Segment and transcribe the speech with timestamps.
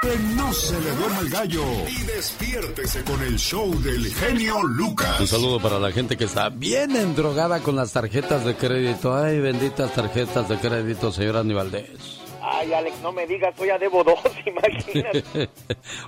[0.00, 1.64] Que no se le duerma el gallo.
[1.88, 5.18] Y despiértese con el show del genio Lucas.
[5.18, 9.16] Un saludo para la gente que está bien endrogada con las tarjetas de crédito.
[9.16, 12.20] Ay, benditas tarjetas de crédito, señora Aníbaldez.
[12.40, 15.24] Ay, Alex, no me digas, hoy ya debo dos, imagínate.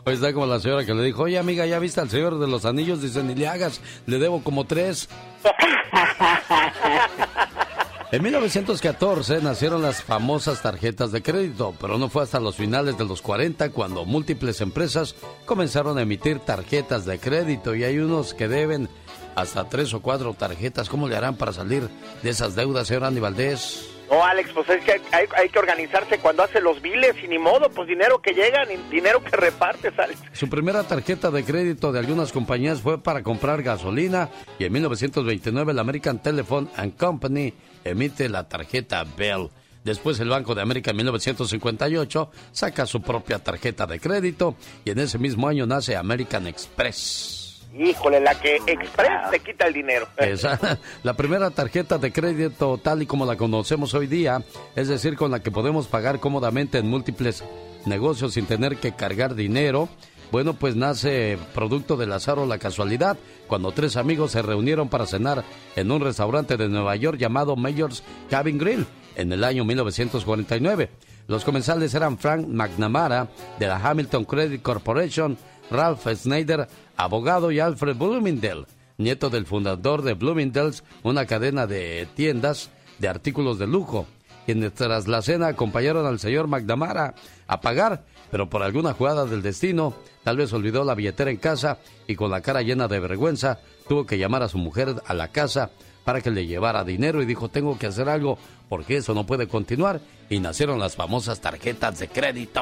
[0.05, 2.47] Hoy está como la señora que le dijo, oye, amiga, ¿ya viste al Señor de
[2.47, 3.03] los Anillos?
[3.03, 5.09] Dice, ni le hagas, le debo como tres.
[8.13, 13.05] En 1914 nacieron las famosas tarjetas de crédito, pero no fue hasta los finales de
[13.05, 15.15] los 40 cuando múltiples empresas
[15.47, 18.89] comenzaron a emitir tarjetas de crédito y hay unos que deben
[19.37, 20.89] hasta tres o cuatro tarjetas.
[20.89, 21.89] ¿Cómo le harán para salir
[22.21, 23.89] de esas deudas, señor Andy Valdés?
[24.11, 27.71] No, Alex, pues es que hay, que organizarse cuando hace los biles y ni modo,
[27.71, 30.19] pues dinero que llega, ni dinero que repartes, Alex.
[30.33, 35.75] Su primera tarjeta de crédito de algunas compañías fue para comprar gasolina y en 1929
[35.75, 39.49] la American Telephone and Company emite la tarjeta Bell.
[39.85, 44.99] Después el Banco de América en 1958 saca su propia tarjeta de crédito y en
[44.99, 47.41] ese mismo año nace American Express.
[47.79, 50.09] Híjole, la que Express te quita el dinero.
[50.19, 54.43] Esa, la primera tarjeta de crédito tal y como la conocemos hoy día,
[54.75, 57.45] es decir, con la que podemos pagar cómodamente en múltiples
[57.87, 59.89] negocios sin tener que cargar dinero.
[60.31, 65.07] Bueno, pues nace producto del azar o la casualidad, cuando tres amigos se reunieron para
[65.07, 65.45] cenar
[65.75, 68.87] en un restaurante de Nueva York llamado Mayor's Cabin Grill
[69.17, 70.89] en el año 1949.
[71.27, 75.37] Los comensales eran Frank McNamara de la Hamilton Credit Corporation,
[75.71, 78.67] Ralph Snyder, abogado, y Alfred Bloomingdale,
[78.99, 84.07] nieto del fundador de Bloomingdale's, una cadena de tiendas de artículos de lujo,
[84.47, 87.15] quienes tras la cena acompañaron al señor McNamara
[87.47, 89.95] a pagar, pero por alguna jugada del destino,
[90.25, 94.07] tal vez olvidó la billetera en casa y con la cara llena de vergüenza tuvo
[94.07, 95.71] que llamar a su mujer a la casa
[96.05, 98.39] para que le llevara dinero y dijo tengo que hacer algo
[98.69, 102.61] porque eso no puede continuar y nacieron las famosas tarjetas de crédito.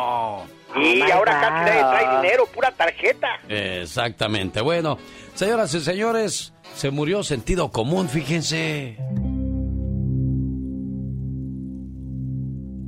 [0.77, 3.29] Y ahora casi nadie trae dinero, pura tarjeta.
[3.49, 4.61] Exactamente.
[4.61, 4.99] Bueno,
[5.35, 8.97] señoras y señores, se murió sentido común, fíjense.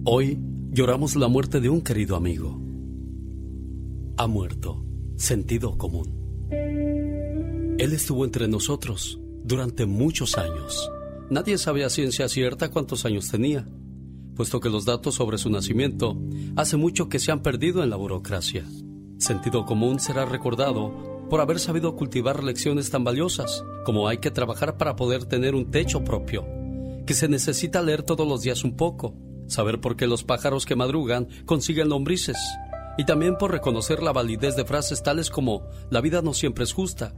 [0.04, 0.38] Hoy
[0.70, 2.69] lloramos la muerte de un querido amigo.
[4.20, 4.84] Ha muerto,
[5.16, 6.46] sentido común.
[7.78, 10.90] Él estuvo entre nosotros durante muchos años.
[11.30, 13.66] Nadie sabe a ciencia cierta cuántos años tenía,
[14.36, 16.18] puesto que los datos sobre su nacimiento
[16.54, 18.66] hace mucho que se han perdido en la burocracia.
[19.16, 24.76] Sentido común será recordado por haber sabido cultivar lecciones tan valiosas como hay que trabajar
[24.76, 26.44] para poder tener un techo propio,
[27.06, 29.14] que se necesita leer todos los días un poco,
[29.46, 32.36] saber por qué los pájaros que madrugan consiguen lombrices,
[33.00, 36.74] y también por reconocer la validez de frases tales como la vida no siempre es
[36.74, 37.14] justa,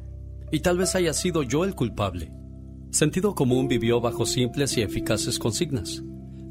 [0.52, 2.32] y tal vez haya sido yo el culpable.
[2.92, 6.00] Sentido común vivió bajo simples y eficaces consignas.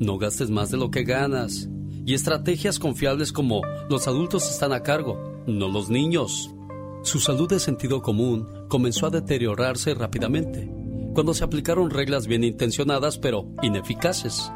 [0.01, 1.69] No gastes más de lo que ganas.
[2.05, 6.53] Y estrategias confiables como los adultos están a cargo, no los niños.
[7.01, 10.69] Su salud de sentido común comenzó a deteriorarse rápidamente
[11.13, 14.51] cuando se aplicaron reglas bien intencionadas pero ineficaces.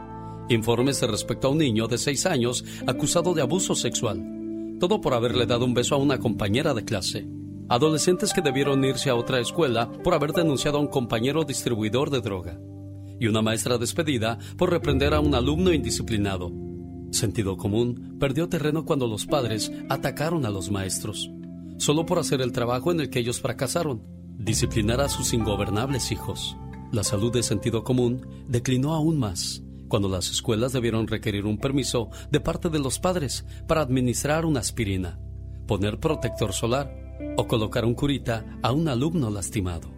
[0.50, 4.35] Informes respecto a un niño de 6 años acusado de abuso sexual.
[4.80, 7.28] Todo por haberle dado un beso a una compañera de clase.
[7.69, 12.22] Adolescentes que debieron irse a otra escuela por haber denunciado a un compañero distribuidor de
[12.22, 12.59] droga,
[13.19, 16.52] y una maestra despedida por reprender a un alumno indisciplinado.
[17.12, 21.31] Sentido común perdió terreno cuando los padres atacaron a los maestros,
[21.78, 24.03] solo por hacer el trabajo en el que ellos fracasaron,
[24.38, 26.58] disciplinar a sus ingobernables hijos.
[26.91, 29.65] La salud de sentido común declinó aún más
[29.96, 34.60] cuando las escuelas debieron requerir un permiso de parte de los padres para administrar una
[34.60, 35.18] aspirina,
[35.68, 39.90] poner protector solar o colocar un curita a un alumno lastimado.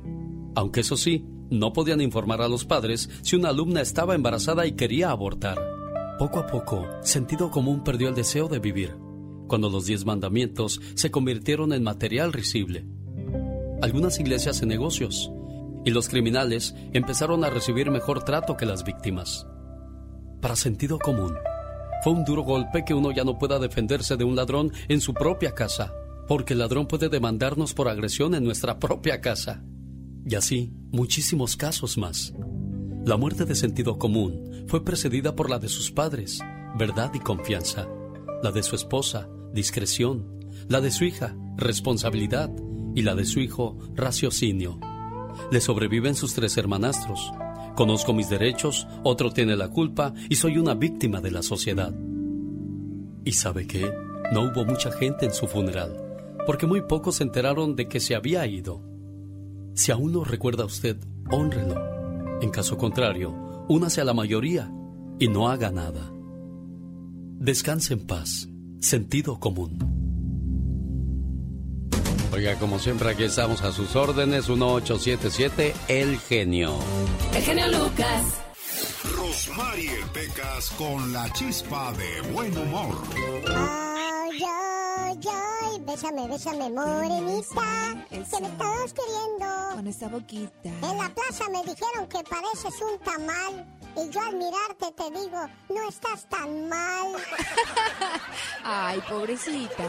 [0.54, 4.74] Aunque eso sí, no podían informar a los padres si una alumna estaba embarazada y
[4.74, 5.58] quería abortar.
[6.20, 8.96] Poco a poco, sentido común perdió el deseo de vivir,
[9.48, 12.86] cuando los diez mandamientos se convirtieron en material risible.
[13.82, 15.32] Algunas iglesias en negocios,
[15.86, 19.48] y los criminales empezaron a recibir mejor trato que las víctimas.
[20.42, 21.34] Para sentido común,
[22.04, 25.14] fue un duro golpe que uno ya no pueda defenderse de un ladrón en su
[25.14, 25.94] propia casa
[26.28, 29.64] porque el ladrón puede demandarnos por agresión en nuestra propia casa.
[30.26, 32.34] Y así, muchísimos casos más.
[33.06, 36.40] La muerte de sentido común fue precedida por la de sus padres,
[36.78, 37.88] verdad y confianza,
[38.44, 42.52] la de su esposa, discreción, la de su hija, responsabilidad,
[42.94, 44.80] y la de su hijo, raciocinio.
[45.52, 47.32] Le sobreviven sus tres hermanastros.
[47.78, 51.94] Conozco mis derechos, otro tiene la culpa y soy una víctima de la sociedad.
[53.24, 53.94] ¿Y sabe qué?
[54.34, 56.04] No hubo mucha gente en su funeral
[56.48, 58.82] porque muy pocos se enteraron de que se había ido.
[59.76, 60.98] Si aún lo recuerda usted,
[61.30, 62.42] honrelo.
[62.42, 63.36] En caso contrario,
[63.70, 64.72] únase a la mayoría
[65.20, 66.12] y no haga nada.
[67.38, 68.50] Descanse en paz.
[68.80, 69.97] Sentido común.
[72.38, 76.78] Oiga, como siempre, aquí estamos a sus órdenes, 1877 El Genio.
[77.34, 78.26] El Genio Lucas.
[79.16, 82.96] Rosmarie Pecas con la chispa de buen humor.
[83.48, 89.48] Ay, ay, ay, bésame, bésame, morenita, que me estabas queriendo.
[89.74, 90.70] Con esa boquita.
[90.70, 93.77] En la plaza me dijeron que pareces un tamal.
[93.98, 97.16] Y yo al mirarte te digo, no estás tan mal.
[98.64, 99.84] Ay, pobrecita.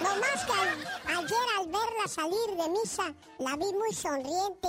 [0.00, 4.68] No más que ayer al verla salir de misa, la vi muy sonriente.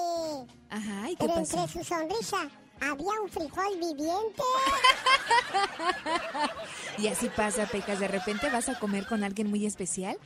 [0.69, 1.57] Ajá, ¿y qué Pero pasó?
[1.59, 2.49] entre su sonrisa
[2.79, 4.43] había un frijol viviente.
[6.97, 7.99] Y así pasa, Pecas.
[7.99, 10.17] De repente vas a comer con alguien muy especial.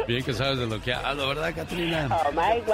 [0.07, 2.07] Bien que sabes de lo que hablo, ¿verdad, Katrina?
[2.11, 2.73] ¡Oh, my wow!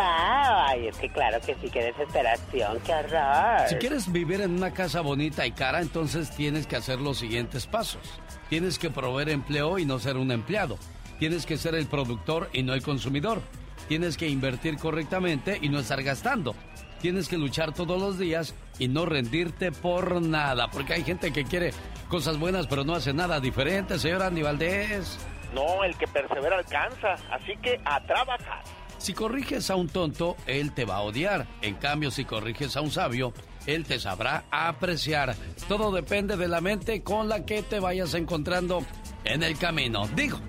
[0.68, 3.68] Ay, es que claro que sí, qué desesperación, qué horror.
[3.68, 7.68] Si quieres vivir en una casa bonita y cara, entonces tienes que hacer los siguientes
[7.68, 8.02] pasos.
[8.50, 10.78] Tienes que proveer empleo y no ser un empleado.
[11.20, 13.42] Tienes que ser el productor y no el consumidor.
[13.90, 16.56] Tienes que invertir correctamente y no estar gastando.
[17.02, 20.70] Tienes que luchar todos los días y no rendirte por nada.
[20.72, 21.72] Porque hay gente que quiere
[22.08, 25.20] cosas buenas pero no hace nada diferente, señor Andy Valdés.
[25.54, 28.64] No, el que persevera alcanza, así que a trabajar.
[28.98, 31.48] Si corriges a un tonto, él te va a odiar.
[31.62, 33.34] En cambio, si corriges a un sabio,
[33.66, 35.36] él te sabrá apreciar.
[35.68, 38.84] Todo depende de la mente con la que te vayas encontrando
[39.24, 40.08] en el camino.
[40.16, 40.40] Digo,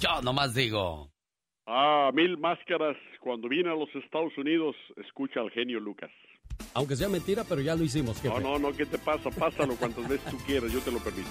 [0.00, 1.10] yo nomás digo.
[1.66, 2.96] Ah, mil máscaras.
[3.20, 6.10] Cuando vine a los Estados Unidos, escucha al genio Lucas.
[6.74, 9.30] Aunque sea mentira, pero ya lo hicimos, No, no, no, ¿qué te pasa?
[9.30, 11.28] Pásalo cuantas veces tú quieras, yo te lo permito.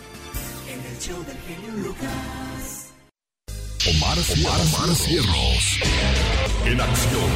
[0.68, 2.96] En el show del genio Lucas.
[3.86, 5.80] Omar, Omar, Omar Cierros.
[6.66, 7.32] En acción.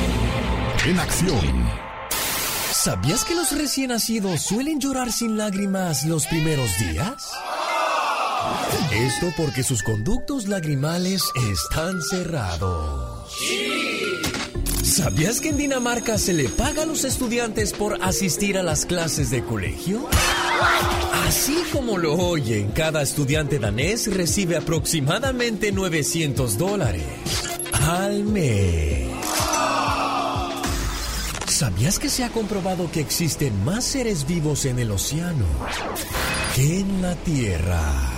[0.88, 1.88] En acción.
[2.72, 7.34] ¿Sabías que los recién nacidos suelen llorar sin lágrimas los primeros días?
[8.92, 13.32] Esto porque sus conductos lagrimales están cerrados.
[14.84, 19.30] ¿Sabías que en Dinamarca se le paga a los estudiantes por asistir a las clases
[19.30, 20.08] de colegio?
[21.28, 27.04] Así como lo oyen, cada estudiante danés recibe aproximadamente 900 dólares
[27.74, 29.10] al mes.
[31.48, 35.46] ¿Sabías que se ha comprobado que existen más seres vivos en el océano
[36.56, 38.17] que en la Tierra?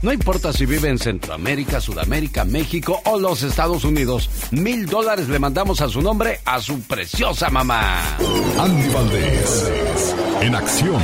[0.01, 5.41] No importa si vive en Centroamérica, Sudamérica, México o los Estados Unidos, mil dólares le
[5.41, 8.17] mandamos a su nombre a su preciosa mamá.
[8.61, 10.15] Andy Valdés.
[10.41, 11.03] En acción.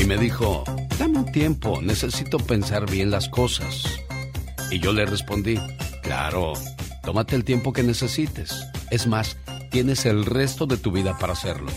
[0.00, 0.64] Y me dijo,
[0.98, 3.84] dame un tiempo, necesito pensar bien las cosas.
[4.72, 5.56] Y yo le respondí,
[6.02, 6.54] claro,
[7.04, 8.66] tómate el tiempo que necesites.
[8.90, 9.36] Es más,
[9.70, 11.70] tienes el resto de tu vida para hacerlo.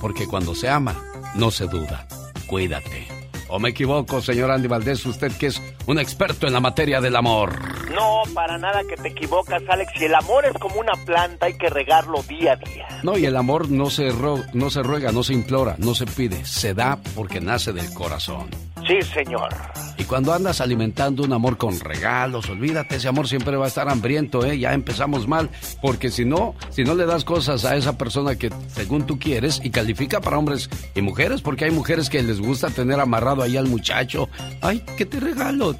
[0.00, 2.06] Porque cuando se ama, no se duda.
[2.46, 3.21] Cuídate.
[3.54, 7.14] ¿O me equivoco, señor Andy Valdés, usted que es un experto en la materia del
[7.16, 7.52] amor?
[7.92, 9.92] No, para nada que te equivocas, Alex.
[9.98, 12.88] Si el amor es como una planta, hay que regarlo día a día.
[13.02, 16.06] No, y el amor no se, ro- no se ruega, no se implora, no se
[16.06, 18.48] pide, se da porque nace del corazón.
[18.88, 19.50] Sí, señor.
[19.98, 23.88] Y cuando andas alimentando un amor con regalos, olvídate, ese amor siempre va a estar
[23.88, 24.58] hambriento, ¿eh?
[24.58, 28.50] Ya empezamos mal, porque si no, si no le das cosas a esa persona que
[28.74, 32.70] según tú quieres, y califica para hombres y mujeres, porque hay mujeres que les gusta
[32.70, 34.28] tener amarrado ahí al muchacho,
[34.60, 35.76] ay, ¿qué te regalo?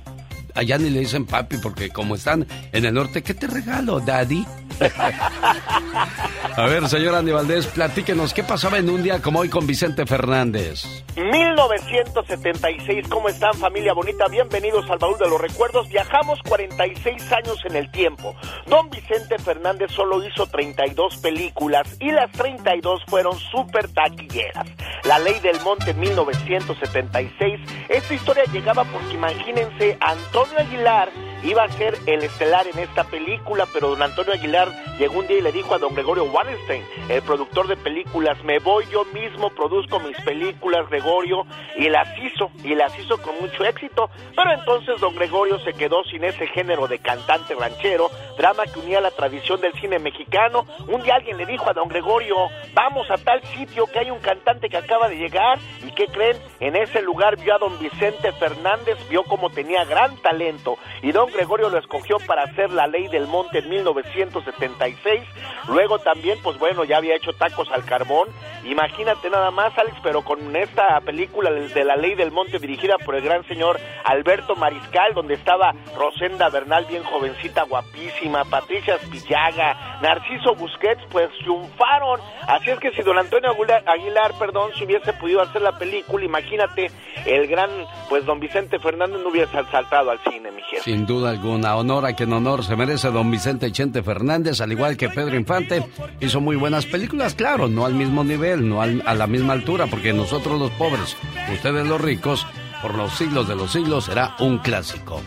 [0.54, 4.44] Allá ni le dicen papi, porque como están en el norte, ¿qué te regalo, daddy?
[6.56, 10.04] A ver, señor Andy Valdés, platíquenos, ¿qué pasaba en un día como hoy con Vicente
[10.04, 10.84] Fernández?
[11.16, 14.26] 1976, ¿cómo están familia bonita?
[14.28, 15.88] Bienvenidos al baúl de los recuerdos.
[15.88, 18.34] Viajamos 46 años en el tiempo.
[18.66, 24.66] Don Vicente Fernández solo hizo 32 películas y las 32 fueron súper taquilleras.
[25.04, 31.96] La Ley del Monte 1976, esta historia llegaba porque imagínense, Antonio Aguilar iba a ser
[32.06, 34.68] el estelar en esta película, pero don Antonio Aguilar
[34.98, 38.58] llegó un día y le dijo a don Gregorio Wallenstein, el productor de películas, me
[38.58, 41.46] voy yo mismo, produzco mis películas, Gregorio,
[41.76, 46.04] y las hizo, y las hizo con mucho éxito, pero entonces don Gregorio se quedó
[46.04, 50.66] sin ese género de cantante ranchero, drama que unía la tradición del cine mexicano.
[50.88, 52.36] Un día alguien le dijo a don Gregorio,
[52.74, 56.36] vamos a tal sitio que hay un cantante que acaba de llegar, y ¿qué creen?
[56.60, 61.31] En ese lugar vio a don Vicente Fernández, vio como tenía gran talento, y don
[61.32, 65.22] Gregorio lo escogió para hacer la ley del monte en 1976.
[65.68, 68.28] Luego también, pues bueno, ya había hecho tacos al carbón.
[68.64, 73.14] Imagínate nada más, Alex, pero con esta película de la ley del monte dirigida por
[73.14, 80.54] el gran señor Alberto Mariscal, donde estaba Rosenda Bernal, bien jovencita, guapísima, Patricia Spillaga, Narciso
[80.54, 82.20] Busquets, pues triunfaron.
[82.46, 83.50] Así es que si don Antonio
[83.86, 86.90] Aguilar, perdón, si hubiese podido hacer la película, imagínate,
[87.26, 87.70] el gran,
[88.08, 90.82] pues don Vicente Fernández no hubiese saltado al cine, mi jefe.
[90.82, 91.76] Sin duda alguna.
[91.76, 95.84] Honor a quien honor se merece don Vicente Chente Fernández, al igual que Pedro Infante.
[96.20, 100.12] Hizo muy buenas películas, claro, no al mismo nivel, no a la misma altura, porque
[100.12, 101.16] nosotros los pobres,
[101.52, 102.46] ustedes los ricos,
[102.80, 105.20] por los siglos de los siglos será un clásico.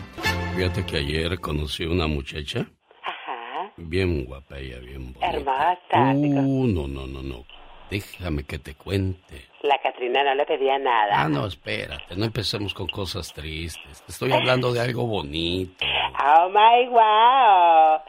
[0.56, 2.66] Fíjate que ayer conocí una muchacha.
[3.02, 3.72] Ajá.
[3.76, 5.26] Bien guapa ella, bien bonita.
[5.26, 6.14] Hermosa.
[6.14, 7.44] Uh, no, no, no, no.
[7.90, 9.44] Déjame que te cuente.
[9.66, 11.22] La Catrina no le pedía nada.
[11.22, 14.02] Ah, no, espérate, no empecemos con cosas tristes.
[14.02, 15.84] Te estoy hablando de algo bonito.
[16.24, 18.00] Oh my wow.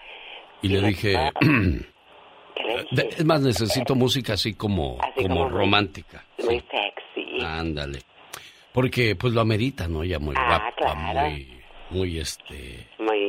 [0.61, 1.31] Y le dije,
[2.91, 6.23] es más, necesito música así como, como, romántica.
[6.43, 7.43] Muy sexy.
[7.43, 7.99] Ándale.
[8.71, 10.03] Porque pues lo amerita, ¿no?
[10.03, 12.87] Ella muy ah, guapa, muy, muy este...
[12.99, 13.26] Muy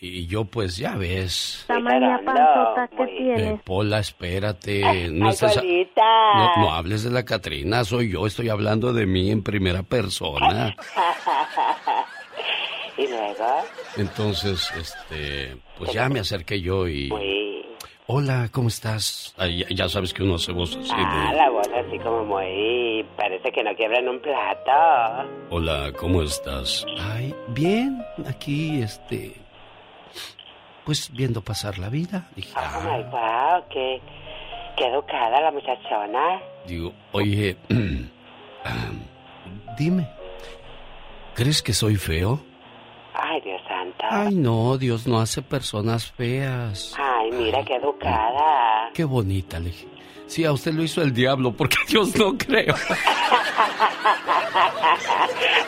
[0.00, 1.64] y, yo pues ya ves.
[1.66, 3.40] Tamaña panzota que tienes.
[3.40, 5.08] Eh, Pola, espérate.
[5.10, 5.30] No,
[6.56, 10.76] no, hables de la Catrina, soy yo, estoy hablando de mí en primera persona.
[12.98, 13.64] ¿Y luego?
[13.96, 17.10] Entonces, este, pues ya me acerqué yo y...
[18.08, 19.34] Hola, ¿cómo estás?
[19.70, 23.04] ya, sabes que uno hace voz así ah, la voz así como muy...
[23.16, 25.28] Parece que no quiebran un plato.
[25.50, 26.86] Hola, ¿cómo estás?
[27.00, 29.45] Ay, bien, aquí, este
[30.86, 32.28] pues viendo pasar la vida.
[32.36, 34.00] Dije, oh my wow, qué,
[34.76, 36.40] qué educada la muchachona.
[36.64, 37.56] Digo, oye,
[39.76, 40.08] dime,
[41.34, 42.40] ¿crees que soy feo?
[43.14, 44.04] Ay, Dios santo.
[44.08, 46.94] Ay, no, Dios no hace personas feas.
[46.96, 48.90] Ay, mira qué educada.
[48.94, 49.88] Qué bonita, le dije.
[50.26, 52.76] Sí, a usted lo hizo el diablo, porque Dios no creo.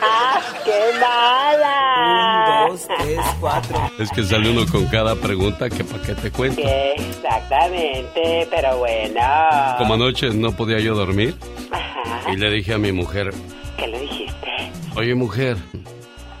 [0.01, 2.65] ¡Ah, qué mala!
[2.65, 3.91] Un, dos, tres, cuatro.
[3.99, 6.61] Es que sale uno con cada pregunta que para qué te cuento.
[6.63, 9.21] Exactamente, pero bueno.
[9.77, 11.37] Como anoche no podía yo dormir.
[12.31, 13.31] Y le dije a mi mujer.
[13.77, 14.71] ¿Qué le dijiste?
[14.95, 15.57] Oye, mujer,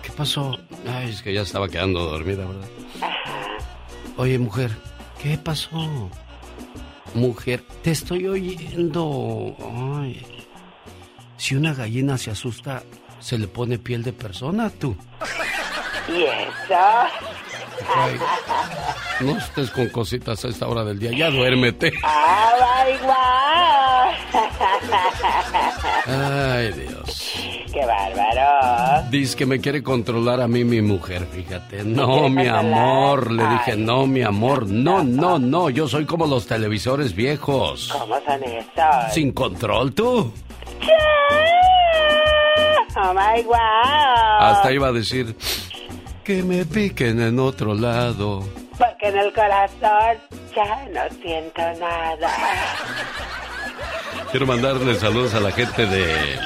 [0.01, 0.57] ¿qué pasó?
[0.87, 2.67] Ay, es que ya estaba quedando dormida, ¿verdad?
[3.01, 3.57] Ajá.
[4.17, 4.71] Oye, mujer,
[5.21, 6.09] ¿qué pasó?
[7.13, 9.55] Mujer, te estoy oyendo.
[9.99, 10.38] Ay.
[11.39, 12.83] Si una gallina se asusta,
[13.21, 14.93] se le pone piel de persona, tú.
[16.09, 16.75] ¿Y eso?
[19.21, 21.93] no estés con cositas a esta hora del día, ya duérmete.
[26.05, 27.33] Ay, Dios.
[27.71, 29.07] Qué bárbaro.
[29.09, 31.85] Dice que me quiere controlar a mí mi mujer, fíjate.
[31.85, 33.31] No, mi amor.
[33.31, 34.67] Le dije, no, mi amor.
[34.67, 35.69] No, no, no.
[35.69, 37.95] Yo soy como los televisores viejos.
[37.97, 39.13] ¿Cómo son esos?
[39.13, 40.33] Sin control, tú.
[42.95, 44.39] Oh my wow.
[44.39, 45.35] Hasta iba a decir
[46.23, 48.47] que me piquen en otro lado.
[48.77, 50.17] Porque en el corazón
[50.55, 52.29] ya no siento nada.
[54.31, 56.37] Quiero mandarle saludos a la gente de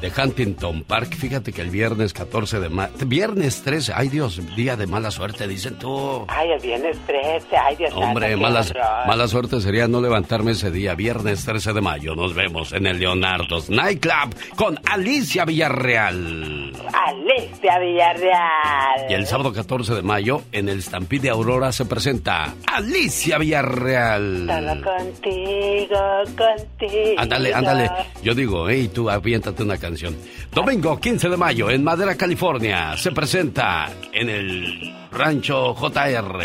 [0.00, 1.14] de Huntington Park.
[1.14, 5.46] Fíjate que el viernes 14 de mayo, viernes 13, ay Dios, día de mala suerte,
[5.46, 6.24] dicen tú.
[6.28, 8.64] Ay, el viernes 13, ay Dios Hombre, mala,
[9.06, 12.14] mala suerte sería no levantarme ese día, viernes 13 de mayo.
[12.14, 16.72] Nos vemos en el Leonardo's Nightclub con Alicia Villarreal.
[16.92, 19.10] Alicia Villarreal.
[19.10, 24.46] Y el sábado 14 de mayo, en el Stampede Aurora se presenta Alicia Villarreal.
[24.46, 25.98] Solo contigo,
[26.36, 27.14] contigo.
[27.18, 27.90] Ándale, ándale.
[28.22, 30.16] Yo digo, hey, tú aviéntate una canción.
[30.52, 36.42] Domingo 15 de mayo en Madera, California, se presenta en el Rancho JR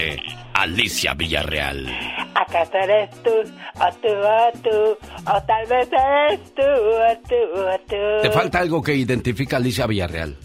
[0.53, 1.87] Alicia Villarreal.
[2.35, 7.79] ¿Acaso eres tú, o tú, o tú, o tal vez eres tú, o tú, o
[7.87, 8.21] tú?
[8.21, 10.35] Te falta algo que identifica a Alicia Villarreal.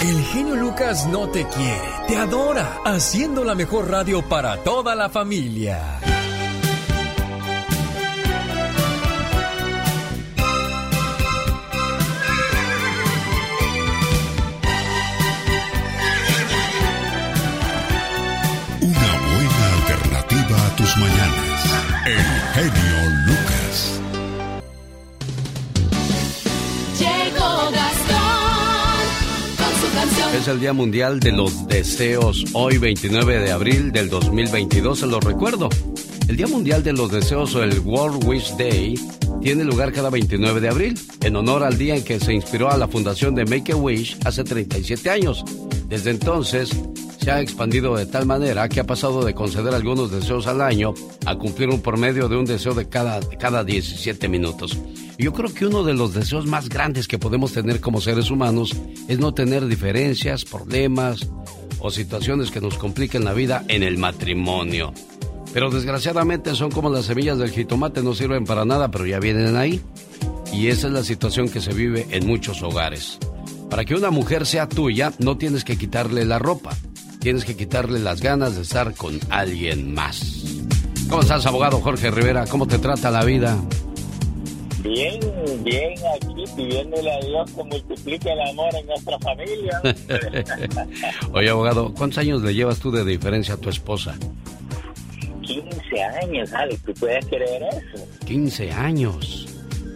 [0.00, 5.08] El genio Lucas no te quiere, te adora, haciendo la mejor radio para toda la
[5.08, 5.98] familia.
[18.80, 21.60] Una buena alternativa a tus mañanas.
[22.06, 23.47] El genio Lucas.
[30.34, 35.20] Es el Día Mundial de los Deseos, hoy 29 de abril del 2022, se lo
[35.20, 35.68] recuerdo.
[36.28, 38.94] El Día Mundial de los Deseos o el World Wish Day
[39.40, 42.76] tiene lugar cada 29 de abril, en honor al día en que se inspiró a
[42.76, 45.44] la fundación de Make a Wish hace 37 años.
[45.88, 46.70] Desde entonces
[47.28, 50.94] se ha expandido de tal manera que ha pasado de conceder algunos deseos al año
[51.26, 54.78] a cumplir un promedio de un deseo de cada, cada 17 minutos.
[55.18, 58.74] Yo creo que uno de los deseos más grandes que podemos tener como seres humanos
[59.08, 61.28] es no tener diferencias, problemas
[61.80, 64.94] o situaciones que nos compliquen la vida en el matrimonio.
[65.52, 69.54] Pero desgraciadamente son como las semillas del jitomate, no sirven para nada, pero ya vienen
[69.56, 69.82] ahí.
[70.50, 73.18] Y esa es la situación que se vive en muchos hogares.
[73.68, 76.74] Para que una mujer sea tuya, no tienes que quitarle la ropa,
[77.28, 80.46] tienes que quitarle las ganas de estar con alguien más.
[81.10, 82.46] ¿Cómo estás, abogado Jorge Rivera?
[82.46, 83.54] ¿Cómo te trata la vida?
[84.82, 85.20] Bien,
[85.62, 89.82] bien, aquí pidiéndole a Dios que multiplique el amor en nuestra familia.
[91.34, 94.14] Oye, abogado, ¿cuántos años le llevas tú de diferencia a tu esposa?
[95.42, 98.06] 15 años, Alex, ¿tú puedes creer eso?
[98.24, 99.47] 15 años.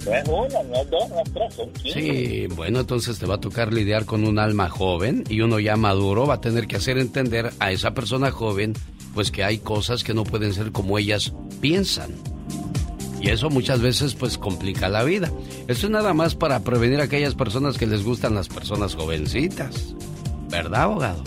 [0.05, 2.01] No es no es dos, no es tres, son 15.
[2.01, 5.77] Sí, bueno, entonces te va a tocar lidiar con un alma joven y uno ya
[5.77, 8.75] maduro va a tener que hacer entender a esa persona joven
[9.15, 12.11] pues que hay cosas que no pueden ser como ellas piensan.
[13.21, 15.31] Y eso muchas veces pues complica la vida.
[15.69, 19.95] Eso es nada más para prevenir a aquellas personas que les gustan las personas jovencitas.
[20.49, 21.23] ¿Verdad, abogado?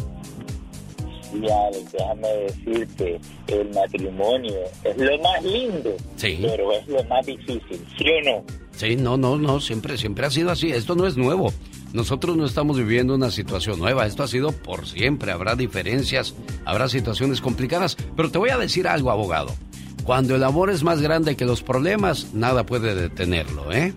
[1.43, 6.39] Alex, déjame decirte, el matrimonio es lo más lindo, Sí.
[6.41, 8.43] pero es lo más difícil, ¿sí o no?
[8.71, 10.69] Sí, no, no, no, siempre, siempre ha sido así.
[10.71, 11.54] Esto no es nuevo.
[11.93, 14.06] Nosotros no estamos viviendo una situación nueva.
[14.06, 15.32] Esto ha sido por siempre.
[15.32, 17.95] Habrá diferencias, habrá situaciones complicadas.
[18.17, 19.54] Pero te voy a decir algo, abogado.
[20.04, 23.93] Cuando el amor es más grande que los problemas, nada puede detenerlo, ¿eh?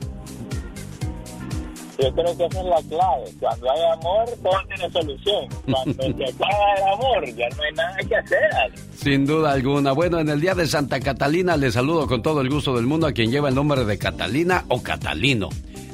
[1.98, 3.24] Yo creo que esa es la clave.
[3.40, 5.48] Cuando hay amor, todo tiene solución.
[5.64, 8.72] Cuando se acaba el amor, ya no hay nada que hacer.
[8.94, 9.92] Sin duda alguna.
[9.92, 13.06] Bueno, en el día de Santa Catalina le saludo con todo el gusto del mundo
[13.06, 15.48] a quien lleva el nombre de Catalina o Catalino.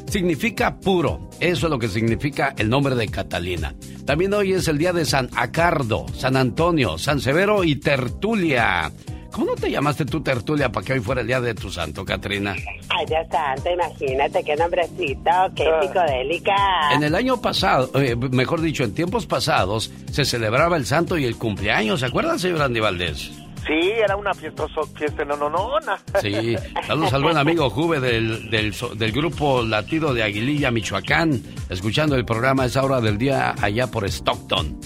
[0.06, 1.30] Significa puro.
[1.40, 3.74] Eso es lo que significa el nombre de Catalina.
[4.04, 8.92] También hoy es el día de San Acardo, San Antonio, San Severo y Tertulia.
[9.34, 12.04] ¿Cómo no te llamaste tú Tertulia para que hoy fuera el día de tu santo,
[12.04, 12.54] Katrina?
[12.88, 16.54] Ay, Dios santo, imagínate qué nombrecito, qué psicodélica.
[16.92, 21.24] En el año pasado, eh, mejor dicho, en tiempos pasados, se celebraba el santo y
[21.24, 21.98] el cumpleaños.
[21.98, 23.32] ¿Se acuerdan, señor Andy Valdés?
[23.66, 25.80] Sí, era una fiesta, fiesta no, no, no,
[26.20, 26.54] Sí,
[26.86, 32.24] saludos al buen amigo Juve del, del, del grupo Latido de Aguililla, Michoacán, escuchando el
[32.24, 34.78] programa a esa hora del día allá por Stockton.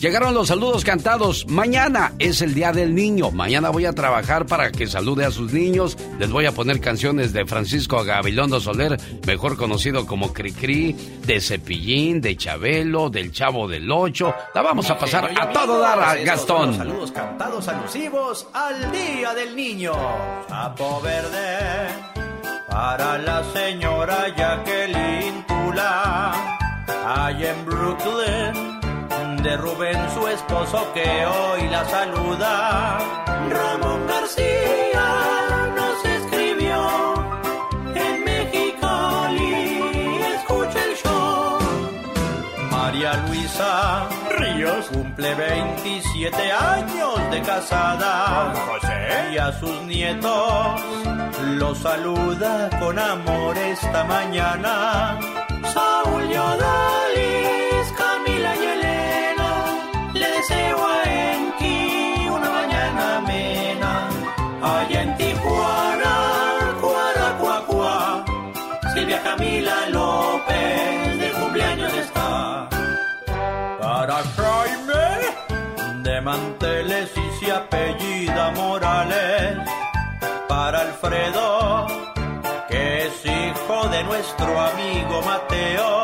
[0.00, 1.46] Llegaron los saludos cantados.
[1.46, 3.30] Mañana es el Día del Niño.
[3.32, 5.98] Mañana voy a trabajar para que salude a sus niños.
[6.18, 12.22] Les voy a poner canciones de Francisco Gabilondo Soler, mejor conocido como Cricri, de Cepillín,
[12.22, 14.32] de Chabelo, del Chavo del Ocho.
[14.54, 16.78] La vamos a pasar a todo dar a Gastón.
[16.78, 19.92] Saludos cantados alusivos al Día del Niño.
[20.48, 21.88] Sapo verde
[22.70, 26.56] para la señora Jacqueline Tula.
[27.04, 28.69] Allá en Brooklyn
[29.42, 32.98] de Rubén, su esposo, que hoy la saluda.
[33.48, 37.14] Ramón García nos escribió
[37.94, 41.58] en Mexicali, escucha el show.
[42.70, 48.52] María Luisa Ríos cumple 27 años de casada.
[48.68, 50.80] José y a sus nietos
[51.58, 55.18] los saluda con amor esta mañana.
[55.72, 57.09] Saúl Yodalis,
[69.18, 72.68] Camila López de cumpleaños está.
[73.80, 79.58] Para Jaime, de manteles y se apellida Morales.
[80.48, 81.86] Para Alfredo,
[82.68, 85.99] que es hijo de nuestro amigo Mateo.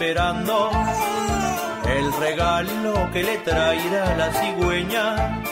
[0.00, 0.70] Esperando
[1.86, 5.42] el regalo que le traerá la cigüeña.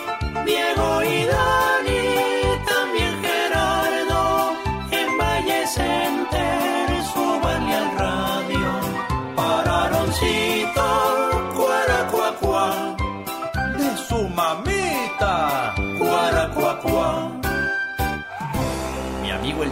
[0.47, 4.55] Diego y Dani, también Gerardo,
[4.91, 6.28] en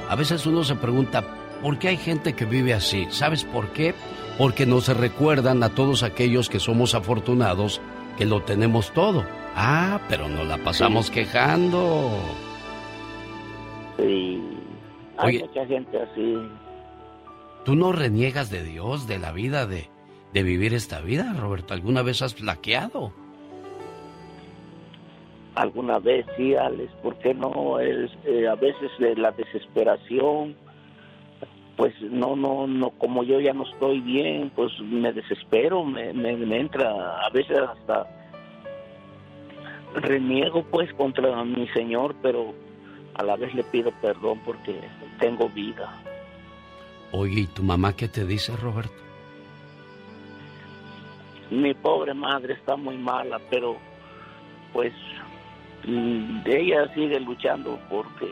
[0.09, 1.23] A veces uno se pregunta,
[1.62, 3.07] ¿por qué hay gente que vive así?
[3.11, 3.94] ¿Sabes por qué?
[4.38, 7.81] Porque no se recuerdan a todos aquellos que somos afortunados
[8.16, 9.25] que lo tenemos todo.
[9.55, 12.11] Ah, pero nos la pasamos quejando.
[13.99, 14.42] Sí,
[15.18, 15.40] hay Oye.
[15.40, 16.38] mucha gente así.
[17.64, 19.90] ¿Tú no reniegas de Dios, de la vida, de,
[20.33, 21.75] de vivir esta vida, Roberto?
[21.75, 23.12] ¿Alguna vez has flaqueado?
[25.55, 27.81] Alguna vez sí, Alex, ¿por qué no?
[27.81, 30.57] Es, eh, a veces de la desesperación,
[31.77, 36.37] pues no, no, no, como yo ya no estoy bien, pues me desespero, me, me,
[36.37, 36.90] me entra,
[37.27, 38.07] a veces hasta
[39.95, 42.55] reniego pues contra mi Señor, pero
[43.14, 44.81] a la vez le pido perdón porque
[45.19, 45.93] tengo vida.
[47.12, 49.10] Oye, ¿y tu mamá qué te dice, Roberto?
[51.51, 53.77] Mi pobre madre está muy mala, pero
[54.73, 54.93] pues
[55.85, 58.29] mm, ella sigue luchando porque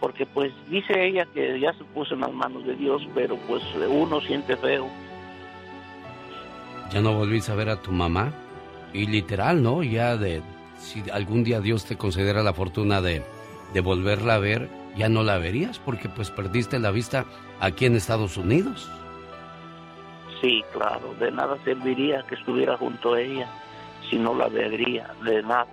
[0.00, 3.62] porque pues dice ella que ya se puso en las manos de Dios, pero pues
[3.88, 4.88] uno siente feo.
[6.92, 8.32] ¿Ya no volviste a ver a tu mamá?
[8.92, 9.82] Y literal, ¿no?
[9.82, 10.40] Ya de
[10.78, 13.22] si algún día Dios te considera la fortuna de,
[13.74, 17.26] de volverla a ver, ya no la verías porque pues perdiste la vista
[17.60, 18.88] aquí en Estados Unidos.
[20.40, 23.48] Sí, claro, de nada serviría que estuviera junto a ella
[24.08, 25.66] si no la vería, de nada.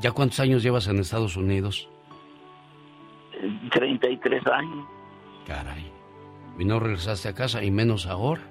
[0.00, 1.88] ¿Ya cuántos años llevas en Estados Unidos?
[3.72, 4.86] 33 años.
[5.46, 5.90] Caray.
[6.58, 8.42] ¿Y no regresaste a casa y menos ahora?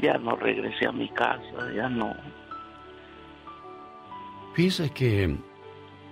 [0.00, 2.14] Ya no regresé a mi casa, ya no.
[4.54, 5.36] Fíjese que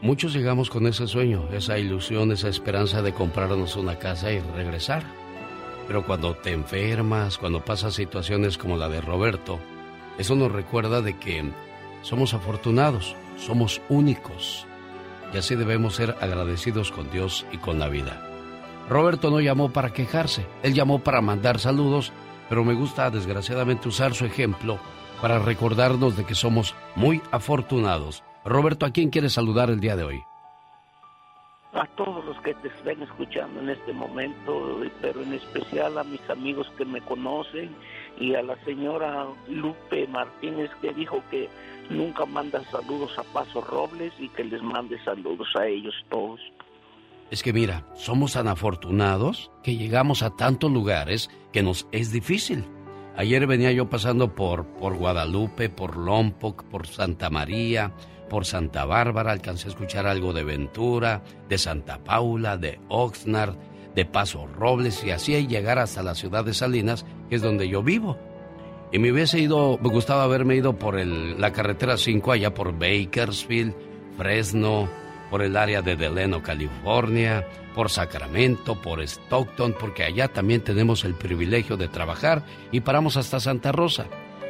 [0.03, 5.03] muchos llegamos con ese sueño, esa ilusión, esa esperanza de comprarnos una casa y regresar.
[5.87, 9.59] Pero cuando te enfermas, cuando pasas situaciones como la de Roberto,
[10.19, 11.45] eso nos recuerda de que
[12.03, 14.67] somos afortunados, somos únicos
[15.33, 18.23] y así debemos ser agradecidos con Dios y con la vida.
[18.89, 22.13] Roberto no llamó para quejarse, él llamó para mandar saludos,
[22.49, 24.79] pero me gusta desgraciadamente usar su ejemplo
[25.21, 28.23] para recordarnos de que somos muy afortunados.
[28.45, 30.25] Roberto, ¿a quién quieres saludar el día de hoy?
[31.75, 36.21] A todos los que te estén escuchando en este momento, pero en especial a mis
[36.31, 37.75] amigos que me conocen
[38.19, 41.49] y a la señora Lupe Martínez que dijo que
[41.91, 46.41] nunca manda saludos a Paso Robles y que les mande saludos a ellos todos.
[47.33, 52.65] Es que mira, somos tan afortunados que llegamos a tantos lugares que nos es difícil.
[53.17, 57.93] Ayer venía yo pasando por, por Guadalupe, por Lompoc, por Santa María,
[58.29, 63.57] por Santa Bárbara, alcancé a escuchar algo de Ventura, de Santa Paula, de Oxnard,
[63.95, 67.83] de Paso Robles y así llegar hasta la ciudad de Salinas, que es donde yo
[67.83, 68.19] vivo.
[68.93, 73.75] Y me hubiese ido, me gustaba haberme ido por la carretera 5 allá por Bakersfield,
[74.17, 74.89] Fresno,
[75.31, 81.15] por el área de Delano, California, por Sacramento, por Stockton, porque allá también tenemos el
[81.15, 84.07] privilegio de trabajar y paramos hasta Santa Rosa.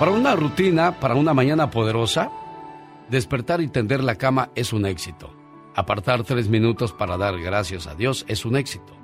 [0.02, 2.32] Para una rutina, para una mañana poderosa,
[3.12, 5.32] despertar y tender la cama es un éxito.
[5.76, 8.98] Apartar tres minutos para dar gracias a Dios es un éxito.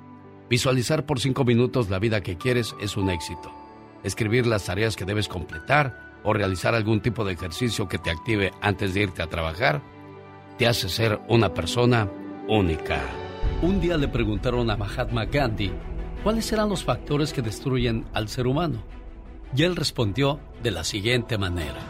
[0.50, 3.54] Visualizar por cinco minutos la vida que quieres es un éxito.
[4.02, 8.50] Escribir las tareas que debes completar o realizar algún tipo de ejercicio que te active
[8.60, 9.80] antes de irte a trabajar
[10.58, 12.10] te hace ser una persona
[12.48, 13.00] única.
[13.62, 15.70] Un día le preguntaron a Mahatma Gandhi
[16.24, 18.82] cuáles eran los factores que destruyen al ser humano.
[19.54, 21.80] Y él respondió de la siguiente manera.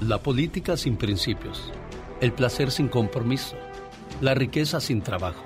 [0.00, 1.72] La política sin principios,
[2.20, 3.56] el placer sin compromiso,
[4.20, 5.44] la riqueza sin trabajo,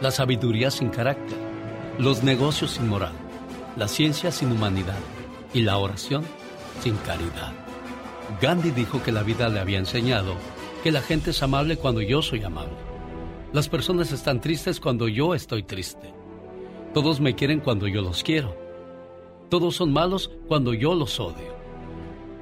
[0.00, 1.36] la sabiduría sin carácter,
[1.98, 3.12] los negocios sin moral,
[3.76, 4.98] la ciencia sin humanidad
[5.52, 6.24] y la oración
[6.80, 7.52] sin caridad.
[8.40, 10.34] Gandhi dijo que la vida le había enseñado
[10.82, 12.76] que la gente es amable cuando yo soy amable.
[13.52, 16.12] Las personas están tristes cuando yo estoy triste.
[16.92, 18.54] Todos me quieren cuando yo los quiero.
[19.48, 21.57] Todos son malos cuando yo los odio.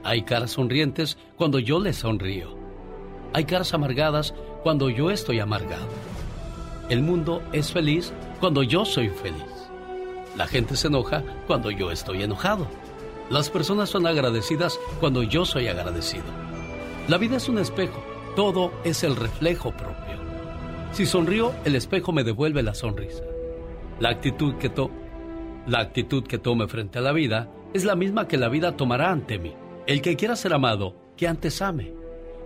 [0.06, 2.56] Hay caras sonrientes cuando yo les sonrío.
[3.32, 5.88] Hay caras amargadas cuando yo estoy amargado.
[6.88, 9.42] El mundo es feliz cuando yo soy feliz.
[10.36, 12.68] La gente se enoja cuando yo estoy enojado.
[13.30, 16.26] Las personas son agradecidas cuando yo soy agradecido.
[17.08, 18.00] La vida es un espejo,
[18.36, 20.20] todo es el reflejo propio.
[20.92, 23.24] Si sonrío, el espejo me devuelve la sonrisa.
[23.98, 24.88] La actitud que, to
[25.66, 29.10] la actitud que tome frente a la vida es la misma que la vida tomará
[29.10, 29.52] ante mí.
[29.86, 31.92] El que quiera ser amado, que antes ame.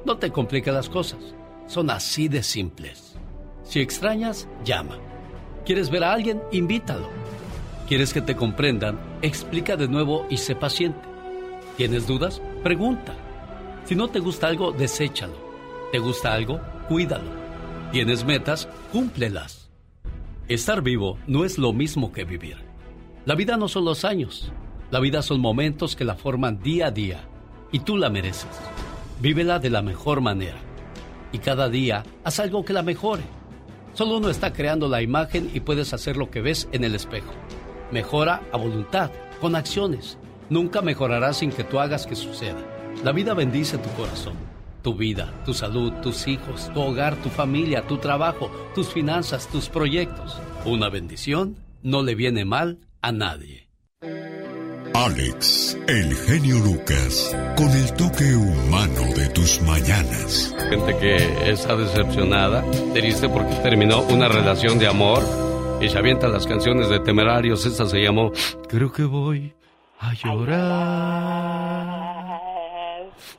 [0.05, 1.35] No te compliques las cosas
[1.70, 3.16] son así de simples.
[3.62, 4.98] Si extrañas, llama.
[5.64, 6.42] ¿Quieres ver a alguien?
[6.50, 7.09] Invítalo.
[7.87, 8.98] ¿Quieres que te comprendan?
[9.22, 11.09] Explica de nuevo y sé paciente.
[11.76, 12.42] ¿Tienes dudas?
[12.64, 13.14] Pregunta.
[13.85, 15.37] Si no te gusta algo, deséchalo.
[15.92, 16.61] ¿Te gusta algo?
[16.88, 17.31] Cuídalo.
[17.92, 18.68] ¿Tienes metas?
[18.90, 19.70] Cúmplelas.
[20.48, 22.57] Estar vivo no es lo mismo que vivir.
[23.26, 24.50] La vida no son los años.
[24.90, 27.29] La vida son momentos que la forman día a día.
[27.72, 28.50] Y tú la mereces.
[29.20, 30.70] Vívela de la mejor manera
[31.33, 33.22] y cada día haz algo que la mejore.
[33.94, 37.33] Solo uno está creando la imagen y puedes hacer lo que ves en el espejo.
[37.90, 40.16] Mejora a voluntad, con acciones.
[40.48, 42.61] Nunca mejorarás sin que tú hagas que suceda.
[43.04, 44.35] La vida bendice tu corazón.
[44.83, 49.68] Tu vida, tu salud, tus hijos, tu hogar, tu familia, tu trabajo, tus finanzas, tus
[49.68, 50.40] proyectos.
[50.64, 53.69] Una bendición no le viene mal a nadie.
[54.94, 60.55] Alex, el genio Lucas, con el toque humano de tus mañanas.
[60.68, 65.22] Gente que está decepcionada, triste porque terminó una relación de amor
[65.81, 67.64] y se avienta las canciones de temerarios.
[67.66, 68.33] Esta se llamó
[68.68, 69.55] Creo que voy
[70.00, 70.61] a llorar.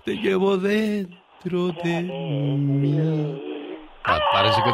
[0.06, 2.98] Te llevo dentro de mí.
[4.04, 4.72] Ah, parece que.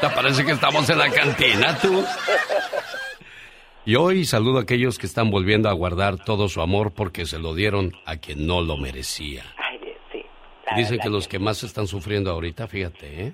[0.00, 2.04] ¿Te parece que estamos en la cantina, tú?
[3.86, 7.38] Y hoy saludo a aquellos que están volviendo a guardar todo su amor porque se
[7.38, 9.42] lo dieron a quien no lo merecía.
[10.76, 13.32] Dicen que los que más están sufriendo ahorita, fíjate, ¿eh?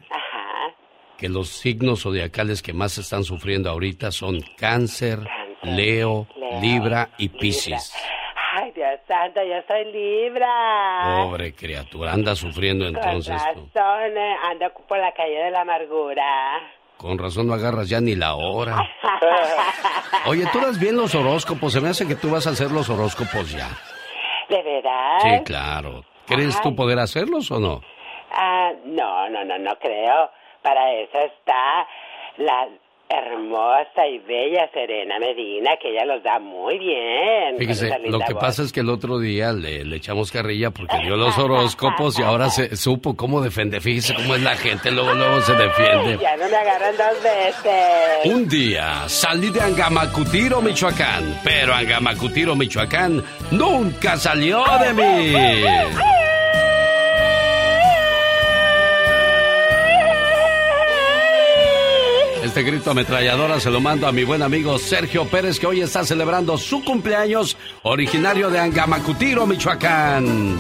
[1.18, 5.18] Que los signos zodiacales que más están sufriendo ahorita son cáncer,
[5.62, 6.28] Leo,
[6.62, 7.94] Libra y Piscis.
[8.54, 11.24] Ay, Dios santo, yo soy Libra.
[11.24, 13.68] Pobre criatura, anda sufriendo entonces tú.
[13.74, 16.60] Razón, eh, ando por la calle de la amargura.
[16.96, 18.78] Con razón no agarras ya ni la hora.
[20.26, 21.72] Oye, tú das bien los horóscopos.
[21.72, 23.68] Se me hace que tú vas a hacer los horóscopos ya.
[24.48, 25.18] ¿De verdad?
[25.20, 26.04] Sí, claro.
[26.26, 27.80] ¿Crees tú poder hacerlos o no?
[28.32, 30.30] Ah, no, no, no, no creo.
[30.62, 31.86] Para eso está
[32.38, 32.68] la
[33.08, 37.56] hermosa y bella Serena Medina, que ella los da muy bien.
[37.58, 38.40] Fíjese, lo que voz.
[38.42, 42.22] pasa es que el otro día le, le echamos carrilla porque dio los horóscopos y
[42.22, 43.80] ahora se supo cómo defender.
[43.80, 46.18] Fíjese cómo es la gente, luego, luego se defiende.
[46.20, 48.32] Ya no me agarran dos veces.
[48.34, 55.34] Un día salí de Angamacutiro, Michoacán, pero Angamacutiro, Michoacán nunca salió de mí.
[62.46, 66.04] Este grito ametralladora se lo mando a mi buen amigo Sergio Pérez, que hoy está
[66.04, 70.56] celebrando su cumpleaños, originario de Angamacutiro, Michoacán.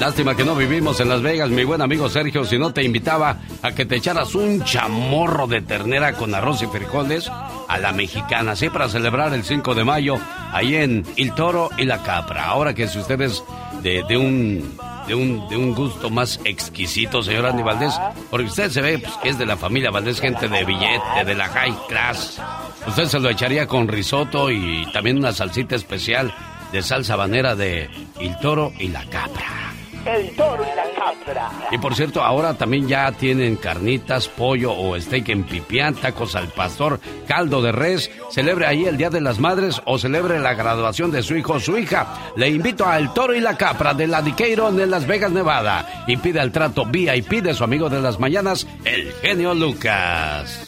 [0.00, 3.38] Lástima que no vivimos en Las Vegas, mi buen amigo Sergio, si no te invitaba
[3.62, 7.30] a que te echaras un chamorro de ternera con arroz y frijoles
[7.68, 10.18] a la mexicana, así para celebrar el 5 de mayo,
[10.52, 12.46] ahí en El Toro y la Capra.
[12.46, 13.44] Ahora que si ustedes
[13.80, 14.76] de, de un
[15.06, 17.94] de un, de un gusto más exquisito, señor Andy Valdés,
[18.30, 21.34] porque usted se ve pues, que es de la familia Valdés, gente de billete, de
[21.34, 22.40] la high class.
[22.86, 26.34] Usted se lo echaría con risotto y también una salsita especial
[26.72, 27.88] de salsa habanera de
[28.20, 29.75] El Toro y la Capra.
[30.06, 31.50] El toro y la capra.
[31.70, 36.48] Y por cierto, ahora también ya tienen carnitas, pollo o steak en pipián, tacos al
[36.48, 38.10] pastor, caldo de res.
[38.30, 41.60] Celebre ahí el Día de las Madres o celebre la graduación de su hijo o
[41.60, 42.32] su hija.
[42.36, 46.04] Le invito a El Toro y la Capra de la Diqueiron en Las Vegas, Nevada.
[46.06, 50.65] Y pide el trato VIP de su amigo de las mañanas, el genio Lucas.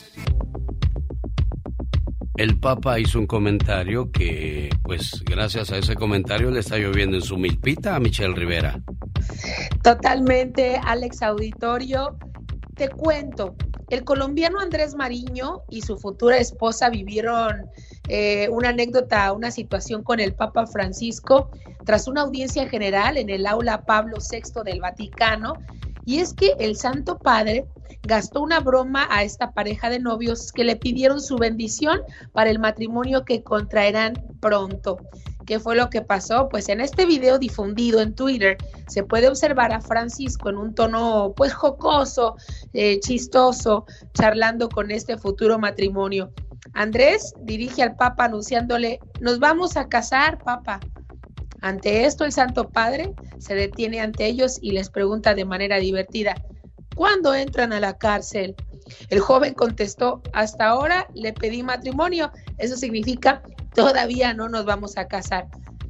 [2.38, 7.22] El Papa hizo un comentario que, pues, gracias a ese comentario le está lloviendo en
[7.22, 8.80] su milpita a Michelle Rivera.
[9.82, 12.16] Totalmente, Alex Auditorio.
[12.76, 13.56] Te cuento,
[13.90, 17.66] el colombiano Andrés Mariño y su futura esposa vivieron
[18.06, 21.50] eh, una anécdota, una situación con el Papa Francisco
[21.84, 25.54] tras una audiencia general en el aula Pablo VI del Vaticano.
[26.08, 27.66] Y es que el Santo Padre
[28.02, 32.00] gastó una broma a esta pareja de novios que le pidieron su bendición
[32.32, 34.96] para el matrimonio que contraerán pronto.
[35.44, 36.48] ¿Qué fue lo que pasó?
[36.48, 41.34] Pues en este video difundido en Twitter se puede observar a Francisco en un tono
[41.36, 42.36] pues jocoso,
[42.72, 46.32] eh, chistoso, charlando con este futuro matrimonio.
[46.72, 50.80] Andrés dirige al Papa anunciándole, nos vamos a casar, Papa.
[51.60, 56.34] Ante esto, el Santo Padre se detiene ante ellos y les pregunta de manera divertida,
[56.94, 58.54] ¿cuándo entran a la cárcel?
[59.10, 63.42] El joven contestó, hasta ahora le pedí matrimonio, eso significa
[63.74, 65.48] todavía no nos vamos a casar.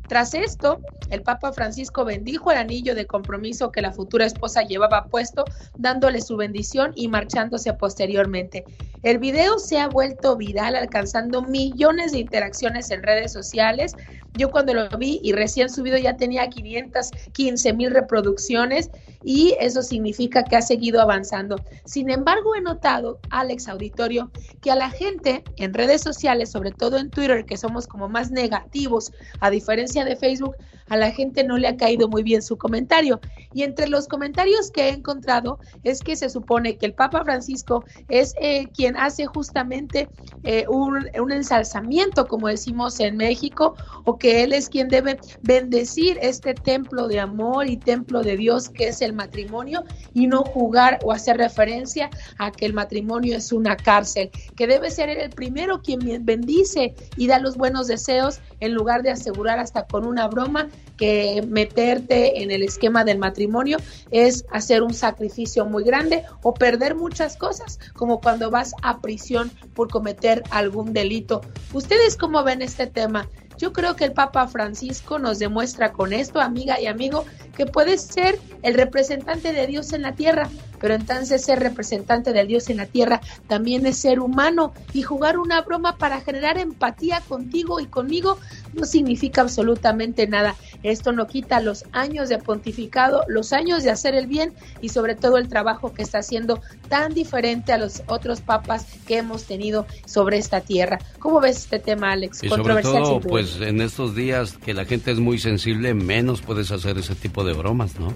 [0.09, 5.05] Tras esto, el Papa Francisco bendijo el anillo de compromiso que la futura esposa llevaba
[5.07, 5.45] puesto,
[5.77, 8.65] dándole su bendición y marchándose posteriormente.
[9.03, 13.95] El video se ha vuelto viral, alcanzando millones de interacciones en redes sociales.
[14.35, 18.91] Yo cuando lo vi y recién subido ya tenía 515 mil reproducciones
[19.23, 21.57] y eso significa que ha seguido avanzando.
[21.85, 26.99] Sin embargo, he notado, Alex Auditorio, que a la gente en redes sociales, sobre todo
[26.99, 30.57] en Twitter, que somos como más negativos, a diferencia de Facebook,
[30.89, 33.21] a la gente no le ha caído muy bien su comentario.
[33.53, 37.85] Y entre los comentarios que he encontrado es que se supone que el Papa Francisco
[38.09, 40.09] es eh, quien hace justamente
[40.43, 46.19] eh, un, un ensalzamiento, como decimos en México, o que él es quien debe bendecir
[46.23, 49.85] este templo de amor y templo de Dios que es el matrimonio
[50.15, 54.91] y no jugar o hacer referencia a que el matrimonio es una cárcel, que debe
[54.91, 59.87] ser el primero quien bendice y da los buenos deseos en lugar de asegurar hasta
[59.91, 63.79] con una broma que meterte en el esquema del matrimonio
[64.11, 69.51] es hacer un sacrificio muy grande o perder muchas cosas, como cuando vas a prisión
[69.75, 71.41] por cometer algún delito.
[71.73, 73.29] ¿Ustedes cómo ven este tema?
[73.59, 77.25] Yo creo que el Papa Francisco nos demuestra con esto, amiga y amigo,
[77.57, 80.49] que puedes ser el representante de Dios en la tierra,
[80.81, 85.39] pero entonces ser representante del Dios en la tierra también es ser humano y jugar
[85.39, 88.39] una broma para generar empatía contigo y conmigo
[88.75, 90.55] no significa absolutamente nada.
[90.83, 95.15] Esto no quita los años de pontificado, los años de hacer el bien y sobre
[95.15, 99.87] todo el trabajo que está haciendo tan diferente a los otros papas que hemos tenido
[100.07, 100.99] sobre esta tierra.
[101.19, 102.45] ¿Cómo ves este tema, Alex?
[102.45, 106.71] Y sobre todo, pues en estos días que la gente es muy sensible, menos puedes
[106.71, 108.15] hacer ese tipo de bromas, ¿no?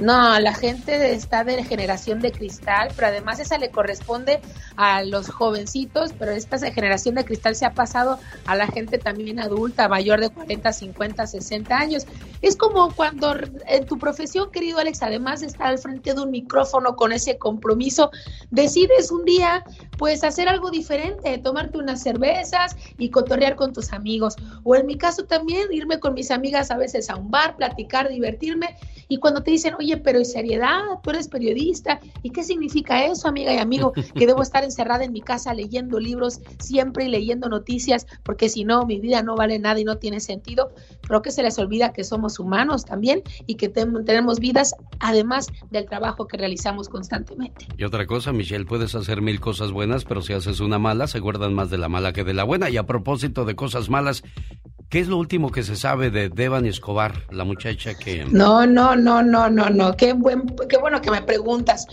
[0.00, 4.40] No, la gente está de generación de cristal, pero además esa le corresponde
[4.76, 9.38] a los jovencitos, pero esta generación de cristal se ha pasado a la gente también
[9.38, 12.06] adulta, mayor de 40, 50, 60 años.
[12.40, 13.36] Es como cuando
[13.68, 17.38] en tu profesión, querido Alex, además de estar al frente de un micrófono con ese
[17.38, 18.10] compromiso,
[18.50, 19.64] decides un día
[19.96, 24.34] pues hacer algo diferente, tomarte unas cervezas y cotorrear con tus amigos.
[24.64, 28.08] O en mi caso también irme con mis amigas a veces a un bar, platicar,
[28.08, 28.76] divertirme.
[29.08, 30.80] Y cuando te dicen, oye, pero ¿y seriedad?
[31.02, 31.91] Tú eres periodista.
[32.22, 33.92] ¿Y qué significa eso, amiga y amigo?
[33.92, 38.64] Que debo estar encerrada en mi casa leyendo libros siempre y leyendo noticias, porque si
[38.64, 40.72] no, mi vida no vale nada y no tiene sentido.
[41.02, 45.86] Creo que se les olvida que somos humanos también y que tenemos vidas además del
[45.86, 47.66] trabajo que realizamos constantemente.
[47.76, 51.20] Y otra cosa, Michelle, puedes hacer mil cosas buenas, pero si haces una mala, se
[51.20, 52.70] guardan más de la mala que de la buena.
[52.70, 54.22] Y a propósito de cosas malas,
[54.92, 58.26] ¿Qué es lo último que se sabe de Devani Escobar, la muchacha que...
[58.26, 59.96] No, no, no, no, no, no.
[59.96, 61.86] Qué, buen, qué bueno que me preguntas.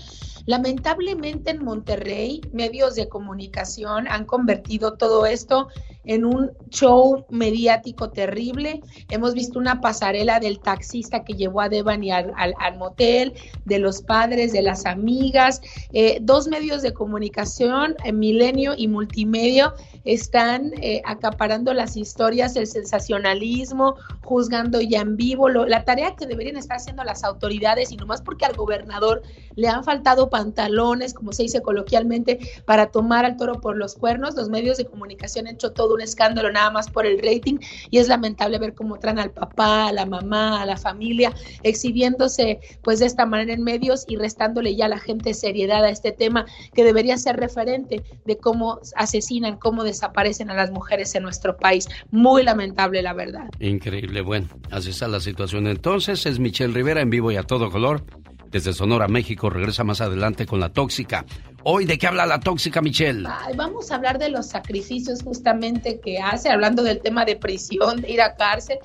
[0.46, 5.70] Lamentablemente en Monterrey, medios de comunicación han convertido todo esto
[6.06, 8.82] en un show mediático terrible.
[9.10, 13.34] Hemos visto una pasarela del taxista que llevó a Devani al, al, motel,
[13.66, 15.62] de los padres, de las amigas.
[15.94, 19.74] Eh, dos medios de comunicación, eh, Milenio y Multimedia,
[20.06, 25.50] están eh, acaparando las historias, el sensacionalismo, juzgando ya en vivo.
[25.50, 29.22] la tarea que deberían estar haciendo las autoridades y nomás porque al gobernador
[29.56, 34.36] le han faltado pantalones, como se dice coloquialmente, para tomar al toro por los cuernos,
[34.36, 37.58] los medios de comunicación han hecho todo un escándalo nada más por el rating
[37.90, 41.34] y es lamentable ver cómo traen al papá, a la mamá, a la familia
[41.64, 45.90] exhibiéndose pues de esta manera en medios y restándole ya a la gente seriedad a
[45.90, 51.24] este tema que debería ser referente de cómo asesinan, cómo desaparecen a las mujeres en
[51.24, 51.88] nuestro país.
[52.12, 53.50] Muy lamentable, la verdad.
[53.60, 54.22] Increíble.
[54.22, 55.68] Bueno, así está la situación.
[55.68, 58.04] Entonces es Michelle Rivera en vivo y a todo color.
[58.52, 61.26] Desde Sonora, México, regresa más adelante con la tóxica.
[61.64, 63.28] Hoy, ¿de qué habla la tóxica, Michelle?
[63.56, 68.12] vamos a hablar de los sacrificios justamente que hace, hablando del tema de prisión, de
[68.12, 68.80] ir a cárcel.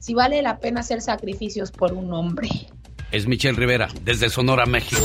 [0.00, 2.48] Si vale la pena hacer sacrificios por un hombre.
[3.12, 5.04] Es Michelle Rivera, desde Sonora, México.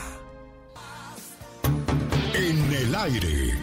[2.95, 3.57] aire.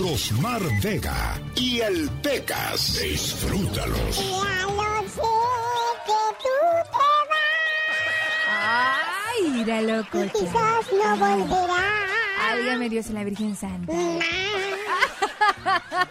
[0.00, 2.98] Rosmar Vega y el Pecas.
[3.02, 4.16] Disfrútalos.
[4.16, 5.20] Ya sé
[6.06, 6.50] que tú
[6.82, 7.44] te vas.
[8.56, 10.18] Ay, mira loco.
[10.32, 12.04] Quizás no volverás.
[12.38, 13.92] Válgame Dios en la Virgen Santa.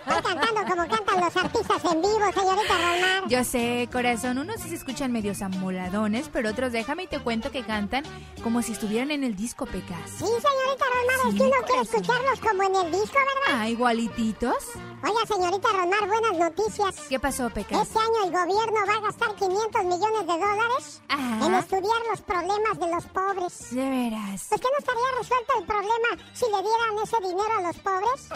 [0.07, 3.29] Estoy cantando como cantan los artistas en vivo, señorita Román.
[3.29, 7.51] Yo sé, corazón, unos sí se escuchan medios amoladones, pero otros déjame y te cuento
[7.51, 8.03] que cantan
[8.43, 10.09] como si estuvieran en el disco Pecas.
[10.09, 13.61] Sí, señorita Román, es que uno quiere escucharlos como en el disco, ¿verdad?
[13.61, 14.55] Ah, igualititos.
[15.03, 16.95] Oiga, señorita Romar, buenas noticias.
[17.09, 17.81] ¿Qué pasó, Pecas?
[17.81, 22.79] Este año el gobierno va a gastar 500 millones de dólares en estudiar los problemas
[22.79, 23.69] de los pobres.
[23.71, 24.47] De veras.
[24.49, 28.29] ¿Por qué no estaría resuelto el problema si le dieran ese dinero a los pobres?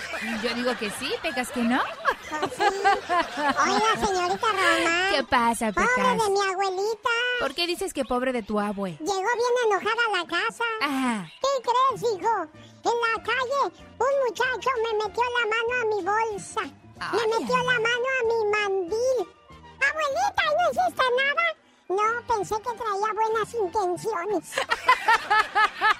[0.44, 1.82] Yo digo que sí, Pecas, que no.
[2.40, 2.52] Pues
[3.36, 5.16] Oiga, señorita Román.
[5.16, 5.90] ¿Qué pasa, Pecas?
[5.96, 7.10] Pobre de mi abuelita.
[7.40, 8.92] ¿Por qué dices que pobre de tu abue?
[9.00, 10.64] Llegó bien enojada a la casa.
[10.82, 11.32] Ajá.
[11.42, 12.42] ¿Qué crees, hijo?
[12.84, 16.62] En la calle, un muchacho me metió la mano a mi bolsa.
[16.62, 19.18] me metió la mano a mi mandil.
[19.80, 21.44] Abuelita, ¿y no hiciste nada?
[21.90, 24.54] No, pensé que traía buenas intenciones.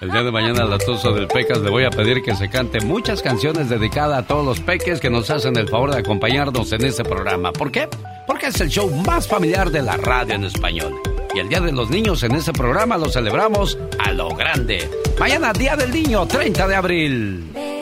[0.00, 2.48] El día de mañana a la Tusa del Pecas le voy a pedir que se
[2.50, 6.70] cante muchas canciones dedicadas a todos los peques que nos hacen el favor de acompañarnos
[6.72, 7.52] en este programa.
[7.52, 7.88] ¿Por qué?
[8.28, 11.00] porque es el show más familiar de la radio en español.
[11.34, 14.88] Y el Día de los Niños en este programa lo celebramos a lo grande.
[15.18, 17.77] Mañana, Día del Niño, 30 de abril.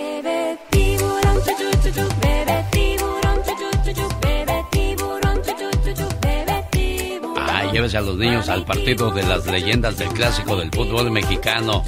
[7.77, 11.85] Llévese a los niños al partido de las leyendas del clásico del fútbol mexicano.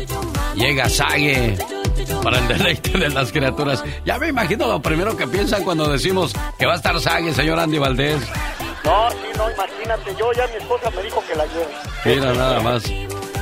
[0.54, 1.56] Llega Sague
[2.22, 3.82] para el deleite de las criaturas.
[4.04, 7.58] Ya me imagino lo primero que piensan cuando decimos que va a estar Sague, señor
[7.58, 8.20] Andy Valdés.
[8.84, 11.68] No, sí, no, imagínate, yo ya mi esposa me dijo que la lleve.
[12.04, 12.82] Mira nada más.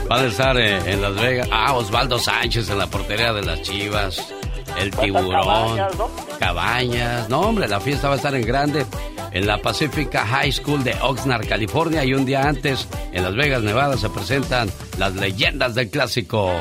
[0.09, 1.49] Va a estar eh, en Las Vegas.
[1.51, 4.33] Ah, Osvaldo Sánchez en la portería de las Chivas.
[4.79, 5.31] El tiburón.
[5.31, 6.11] Cabañas, ¿no?
[6.39, 7.29] Cabañas.
[7.29, 8.87] No, hombre, la fiesta va a estar en grande
[9.33, 12.05] en la Pacifica High School de Oxnard, California.
[12.05, 16.53] Y un día antes, en Las Vegas, Nevada, se presentan las leyendas del clásico.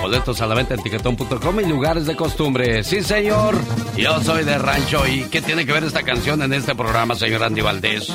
[0.00, 2.82] Boletos a la venta en tiquetón.com y lugares de costumbre.
[2.82, 3.56] Sí, señor.
[3.96, 5.06] Yo soy de rancho.
[5.06, 8.12] ¿Y qué tiene que ver esta canción en este programa, señor Andy Valdés?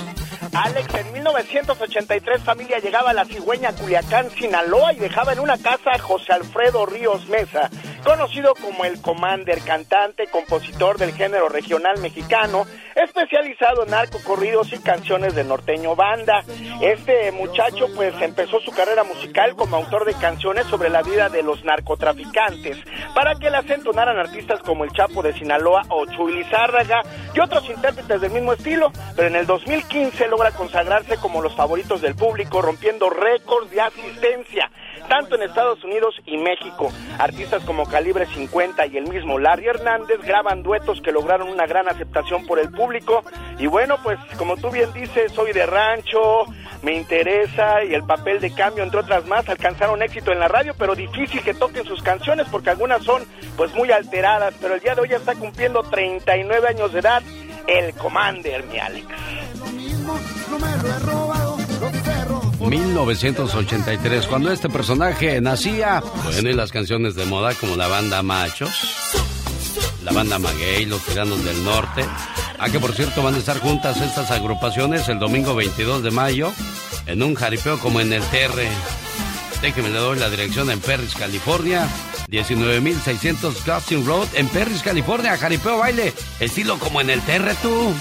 [0.54, 5.92] Alex, en 1983 familia llegaba a la cigüeña Culiacán, Sinaloa y dejaba en una casa
[5.94, 7.70] a José Alfredo Ríos Mesa,
[8.04, 12.66] conocido como el Commander, cantante, compositor del género regional mexicano,
[12.98, 16.44] especializado en narcocorridos y canciones de norteño banda.
[16.82, 21.44] Este muchacho pues empezó su carrera musical como autor de canciones sobre la vida de
[21.44, 22.78] los narcotraficantes,
[23.14, 27.02] para que las entonaran artistas como el Chapo de Sinaloa o Chuy Lizárraga
[27.34, 32.02] y otros intérpretes del mismo estilo, pero en el 2015 logra consagrarse como los favoritos
[32.02, 34.72] del público, rompiendo récords de asistencia,
[35.08, 36.92] tanto en Estados Unidos y México.
[37.20, 41.88] Artistas como Calibre 50 y el mismo Larry Hernández graban duetos que lograron una gran
[41.88, 43.24] aceptación por el público.
[43.58, 46.46] Y bueno, pues como tú bien dices, soy de rancho,
[46.82, 50.74] me interesa y el papel de cambio, entre otras más, alcanzaron éxito en la radio,
[50.78, 53.24] pero difícil que toquen sus canciones porque algunas son
[53.56, 54.54] pues muy alteradas.
[54.62, 57.24] Pero el día de hoy ya está cumpliendo 39 años de edad
[57.68, 59.08] el Commander, mi Alex.
[62.70, 68.72] 1983, cuando este personaje nacía, bueno, y las canciones de moda como la banda Machos,
[70.04, 72.06] la banda Maguey, los Tiranos del Norte.
[72.60, 76.52] A que por cierto van a estar juntas estas agrupaciones el domingo 22 de mayo
[77.06, 78.62] en un jaripeo como en el TR.
[79.62, 81.88] Déjeme le doy la dirección en Perris, California.
[82.30, 85.38] 19.600 Casting Road en Perris, California.
[85.38, 87.94] Jaripeo baile, estilo como en el TR tú.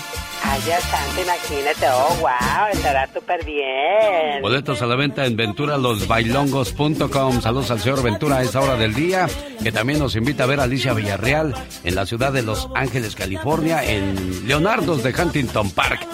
[0.48, 1.86] Ay, ya santo, imagínate.
[1.92, 4.40] Oh, wow, estará súper bien.
[4.40, 7.40] Boletos a la venta en venturalosbailongos.com.
[7.40, 9.26] Saludos al señor Ventura a esta hora del día,
[9.60, 13.16] que también nos invita a ver a Alicia Villarreal en la ciudad de Los Ángeles,
[13.16, 16.06] California, en Leonardo's de Huntington Park.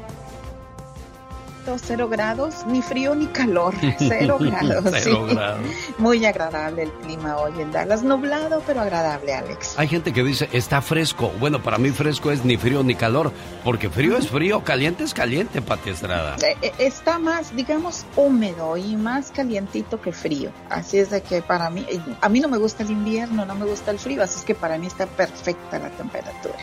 [1.78, 4.84] Cero grados, ni frío ni calor, cero grados.
[5.04, 5.36] Cero sí.
[5.36, 5.62] grados.
[5.98, 9.78] Muy agradable el clima hoy en Dallas, nublado pero agradable, Alex.
[9.78, 11.32] Hay gente que dice, está fresco.
[11.40, 13.32] Bueno, para mí fresco es ni frío ni calor,
[13.64, 16.36] porque frío es frío, caliente es caliente, Pati Estrada.
[16.42, 20.52] Eh, eh, Está más, digamos, húmedo y más calientito que frío.
[20.70, 23.56] Así es de que para mí, eh, a mí no me gusta el invierno, no
[23.56, 26.56] me gusta el frío, así es que para mí está perfecta la temperatura.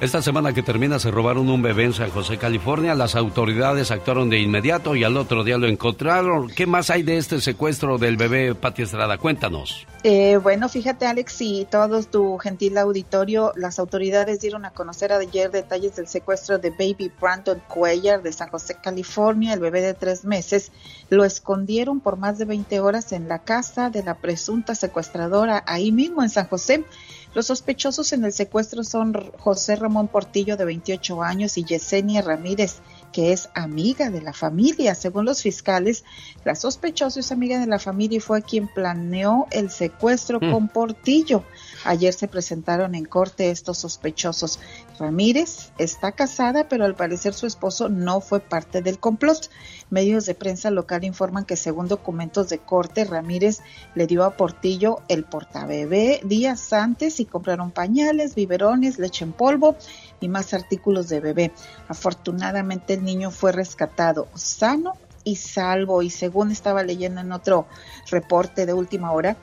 [0.00, 2.94] Esta semana que termina se robaron un bebé en San José, California.
[2.94, 6.48] Las autoridades actuaron de inmediato y al otro día lo encontraron.
[6.48, 9.18] ¿Qué más hay de este secuestro del bebé Pati Estrada?
[9.18, 9.86] Cuéntanos.
[10.02, 15.50] Eh, bueno, fíjate Alex y todo tu gentil auditorio, las autoridades dieron a conocer ayer
[15.50, 20.24] detalles del secuestro de Baby Brandon Cuellar de San José, California, el bebé de tres
[20.24, 20.72] meses.
[21.10, 25.92] Lo escondieron por más de 20 horas en la casa de la presunta secuestradora ahí
[25.92, 26.86] mismo en San José.
[27.34, 32.80] Los sospechosos en el secuestro son José Ramón Portillo de 28 años y Yesenia Ramírez
[33.12, 34.94] que es amiga de la familia.
[34.94, 36.04] Según los fiscales,
[36.44, 40.52] la sospechosa es amiga de la familia y fue quien planeó el secuestro Mm.
[40.52, 41.44] con Portillo.
[41.84, 44.58] Ayer se presentaron en corte estos sospechosos.
[44.98, 49.50] Ramírez está casada, pero al parecer su esposo no fue parte del complot.
[49.88, 53.60] Medios de prensa local informan que según documentos de corte, Ramírez
[53.94, 59.76] le dio a Portillo el portabebé días antes y compraron pañales, biberones, leche en polvo
[60.20, 61.52] y más artículos de bebé.
[61.88, 67.66] Afortunadamente el niño fue rescatado sano y salvo y según estaba leyendo en otro
[68.10, 69.36] reporte de última hora,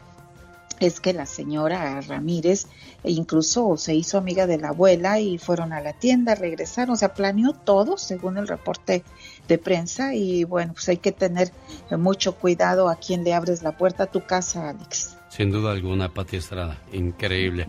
[0.79, 2.67] es que la señora Ramírez
[3.03, 7.13] incluso se hizo amiga de la abuela y fueron a la tienda, regresaron, o sea,
[7.13, 9.03] planeó todo según el reporte
[9.47, 11.51] de prensa y bueno, pues hay que tener
[11.91, 15.17] mucho cuidado a quien le abres la puerta a tu casa, Alex.
[15.29, 17.67] Sin duda alguna, Pati Estrada, increíble.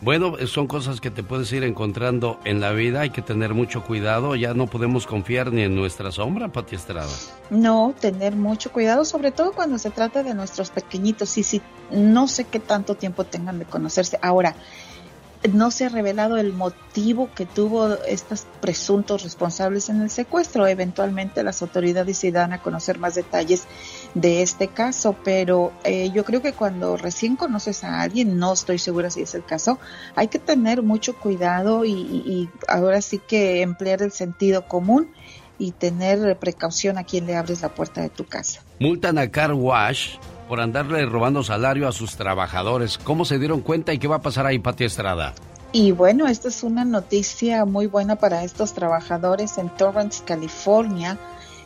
[0.00, 3.82] Bueno, son cosas que te puedes ir encontrando en la vida, hay que tener mucho
[3.82, 7.10] cuidado, ya no podemos confiar ni en nuestra sombra, Pati Estrada.
[7.50, 12.28] No, tener mucho cuidado, sobre todo cuando se trata de nuestros pequeñitos, y si no
[12.28, 14.20] sé qué tanto tiempo tengan de conocerse.
[14.22, 14.54] Ahora,
[15.52, 20.66] no se ha revelado el motivo que tuvo estos presuntos responsables en el secuestro.
[20.66, 23.66] Eventualmente las autoridades irán a conocer más detalles
[24.14, 28.78] de este caso, pero eh, yo creo que cuando recién conoces a alguien, no estoy
[28.78, 29.78] segura si es el caso,
[30.16, 35.10] hay que tener mucho cuidado y, y ahora sí que emplear el sentido común
[35.58, 38.62] y tener precaución a quien le abres la puerta de tu casa.
[38.78, 40.16] Multan a Car Wash
[40.48, 42.96] por andarle robando salario a sus trabajadores.
[42.96, 45.34] ¿Cómo se dieron cuenta y qué va a pasar ahí, Pati Estrada?
[45.72, 51.18] Y bueno, esta es una noticia muy buena para estos trabajadores en Torrance, California.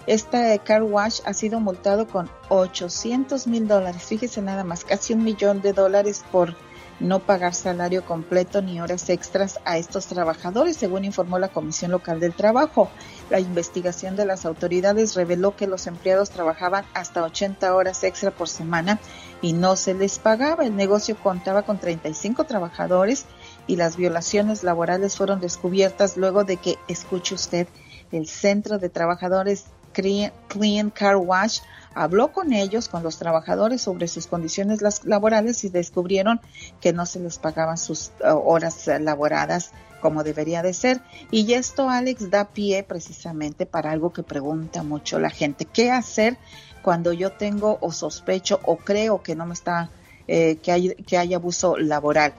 [0.07, 4.03] Este car wash ha sido multado con 800 mil dólares.
[4.03, 6.57] Fíjese nada más, casi un millón de dólares por
[6.99, 12.21] no pagar salario completo ni horas extras a estos trabajadores, según informó la Comisión Local
[12.21, 12.91] del Trabajo.
[13.31, 18.49] La investigación de las autoridades reveló que los empleados trabajaban hasta 80 horas extra por
[18.49, 18.99] semana
[19.41, 20.65] y no se les pagaba.
[20.65, 23.27] El negocio contaba con 35 trabajadores
[23.67, 27.69] y las violaciones laborales fueron descubiertas luego de que, escuche usted,
[28.11, 31.61] el Centro de Trabajadores Clean Car Wash
[31.95, 36.41] habló con ellos, con los trabajadores, sobre sus condiciones laborales y descubrieron
[36.81, 41.01] que no se les pagaban sus eh, horas laboradas como debería de ser.
[41.31, 45.65] Y esto, Alex, da pie precisamente para algo que pregunta mucho la gente.
[45.65, 46.37] ¿Qué hacer
[46.83, 49.91] cuando yo tengo o sospecho o creo que no me está,
[50.27, 52.35] eh, que, hay, que hay abuso laboral?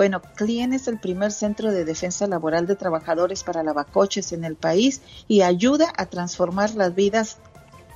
[0.00, 4.56] Bueno, CLIEN es el primer centro de defensa laboral de trabajadores para lavacoches en el
[4.56, 7.36] país y ayuda a transformar las vidas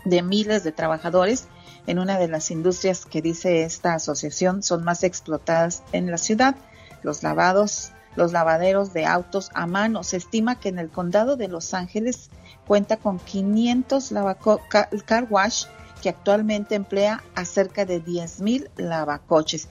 [0.05, 1.47] de miles de trabajadores
[1.87, 6.57] en una de las industrias que dice esta asociación son más explotadas en la ciudad,
[7.03, 10.05] los lavados, los lavaderos de autos a mano.
[10.05, 12.29] Se estima que en el condado de Los Ángeles
[12.67, 14.13] cuenta con 500
[15.07, 15.65] car wash
[16.03, 19.71] que actualmente emplea a cerca de 10.000 lavacoches.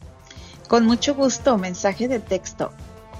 [0.70, 2.70] Con mucho gusto, mensaje de texto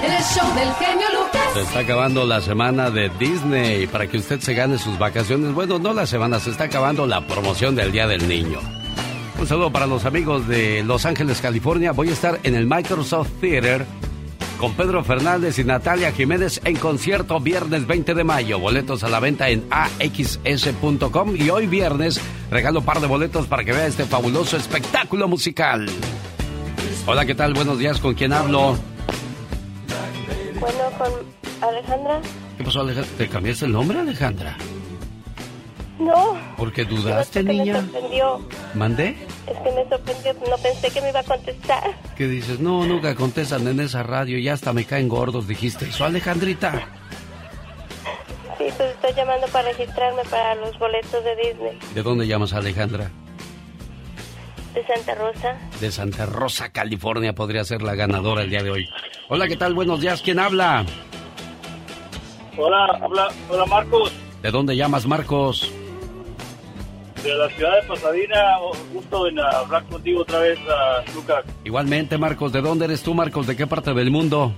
[0.02, 1.17] El show del genio.
[1.54, 5.52] Se está acabando la semana de Disney para que usted se gane sus vacaciones.
[5.52, 8.60] Bueno, no la semana, se está acabando la promoción del Día del Niño.
[9.38, 11.92] Un saludo para los amigos de Los Ángeles, California.
[11.92, 13.86] Voy a estar en el Microsoft Theater
[14.58, 18.58] con Pedro Fernández y Natalia Jiménez en concierto viernes 20 de mayo.
[18.58, 22.20] Boletos a la venta en axs.com y hoy viernes
[22.50, 25.88] regalo par de boletos para que vea este fabuloso espectáculo musical.
[27.06, 27.54] Hola, ¿qué tal?
[27.54, 28.76] Buenos días, ¿con quién hablo?
[30.60, 31.12] Bueno, con
[31.68, 32.20] Alejandra.
[32.56, 33.10] ¿Qué pasó, Alejandra?
[33.16, 34.56] ¿Te cambiaste el nombre, Alejandra?
[35.98, 36.36] No.
[36.56, 37.74] ¿Por qué dudaste, no, niña?
[37.74, 38.48] Me sorprendió.
[38.74, 39.16] ¿Mandé?
[39.46, 41.82] Es que me sorprendió, no pensé que me iba a contestar.
[42.16, 42.60] ¿Qué dices?
[42.60, 45.86] No, nunca contestan en esa radio, ya hasta me caen gordos, dijiste.
[45.86, 46.88] ¿Eso, Alejandrita?
[48.58, 51.78] Sí, pues estoy llamando para registrarme para los boletos de Disney.
[51.94, 53.10] ¿De dónde llamas, Alejandra?
[54.74, 55.56] De Santa Rosa.
[55.80, 58.88] De Santa Rosa, California, podría ser la ganadora el día de hoy.
[59.28, 59.74] Hola, ¿qué tal?
[59.74, 60.84] Buenos días, ¿quién habla?
[62.56, 64.12] Hola, habla, hola Marcos,
[64.42, 65.72] ¿De dónde llamas, Marcos?
[67.22, 68.58] de la ciudad de Pasadena.
[68.92, 73.46] Gusto en hablar contigo otra vez, ah, Lucas, Igualmente, Marcos, ¿de dónde eres tú, Marcos?
[73.46, 74.52] ¿De qué parte del mundo?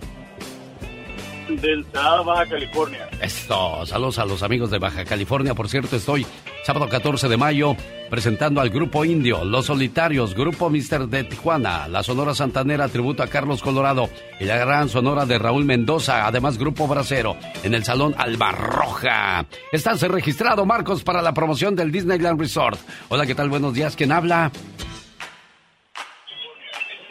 [1.57, 3.09] Del Senado Baja California.
[3.21, 5.55] Esto, saludos a los amigos de Baja California.
[5.55, 6.27] Por cierto, estoy
[6.65, 7.77] sábado 14 de mayo
[8.11, 13.29] presentando al Grupo Indio, Los Solitarios, Grupo Mister de Tijuana, la Sonora Santanera, tributo a
[13.29, 18.15] Carlos Colorado y la gran Sonora de Raúl Mendoza, además Grupo Bracero, en el Salón
[18.19, 19.47] Albarroja.
[19.73, 22.81] Estás registrado, Marcos, para la promoción del Disneyland Resort.
[23.09, 23.49] Hola, ¿qué tal?
[23.49, 24.51] Buenos días, ¿quién habla?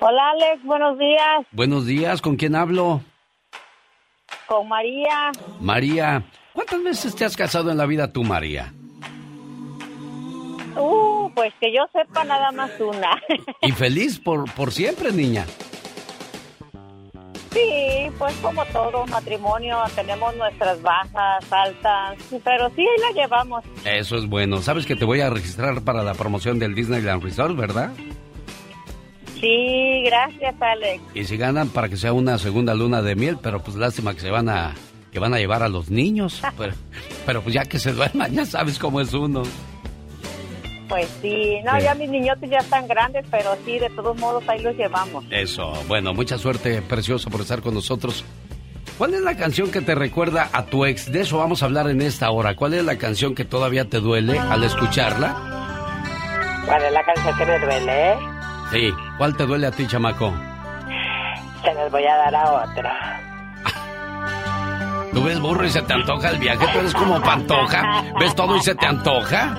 [0.02, 1.46] Hola Alex, buenos días.
[1.52, 3.02] Buenos días, ¿con quién hablo?
[4.50, 5.32] Con María.
[5.62, 6.24] María.
[6.54, 8.74] ¿Cuántas veces te has casado en la vida tú, María?
[10.76, 13.12] Uh, pues que yo sepa nada más una.
[13.62, 15.46] Y feliz por, por siempre, niña.
[17.52, 23.64] sí, pues como todo matrimonio tenemos nuestras bajas, altas, pero sí ahí la llevamos.
[23.86, 24.62] Eso es bueno.
[24.62, 27.92] Sabes que te voy a registrar para la promoción del Disneyland Resort, ¿verdad?
[29.40, 31.02] Sí, gracias Alex.
[31.14, 34.20] Y si ganan para que sea una segunda luna de miel, pero pues lástima que
[34.22, 34.74] se van a
[35.12, 36.42] que van a llevar a los niños.
[36.58, 36.74] Pero,
[37.26, 39.42] pero pues ya que se duerman, ya sabes cómo es uno.
[40.88, 41.84] Pues sí, no, Sí.
[41.84, 45.24] ya mis niñotes ya están grandes, pero sí, de todos modos ahí los llevamos.
[45.32, 45.72] Eso.
[45.88, 48.24] Bueno, mucha suerte, precioso, por estar con nosotros.
[49.00, 51.12] ¿Cuál es la canción que te recuerda a tu ex?
[51.12, 52.56] De eso vamos a hablar en esta hora.
[52.56, 56.62] ¿Cuál es la canción que todavía te duele al escucharla?
[56.66, 58.16] ¿Cuál es la canción que me duele?
[58.72, 58.94] Sí.
[59.18, 60.34] ¿Cuál te duele a ti, chamaco?
[61.64, 63.20] Se las voy a dar a otra.
[65.14, 66.66] ¿Tú ves burro y se te antoja el viaje?
[66.72, 68.04] ¿Tú eres como pantoja?
[68.20, 69.56] ¿Ves todo y se te antoja?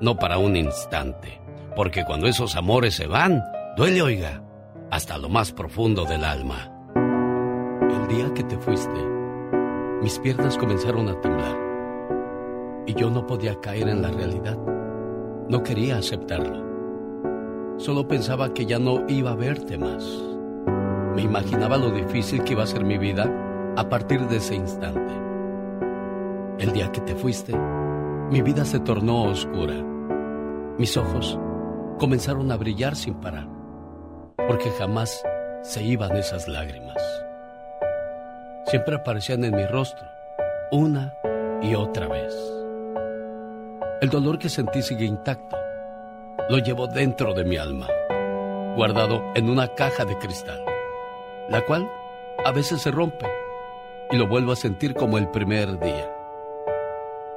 [0.00, 1.40] no para un instante.
[1.74, 3.42] Porque cuando esos amores se van,
[3.76, 4.42] duele, oiga,
[4.90, 6.72] hasta lo más profundo del alma.
[7.90, 9.06] El día que te fuiste,
[10.02, 11.68] mis piernas comenzaron a temblar
[12.86, 14.58] y yo no podía caer en la realidad.
[15.48, 16.66] No quería aceptarlo.
[17.76, 20.04] Solo pensaba que ya no iba a verte más.
[21.14, 23.30] Me imaginaba lo difícil que iba a ser mi vida
[23.76, 25.12] a partir de ese instante.
[26.58, 27.54] El día que te fuiste,
[28.30, 29.74] mi vida se tornó oscura.
[30.78, 31.38] Mis ojos
[31.98, 33.48] comenzaron a brillar sin parar,
[34.46, 35.22] porque jamás
[35.62, 36.96] se iban esas lágrimas.
[38.66, 40.06] Siempre aparecían en mi rostro,
[40.70, 41.14] una
[41.62, 42.34] y otra vez.
[44.00, 45.56] El dolor que sentí sigue intacto.
[46.48, 47.88] Lo llevo dentro de mi alma,
[48.76, 50.64] guardado en una caja de cristal
[51.48, 51.90] la cual
[52.44, 53.26] a veces se rompe
[54.10, 56.14] y lo vuelvo a sentir como el primer día.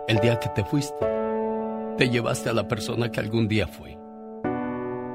[0.08, 1.06] El día que te fuiste,
[1.98, 3.98] te llevaste a la persona que algún día fui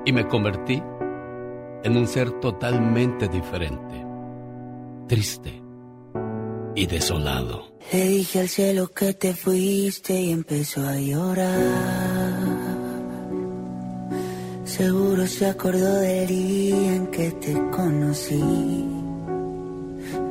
[0.05, 0.83] y me convertí
[1.85, 4.05] un ser totalmente diferente,
[5.09, 5.63] triste
[6.75, 7.77] y desolado.
[7.93, 12.67] Le dije al cielo que te fuiste y empezó a llorar.
[14.65, 18.85] Seguro se acordó del día en que te conocí.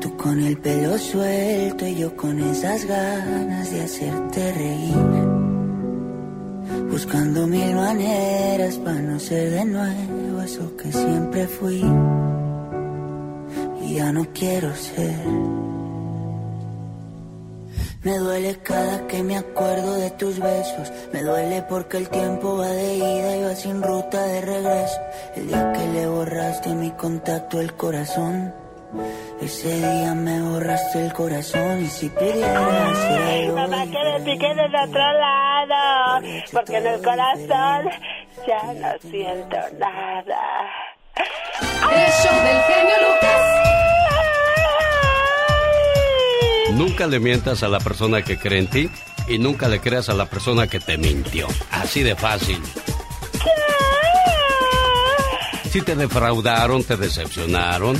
[0.01, 5.44] Tú con el pelo suelto y yo con esas ganas de hacerte reír.
[6.89, 11.83] Buscando mil maneras para no ser de nuevo eso que siempre fui.
[13.81, 15.25] Y ya no quiero ser.
[18.05, 20.93] Me duele cada que me acuerdo de tus besos.
[21.11, 24.99] Me duele porque el tiempo va de ida y va sin ruta de regreso.
[25.35, 28.53] El día que le borraste mi contacto el corazón.
[29.41, 32.97] Ese día me borraste el corazón y si pudieras
[33.27, 35.44] Ay, mamá, que del otro lado.
[36.51, 37.89] Porque en el corazón
[38.47, 40.41] ya no siento nada.
[41.15, 43.41] El show del genio Lucas.
[46.73, 48.89] Nunca le mientas a la persona que cree en ti
[49.27, 51.47] y nunca le creas a la persona que te mintió.
[51.71, 52.61] Así de fácil.
[55.71, 57.97] Si te defraudaron, te decepcionaron,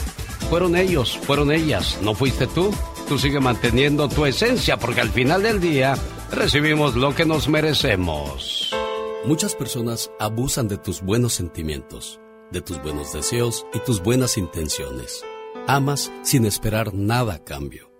[0.49, 2.73] fueron ellos, fueron ellas, no fuiste tú.
[3.07, 5.95] Tú sigue manteniendo tu esencia porque al final del día
[6.31, 8.71] recibimos lo que nos merecemos.
[9.25, 12.19] Muchas personas abusan de tus buenos sentimientos,
[12.51, 15.23] de tus buenos deseos y tus buenas intenciones.
[15.67, 17.91] Amas sin esperar nada a cambio.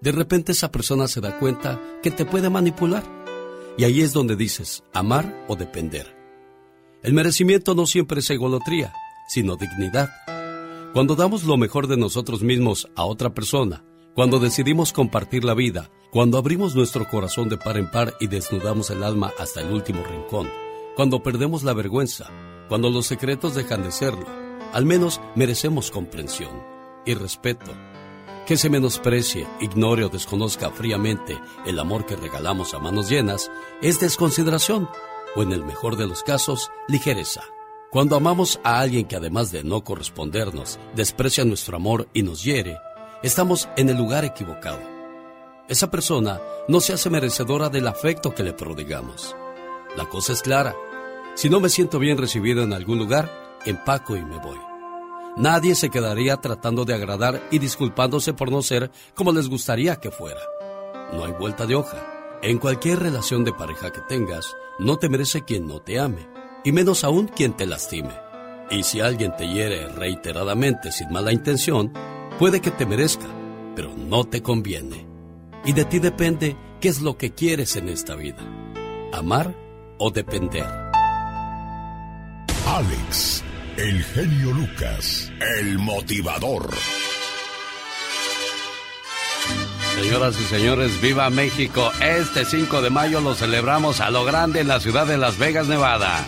[0.00, 3.04] De repente esa persona se da cuenta que te puede manipular.
[3.76, 6.16] Y ahí es donde dices amar o depender.
[7.02, 8.92] El merecimiento no siempre es egolotría,
[9.28, 10.10] sino dignidad.
[10.92, 13.84] Cuando damos lo mejor de nosotros mismos a otra persona,
[14.14, 18.90] cuando decidimos compartir la vida, cuando abrimos nuestro corazón de par en par y desnudamos
[18.90, 20.50] el alma hasta el último rincón,
[20.96, 22.26] cuando perdemos la vergüenza,
[22.68, 24.26] cuando los secretos dejan de serlo,
[24.72, 26.50] al menos merecemos comprensión
[27.06, 27.72] y respeto.
[28.46, 33.50] Que se menosprecie, ignore o desconozca fríamente el amor que regalamos a manos llenas
[33.80, 34.88] es desconsideración
[35.36, 37.42] o en el mejor de los casos, ligereza.
[37.90, 42.78] Cuando amamos a alguien que además de no correspondernos, desprecia nuestro amor y nos hiere,
[43.22, 44.80] estamos en el lugar equivocado.
[45.68, 49.36] Esa persona no se hace merecedora del afecto que le prodigamos.
[49.96, 50.74] La cosa es clara.
[51.34, 53.30] Si no me siento bien recibido en algún lugar,
[53.64, 54.58] empaco y me voy.
[55.36, 60.10] Nadie se quedaría tratando de agradar y disculpándose por no ser como les gustaría que
[60.10, 60.40] fuera.
[61.12, 61.98] No hay vuelta de hoja.
[62.42, 66.26] En cualquier relación de pareja que tengas, no te merece quien no te ame,
[66.64, 68.14] y menos aún quien te lastime.
[68.70, 71.92] Y si alguien te hiere reiteradamente sin mala intención,
[72.40, 73.26] puede que te merezca,
[73.76, 75.06] pero no te conviene.
[75.62, 78.38] Y de ti depende qué es lo que quieres en esta vida,
[79.12, 79.54] amar
[79.98, 80.64] o depender.
[82.66, 83.44] Alex,
[83.76, 86.70] el genio Lucas, el motivador.
[90.00, 91.92] Señoras y señores, viva México.
[92.00, 95.68] Este 5 de mayo lo celebramos a lo grande en la ciudad de Las Vegas,
[95.68, 96.26] Nevada.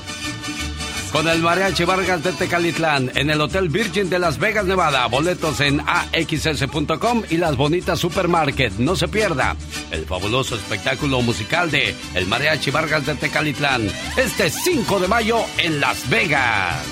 [1.12, 5.06] Con el Mariachi Vargas de Tecalitlán, en el Hotel Virgin de Las Vegas, Nevada.
[5.08, 8.72] Boletos en axs.com y las bonitas supermarket.
[8.78, 9.54] No se pierda
[9.90, 13.90] el fabuloso espectáculo musical de El Mariachi Vargas de Tecalitlán.
[14.16, 16.82] Este 5 de mayo en Las Vegas.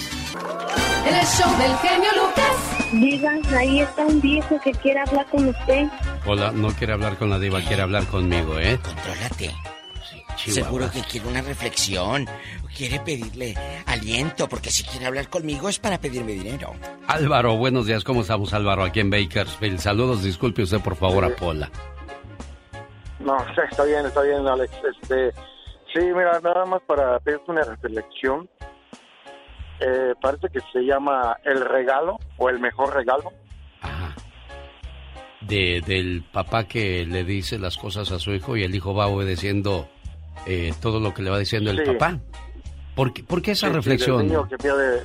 [1.06, 2.92] El show del genio Lucas.
[2.92, 5.86] Diga, ahí está un viejo que quiere hablar con usted.
[6.26, 8.78] Hola, no quiere hablar con la diva, quiere hablar conmigo, ¿eh?
[8.82, 9.50] Contrólate.
[10.36, 10.64] Chihuahua.
[10.64, 12.26] Seguro que quiere una reflexión.
[12.76, 13.54] Quiere pedirle
[13.86, 16.72] aliento, porque si quiere hablar conmigo es para pedirme dinero.
[17.08, 18.84] Álvaro, buenos días, ¿cómo estamos Álvaro?
[18.84, 19.78] Aquí en Bakersfield.
[19.78, 21.70] Saludos, disculpe usted por favor a Pola.
[23.18, 23.36] No,
[23.70, 24.72] está bien, está bien, Alex.
[25.02, 25.30] Este,
[25.92, 28.48] sí, mira, nada más para pedirte una reflexión.
[29.80, 33.32] Eh, parece que se llama El Regalo o El Mejor Regalo.
[35.42, 39.06] De, del papá que le dice las cosas a su hijo y el hijo va
[39.08, 39.88] obedeciendo
[40.46, 41.92] eh, todo lo que le va diciendo el Sí.
[41.92, 42.18] papá.
[43.00, 44.18] ¿Por qué, por qué esa Sí, reflexión?
[44.18, 45.02] del niño que pierde.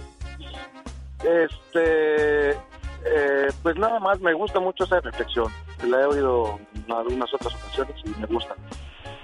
[1.24, 5.48] Este, eh, pues nada más me gusta mucho esa reflexión.
[5.88, 8.54] La he oído en algunas otras ocasiones y me gusta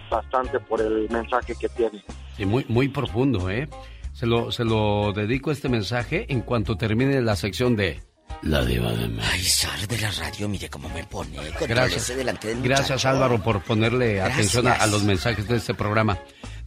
[0.10, 2.02] bastante por el mensaje que tiene.
[2.38, 3.68] Sí, muy, muy profundo, ¿eh?
[4.14, 8.02] Se lo, se lo dedico este mensaje en cuanto termine la sección de
[8.42, 9.28] La Diva de México.
[9.34, 11.38] Ay, Sar de la radio, mire cómo me pone.
[11.68, 13.10] Gracias, delante del gracias muchacho.
[13.10, 14.34] Álvaro por ponerle Gracias.
[14.38, 16.18] atención a, a los mensajes de este programa.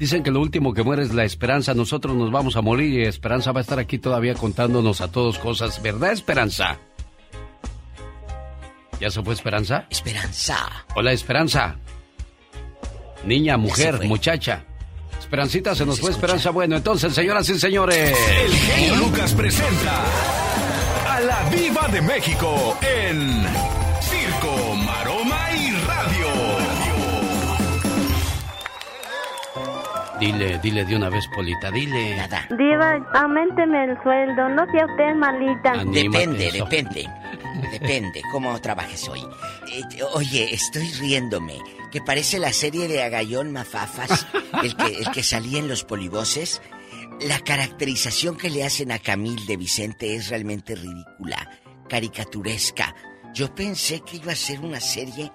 [0.05, 1.73] Dicen que lo último que muere es la esperanza.
[1.73, 5.39] Nosotros nos vamos a morir y Esperanza va a estar aquí todavía contándonos a todos
[5.39, 5.81] cosas.
[5.81, 6.77] ¿Verdad, Esperanza?
[9.01, 9.87] ¿Ya se fue Esperanza?
[9.89, 10.85] Esperanza.
[10.95, 11.77] Hola, Esperanza.
[13.25, 14.65] Niña, mujer, muchacha.
[15.19, 16.51] Esperancita, se nos fue Esperanza.
[16.51, 18.15] Bueno, entonces, señoras y señores.
[18.45, 20.05] El genio Lucas presenta
[21.09, 23.47] a la Diva de México en
[30.25, 32.17] Dile, dile de una vez, Polita, dile.
[32.17, 32.47] Nada.
[32.57, 35.85] Diva, aumenteme el sueldo, no sea usted malita.
[35.85, 37.11] Depende, depende.
[37.71, 39.21] Depende cómo trabajes hoy.
[39.71, 39.83] Eh,
[40.15, 41.59] oye, estoy riéndome.
[41.93, 44.27] Que parece la serie de Agallón Mafafas,
[44.63, 46.63] el que, el que salía en los polivoces.
[47.21, 51.51] La caracterización que le hacen a Camil de Vicente es realmente ridícula,
[51.89, 52.95] caricaturesca.
[53.35, 55.31] Yo pensé que iba a ser una serie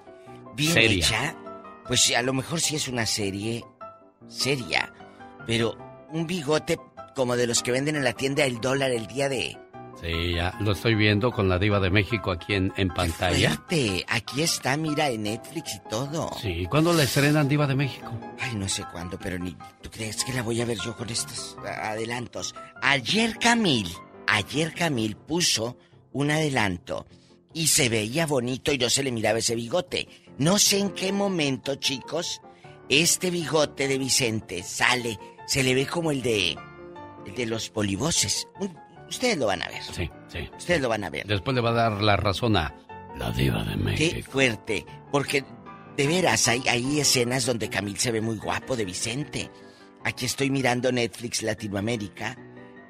[0.56, 1.06] bien Seria.
[1.06, 1.36] hecha,
[1.86, 3.64] pues a lo mejor sí es una serie
[4.30, 4.90] seria,
[5.46, 5.76] pero
[6.10, 6.78] un bigote
[7.14, 9.58] como de los que venden en la tienda El Dólar el día de...
[10.00, 13.50] Sí, ya lo estoy viendo con la diva de México aquí en, en pantalla.
[13.50, 14.06] Fuerte.
[14.08, 16.30] Aquí está, mira, en Netflix y todo.
[16.40, 18.10] Sí, ¿cuándo la estrenan Diva de México?
[18.38, 19.54] Ay, no sé cuándo, pero ni...
[19.82, 22.54] ¿Tú crees que la voy a ver yo con estos adelantos?
[22.80, 23.92] Ayer Camil,
[24.26, 25.76] ayer Camil puso
[26.12, 27.06] un adelanto
[27.52, 30.08] y se veía bonito y no se le miraba ese bigote.
[30.38, 32.40] No sé en qué momento, chicos,
[32.90, 36.56] este bigote de Vicente sale, se le ve como el de
[37.26, 38.46] el de los polivoces.
[39.08, 39.82] Ustedes lo van a ver.
[39.82, 40.50] Sí, sí.
[40.56, 41.26] Ustedes lo van a ver.
[41.26, 42.74] Después le va a dar la razón a
[43.16, 44.16] la diva de México.
[44.16, 45.44] Qué fuerte, porque
[45.96, 49.50] de veras hay, hay escenas donde Camil se ve muy guapo de Vicente.
[50.04, 52.36] Aquí estoy mirando Netflix Latinoamérica,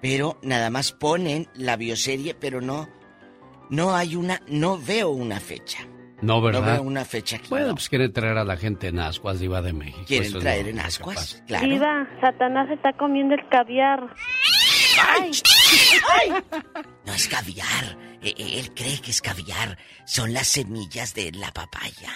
[0.00, 2.88] pero nada más ponen la bioserie, pero no
[3.70, 5.78] no hay una, no veo una fecha.
[6.22, 6.60] No, ¿verdad?
[6.60, 7.48] No veo una fecha aquí.
[7.48, 10.04] Bueno, pues quieren traer a la gente en ascuas, Diva de México.
[10.06, 11.66] Quieren traer en ascuas, claro.
[11.66, 14.00] Diva, Satanás está comiendo el caviar.
[15.18, 15.30] ¡Ay!
[17.06, 17.96] No es caviar.
[18.22, 19.78] E- e- Él cree que es caviar.
[20.04, 22.12] Son las semillas de la papaya.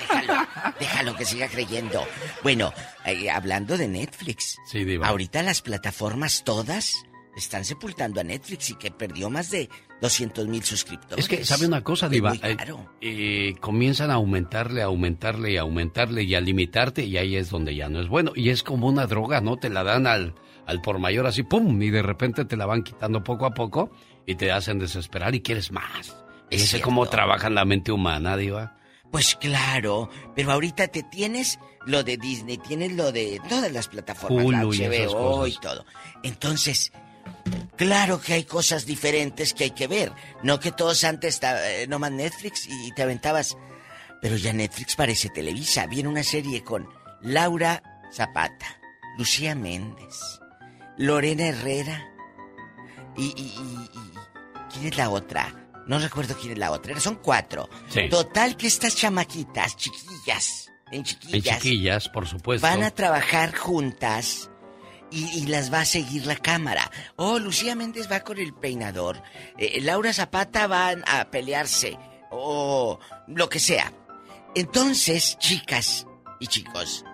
[0.00, 0.46] déjalo,
[0.80, 2.06] déjalo que siga creyendo.
[2.42, 2.72] Bueno,
[3.04, 4.56] eh, hablando de Netflix.
[4.70, 5.06] Sí, Diva.
[5.08, 7.04] Ahorita las plataformas todas
[7.38, 9.68] están sepultando a Netflix y que perdió más de
[10.00, 11.24] 200 mil suscriptores.
[11.24, 12.34] Es que, ¿sabe una cosa, Diva?
[12.42, 12.92] Eh, caro.
[13.00, 17.88] eh, comienzan a aumentarle, aumentarle y aumentarle y a limitarte y ahí es donde ya
[17.88, 18.32] no es bueno.
[18.34, 19.56] Y es como una droga, ¿no?
[19.56, 20.34] Te la dan al,
[20.66, 21.80] al por mayor así, ¡pum!
[21.82, 23.90] Y de repente te la van quitando poco a poco
[24.26, 26.16] y te hacen desesperar y quieres más.
[26.50, 28.74] Es Y sé cómo trabaja la mente humana, Diva.
[29.10, 34.44] Pues claro, pero ahorita te tienes lo de Disney, tienes lo de todas las plataformas,
[34.44, 35.54] la Hulu y HBO cosas.
[35.54, 35.84] y todo.
[36.22, 36.92] Entonces,
[37.76, 40.12] claro que hay cosas diferentes que hay que ver.
[40.42, 43.56] No que todos antes eh, nomás Netflix y te aventabas.
[44.20, 45.86] Pero ya Netflix parece Televisa.
[45.86, 46.88] Viene una serie con
[47.22, 48.66] Laura Zapata,
[49.16, 50.40] Lucía Méndez,
[50.96, 52.04] Lorena Herrera
[53.16, 53.90] y, y-
[54.72, 55.54] ¿quién es la otra?
[55.86, 56.98] No recuerdo quién es la otra.
[57.00, 57.68] Son cuatro.
[57.88, 58.08] Sí.
[58.10, 62.66] Total que estas chamaquitas, chiquillas, en En chiquillas, chiquillas, por supuesto.
[62.66, 64.50] van a trabajar juntas
[65.10, 66.90] y, las va a seguir la cámara.
[67.16, 69.22] Oh, Lucía Méndez va con el peinador.
[69.56, 71.98] eh, Laura Zapata van a pelearse.
[72.30, 73.92] O lo que sea.
[74.54, 76.06] Entonces, chicas
[76.40, 77.04] y chicos,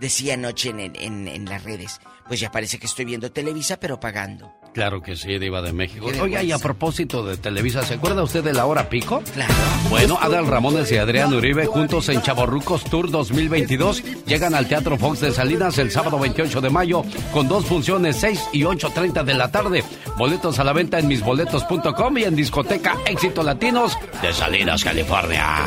[0.00, 4.00] decía anoche en, en- en las redes, pues ya parece que estoy viendo Televisa, pero
[4.00, 4.52] pagando.
[4.72, 6.06] Claro que sí, Diva de México.
[6.20, 9.22] Oiga, y a propósito de Televisa, ¿se acuerda usted de la hora pico?
[9.34, 9.52] Claro.
[9.90, 15.20] Bueno, Adal Ramones y Adrián Uribe juntos en Chaborrucos Tour 2022 llegan al Teatro Fox
[15.20, 19.50] de Salinas el sábado 28 de mayo con dos funciones 6 y 8.30 de la
[19.50, 19.84] tarde.
[20.16, 25.66] Boletos a la venta en misboletos.com y en discoteca Éxito Latinos de Salinas, California.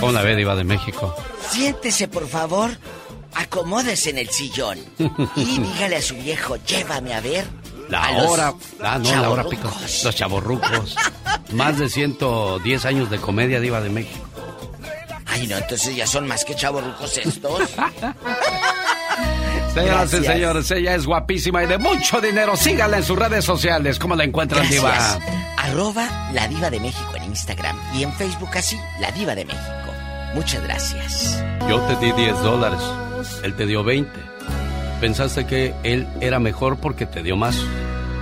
[0.00, 1.14] ¿Cómo la ve, Diva de México?
[1.50, 2.70] Siéntese, por favor,
[3.34, 4.78] acomódese en el sillón
[5.36, 7.44] y dígale a su viejo, llévame a ver.
[7.88, 9.68] La a hora, ah, no, la hora pico.
[9.68, 10.04] chavorrucos".
[10.04, 10.96] Los chaborrucos.
[11.52, 14.24] Más de 110 años de comedia Diva de México.
[15.26, 17.60] Ay, no, entonces ya son más que chavorrucos estos.
[19.74, 20.24] Señoras y Gracias.
[20.34, 22.56] señores, ella es guapísima y de mucho dinero.
[22.56, 23.98] Síganla en sus redes sociales.
[23.98, 25.18] ¿Cómo la encuentran, Gracias.
[25.20, 25.42] Diva?
[25.58, 29.62] Arroba La Diva de México en Instagram y en Facebook así, La Diva de México.
[30.34, 31.42] Muchas gracias.
[31.68, 32.80] Yo te di 10 dólares.
[33.42, 34.10] Él te dio 20.
[35.00, 37.62] Pensaste que él era mejor porque te dio más.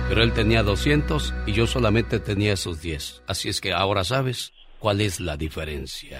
[0.09, 3.23] Pero él tenía 200 y yo solamente tenía esos 10.
[3.27, 6.19] Así es que ahora sabes cuál es la diferencia.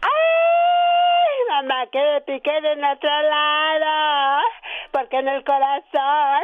[0.00, 0.08] Ay,
[1.50, 4.40] mamá, que me piqué del otro lado,
[4.92, 6.42] porque en el corazón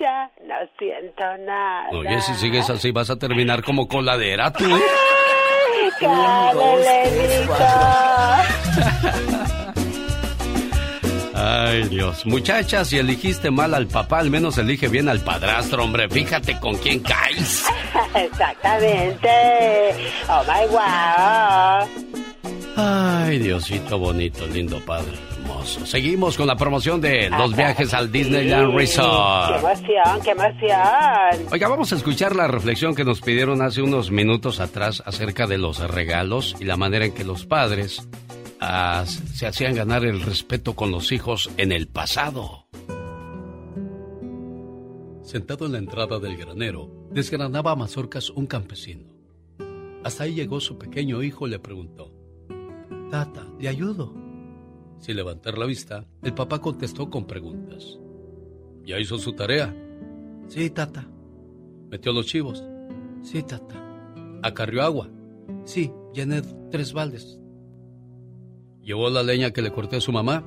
[0.00, 1.90] ya no siento nada.
[1.90, 4.64] Oye, si sigues así vas a terminar como coladera tú.
[4.64, 4.80] ¿eh?
[5.82, 7.46] Ay, cállale,
[11.42, 12.26] Ay, Dios.
[12.26, 16.08] Muchacha, si eligiste mal al papá, al menos elige bien al padrastro, hombre.
[16.08, 17.64] Fíjate con quién caes.
[18.14, 19.30] Exactamente.
[20.28, 21.88] Oh my wow.
[22.76, 25.84] Ay, Diosito bonito, lindo padre, hermoso.
[25.86, 29.58] Seguimos con la promoción de los viajes al Disneyland Qué Resort.
[29.58, 31.48] emoción, qué emoción.
[31.52, 35.58] Oiga, vamos a escuchar la reflexión que nos pidieron hace unos minutos atrás acerca de
[35.58, 38.06] los regalos y la manera en que los padres
[38.60, 42.66] ah, se hacían ganar el respeto con los hijos en el pasado.
[45.22, 49.06] Sentado en la entrada del granero, desgranaba mazorcas un campesino.
[50.04, 52.12] Hasta ahí llegó su pequeño hijo y le preguntó,
[53.10, 54.14] Tata, ¿le ayudo?
[54.98, 57.98] Sin levantar la vista, el papá contestó con preguntas.
[58.84, 59.74] ¿Ya hizo su tarea?
[60.48, 61.08] Sí, tata.
[61.90, 62.64] ¿Metió los chivos?
[63.22, 63.74] Sí, tata.
[64.42, 65.08] ¿Acarrió agua?
[65.64, 67.39] Sí, llené tres baldes.
[68.90, 70.44] ¿Llevó la leña que le corté a su mamá?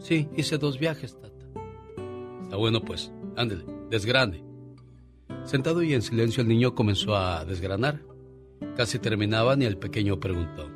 [0.00, 1.46] Sí, hice dos viajes, tata.
[2.42, 4.44] Está bueno pues, ándele, desgrane.
[5.44, 8.02] Sentado y en silencio el niño comenzó a desgranar.
[8.76, 10.68] Casi terminaban y el pequeño preguntó.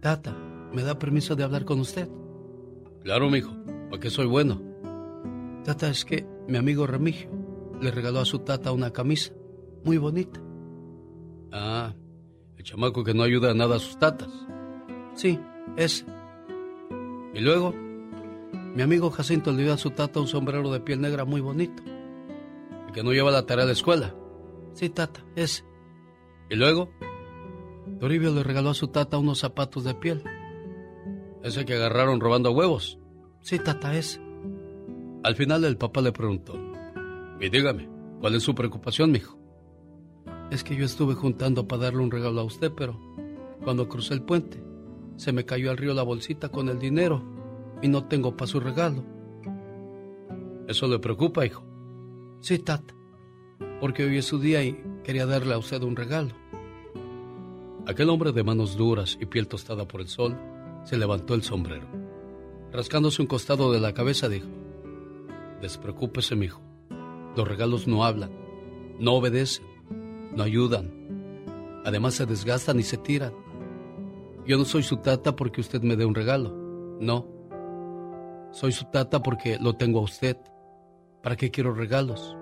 [0.00, 0.34] Tata,
[0.72, 2.08] ¿me da permiso de hablar con usted?
[3.02, 3.54] Claro, mijo,
[3.90, 4.62] porque soy bueno.
[5.62, 7.28] Tata, es que mi amigo Remigio
[7.82, 9.34] le regaló a su tata una camisa
[9.84, 10.40] muy bonita.
[11.52, 11.94] Ah,
[12.56, 14.30] el chamaco que no ayuda a nada a sus tatas.
[15.12, 15.38] Sí,
[15.76, 16.13] ese.
[17.34, 17.74] Y luego,
[18.74, 21.82] mi amigo Jacinto le dio a su tata un sombrero de piel negra muy bonito.
[22.86, 24.14] El que no lleva la tarea de la escuela.
[24.72, 25.64] Sí, tata, ese.
[26.48, 26.90] Y luego,
[27.98, 30.22] Toribio le regaló a su tata unos zapatos de piel.
[31.42, 32.98] Ese que agarraron robando huevos.
[33.40, 34.20] Sí, tata, ese.
[35.24, 36.54] Al final el papá le preguntó,
[37.40, 37.88] y dígame,
[38.20, 39.38] ¿cuál es su preocupación, mijo?
[40.50, 43.00] Es que yo estuve juntando para darle un regalo a usted, pero
[43.64, 44.62] cuando crucé el puente,
[45.16, 47.22] se me cayó al río la bolsita con el dinero
[47.82, 49.04] y no tengo para su regalo.
[50.66, 51.64] ¿Eso le preocupa, hijo?
[52.40, 52.94] Sí, tata,
[53.80, 56.34] porque hoy es su día y quería darle a usted un regalo.
[57.86, 60.38] Aquel hombre de manos duras y piel tostada por el sol
[60.84, 61.86] se levantó el sombrero.
[62.72, 64.48] Rascándose un costado de la cabeza dijo,
[65.60, 66.62] Despreocúpese, mijo.
[67.36, 68.30] Los regalos no hablan,
[68.98, 69.66] no obedecen,
[70.34, 71.82] no ayudan.
[71.84, 73.32] Además se desgastan y se tiran.
[74.46, 76.54] Yo no soy su tata porque usted me dé un regalo.
[77.00, 77.26] No.
[78.52, 80.36] Soy su tata porque lo tengo a usted.
[81.22, 82.36] ¿Para qué quiero regalos?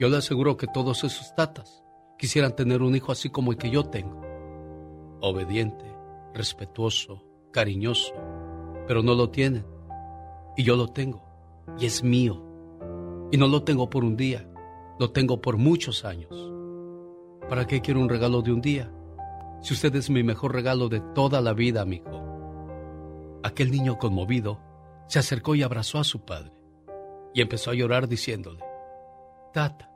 [0.00, 1.84] Yo le aseguro que todos esos tatas
[2.18, 4.20] quisieran tener un hijo así como el que yo tengo.
[5.20, 5.84] Obediente,
[6.34, 8.14] respetuoso, cariñoso,
[8.88, 9.64] pero no lo tienen.
[10.56, 11.22] Y yo lo tengo.
[11.78, 12.42] Y es mío.
[13.30, 14.50] Y no lo tengo por un día,
[14.98, 16.52] lo tengo por muchos años.
[17.48, 18.92] ¿Para qué quiero un regalo de un día?
[19.62, 23.40] Si usted es mi mejor regalo de toda la vida, amigo.
[23.42, 24.60] Aquel niño conmovido
[25.06, 26.52] se acercó y abrazó a su padre
[27.34, 28.60] y empezó a llorar diciéndole,
[29.52, 29.90] Tata,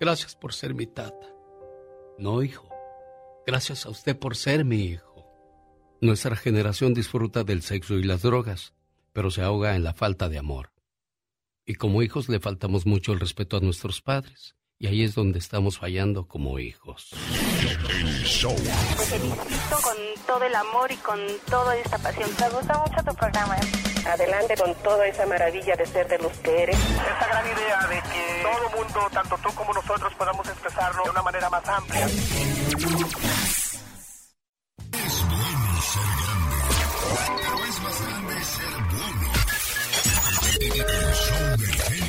[0.00, 1.26] gracias por ser mi tata.
[2.18, 2.68] No, hijo,
[3.46, 5.06] gracias a usted por ser mi hijo.
[6.00, 8.74] Nuestra generación disfruta del sexo y las drogas,
[9.12, 10.72] pero se ahoga en la falta de amor.
[11.64, 14.56] Y como hijos le faltamos mucho el respeto a nuestros padres.
[14.78, 17.08] Y ahí es donde estamos fallando como hijos.
[17.10, 17.18] Te
[19.06, 19.96] felicito con
[20.26, 21.18] todo el amor y con
[21.48, 22.28] toda esta pasión.
[22.38, 23.56] Me gusta mucho tu programa.
[24.06, 26.76] Adelante con toda esa maravilla de ser de los que eres.
[26.76, 31.22] Esta gran idea de que todo mundo, tanto tú como nosotros, podamos expresarlo de una
[31.22, 32.04] manera más amplia.
[32.06, 32.12] Es
[35.26, 36.56] bueno ser grande,
[37.40, 39.32] pero es más grande ser bueno.
[40.60, 42.05] El show.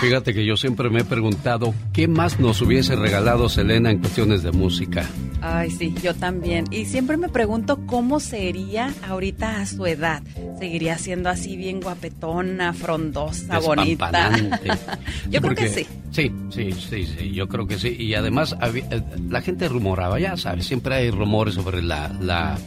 [0.00, 4.42] Fíjate que yo siempre me he preguntado qué más nos hubiese regalado Selena en cuestiones
[4.42, 5.06] de música.
[5.42, 6.64] Ay, sí, yo también.
[6.70, 10.22] Y siempre me pregunto cómo sería ahorita a su edad.
[10.58, 14.32] ¿Seguiría siendo así bien guapetona, frondosa, bonita?
[15.30, 15.86] Yo creo que sí.
[16.12, 17.94] Sí, sí, sí, sí, yo creo que sí.
[17.96, 22.58] Y además había- eh, la gente rumoraba, ya sabes, siempre hay rumores sobre la, la,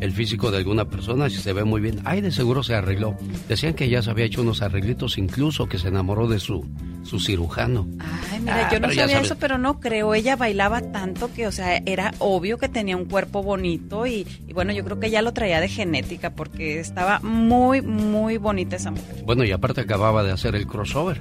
[0.00, 2.00] el físico de alguna persona, si se ve muy bien.
[2.04, 3.16] Ay, de seguro se arregló.
[3.48, 6.66] Decían que ya se había hecho unos arreglitos, incluso que se enamoró de su,
[7.02, 7.86] su cirujano.
[8.30, 10.14] Ay, mira, Ah, yo no pero ya sabía eso, pero no creo.
[10.14, 14.52] Ella bailaba tanto que, o sea, era obvio que tenía un cuerpo bonito y, y
[14.52, 18.90] bueno, yo creo que ya lo traía de genética porque estaba muy, muy bonita esa
[18.90, 19.22] mujer.
[19.24, 21.20] Bueno, y aparte acababa de hacer el crossover.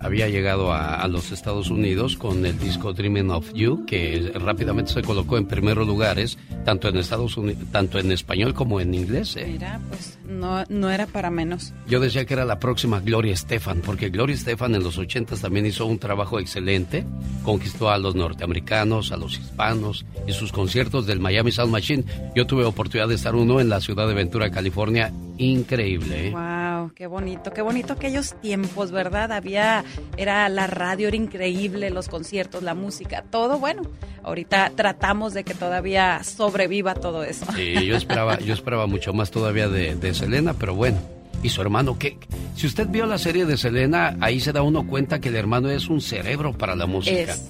[0.00, 4.92] Había llegado a, a los Estados Unidos con el disco Dreaming of You, que rápidamente
[4.92, 9.36] se colocó en primeros lugares, tanto en Estados Unidos, tanto en español como en inglés.
[9.36, 9.48] ¿eh?
[9.50, 11.72] Mira, pues no, no era para menos.
[11.86, 15.66] Yo decía que era la próxima Gloria Estefan, porque Gloria Estefan en los 80 también
[15.66, 17.04] hizo un trabajo excelente,
[17.42, 22.04] conquistó a los norteamericanos, a los hispanos, y sus conciertos del Miami Sound Machine.
[22.34, 26.28] Yo tuve oportunidad de estar uno en la ciudad de Ventura, California, increíble.
[26.28, 26.30] ¿eh?
[26.30, 29.32] Wow, qué bonito, qué bonito aquellos tiempos, ¿verdad?
[29.32, 29.84] Había,
[30.16, 33.82] era la radio, era increíble, los conciertos, la música, todo bueno.
[34.22, 37.46] Ahorita tratamos de que todavía sobreviva todo eso.
[37.56, 40.98] Sí, yo esperaba, yo esperaba mucho más todavía de, de Selena, pero bueno.
[41.42, 42.18] Y su hermano, ¿qué?
[42.56, 45.70] Si usted vio la serie de Selena, ahí se da uno cuenta que el hermano
[45.70, 47.32] es un cerebro para la música.
[47.32, 47.48] Es.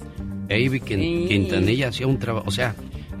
[0.51, 1.25] Avi Sí.
[1.27, 2.75] Quintanilla hacía un trabajo, o sea,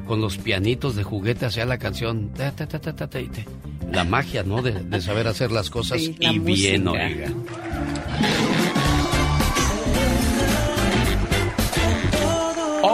[0.05, 2.29] con los pianitos de juguete hacía la canción.
[2.29, 3.45] ta, ta, ta, ta, ta, ta, y te-
[3.91, 4.61] La magia, ¿no?
[4.61, 7.05] De, de saber hacer las cosas Sí, la y bien, música.
[7.05, 7.27] oiga.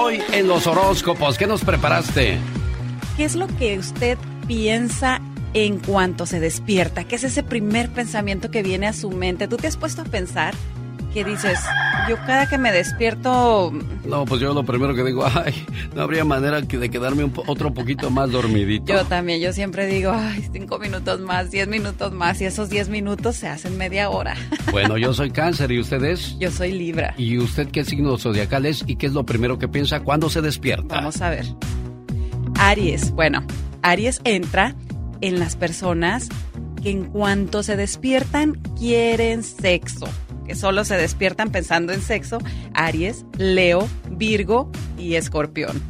[0.06, 2.38] Hoy en los horóscopos, ¿qué nos preparaste?
[3.18, 5.19] ¿Qué es lo que usted piensa
[5.56, 7.06] en cuanto se despierta?
[7.06, 9.48] ¿Qué es ese primer pensamiento que viene a su mente?
[9.48, 10.53] ¿Tú te has puesto a pensar
[11.15, 11.57] que dices,
[12.09, 13.71] Yo cada que me despierto...
[14.05, 15.53] No, pues yo lo primero que digo, ay,
[15.95, 18.91] no habría manera de quedarme un otro poquito más dormidito.
[18.91, 22.89] Yo también, yo siempre digo, ay, cinco minutos más, diez minutos más, y esos diez
[22.89, 24.35] minutos se hacen media hora.
[24.71, 26.37] Bueno, yo soy cáncer, ¿y usted es?
[26.37, 27.13] Yo soy Libra.
[27.17, 30.41] ¿Y usted qué signo zodiacal es y qué es lo primero que piensa cuando se
[30.41, 30.95] despierta?
[30.95, 31.45] Vamos a ver.
[32.59, 33.45] Aries, bueno,
[33.83, 34.75] Aries entra
[35.21, 36.27] en las personas
[36.83, 40.09] que en cuanto se despiertan quieren sexo,
[40.45, 42.39] que solo se despiertan pensando en sexo,
[42.73, 45.81] Aries, Leo, Virgo y Escorpión.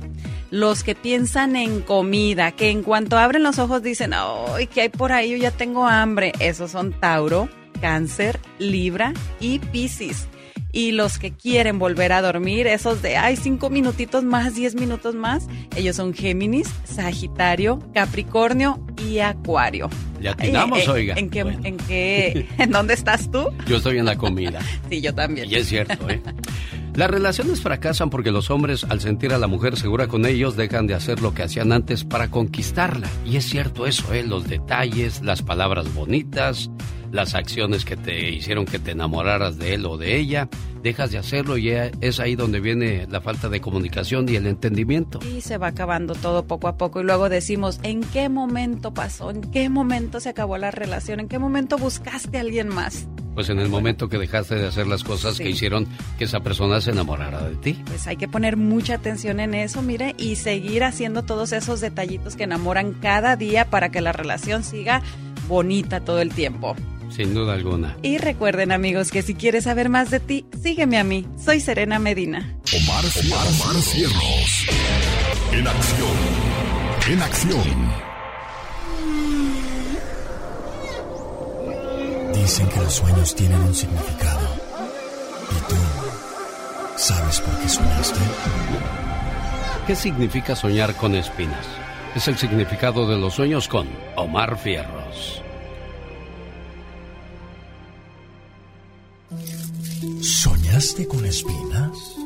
[0.52, 4.90] Los que piensan en comida, que en cuanto abren los ojos dicen, ¡ay, qué hay
[4.90, 5.32] por ahí!
[5.32, 6.32] Yo ya tengo hambre.
[6.40, 7.50] Esos son Tauro,
[7.82, 10.28] Cáncer, Libra y Piscis
[10.76, 15.16] y los que quieren volver a dormir, esos de, ay, cinco minutitos más, diez minutos
[15.16, 15.48] más,
[15.78, 19.90] ellos son Géminis, Sagitario, Capricornio y Acuario.
[20.20, 21.16] Ya atinamos, Eh, oiga.
[21.18, 23.48] ¿En qué, en qué, en dónde estás tú?
[23.68, 24.60] Yo estoy en la comida.
[24.90, 25.50] Sí, yo también.
[25.50, 26.22] Y es cierto, ¿eh?
[26.94, 30.88] Las relaciones fracasan porque los hombres, al sentir a la mujer segura con ellos, dejan
[30.88, 33.08] de hacer lo que hacían antes para conquistarla.
[33.26, 34.24] Y es cierto eso, ¿eh?
[34.24, 36.70] Los detalles, las palabras bonitas,
[37.16, 40.50] las acciones que te hicieron que te enamoraras de él o de ella,
[40.84, 45.20] dejas de hacerlo y es ahí donde viene la falta de comunicación y el entendimiento.
[45.26, 49.32] Y se va acabando todo poco a poco y luego decimos, ¿en qué momento pasó?
[49.32, 51.22] ¿En qué momento se acabó la relación?
[51.22, 53.08] ¿En qué momento buscaste a alguien más?
[53.34, 55.88] Pues en el momento que dejaste de hacer las cosas que hicieron
[56.18, 57.82] que esa persona se enamorara de ti.
[57.86, 62.36] Pues hay que poner mucha atención en eso, mire, y seguir haciendo todos esos detallitos
[62.36, 65.02] que enamoran cada día para que la relación siga
[65.48, 66.76] bonita todo el tiempo.
[67.16, 67.96] Sin duda alguna.
[68.02, 71.26] Y recuerden amigos que si quieres saber más de ti, sígueme a mí.
[71.38, 72.58] Soy Serena Medina.
[72.74, 74.68] Omar, Omar, Omar Cierros.
[75.54, 76.18] En acción.
[77.10, 78.06] En acción.
[82.34, 84.48] Dicen que los sueños tienen un significado.
[85.52, 85.76] ¿Y tú
[86.98, 88.20] sabes por qué soñaste?
[89.88, 91.66] ¿Qué significa soñar con espinas?
[92.14, 93.88] Es el significado de los sueños con
[94.18, 95.45] Omar Fierros.
[100.76, 102.18] ¿Soñaste con espinas?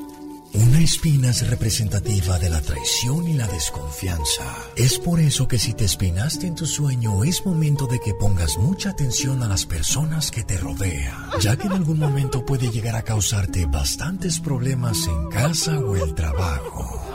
[0.55, 4.43] Una espina es representativa de la traición y la desconfianza.
[4.75, 8.57] Es por eso que si te espinaste en tu sueño es momento de que pongas
[8.57, 12.95] mucha atención a las personas que te rodean, ya que en algún momento puede llegar
[12.95, 17.05] a causarte bastantes problemas en casa o el trabajo.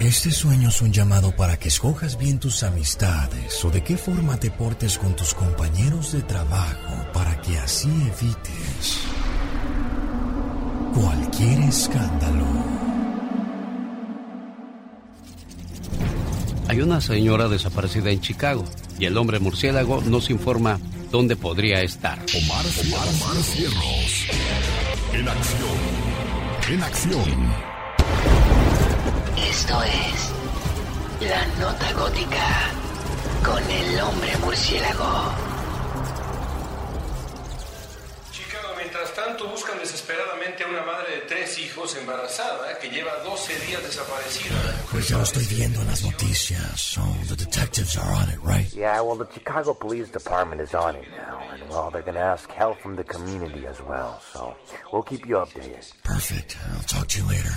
[0.00, 4.38] Este sueño es un llamado para que escojas bien tus amistades o de qué forma
[4.38, 9.09] te portes con tus compañeros de trabajo para que así evites
[10.94, 12.44] cualquier escándalo.
[16.68, 18.64] Hay una señora desaparecida en Chicago
[18.98, 20.78] y el hombre murciélago nos informa
[21.10, 22.18] dónde podría estar.
[22.18, 24.26] Omar, Omar, Omar Cierros.
[25.12, 25.78] En acción.
[26.70, 27.70] En acción.
[29.50, 32.70] Esto es La Nota Gótica
[33.44, 35.49] con el hombre murciélago.
[39.24, 44.56] Tanto, buscan desesperadamente a una madre de tres hijos embarazada que lleva 12 días desaparecida.
[44.90, 46.80] Pues ya lo estoy viendo en las noticias.
[46.80, 48.72] So the detectives are on it, right?
[48.72, 52.50] Yeah, well, the Chicago Police Department is on it now, and well, they're gonna ask
[52.50, 54.20] help from the community as well.
[54.32, 54.54] So
[54.92, 55.92] we'll keep you updated.
[56.02, 56.56] Perfect.
[56.74, 57.54] I'll talk to you later.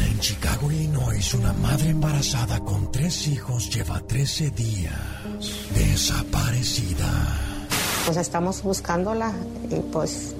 [0.00, 4.92] En Chicago, Illinois, una madre embarazada con tres hijos lleva 13 días
[5.74, 7.57] desaparecida.
[8.08, 9.32] Pues estamos buscándola
[9.70, 10.34] y pues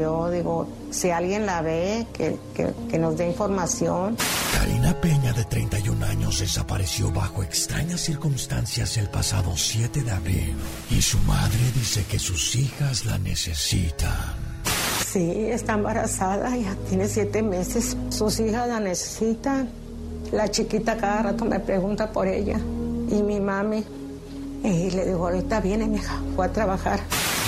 [0.00, 4.16] yo digo, si alguien la ve, que, que- que nos dé información.
[4.58, 10.54] Karina Peña, de 31 años, desapareció bajo extrañas circunstancias el pasado 7 de abril
[10.90, 14.14] y su madre dice que sus hijas la necesitan.
[15.06, 17.98] Sí, está embarazada, ya tiene siete meses.
[18.08, 19.68] Sus hijas la necesitan.
[20.32, 22.56] La chiquita cada rato me pregunta por ella.
[23.10, 23.84] Y mi mami.
[24.64, 26.98] Y le digo, ahorita viene, mi hija, fue a trabajar.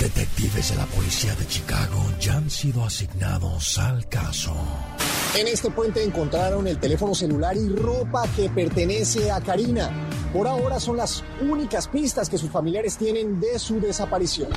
[0.01, 4.55] Detectives de la policía de Chicago ya han sido asignados al caso.
[5.35, 9.91] En este puente encontraron el teléfono celular y ropa que pertenece a Karina.
[10.35, 14.51] Por ahora son las únicas pistas que sus familiares tienen de su desaparición.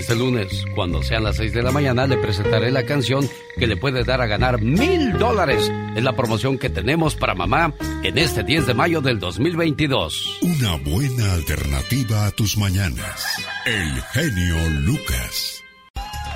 [0.00, 3.28] Este lunes, cuando sean las 6 de la mañana, le presentaré la canción
[3.58, 5.70] que le puede dar a ganar mil dólares.
[5.94, 10.38] Es la promoción que tenemos para mamá en este 10 de mayo del 2022.
[10.40, 13.26] Una buena alternativa a tus mañanas.
[13.66, 15.62] El genio Lucas.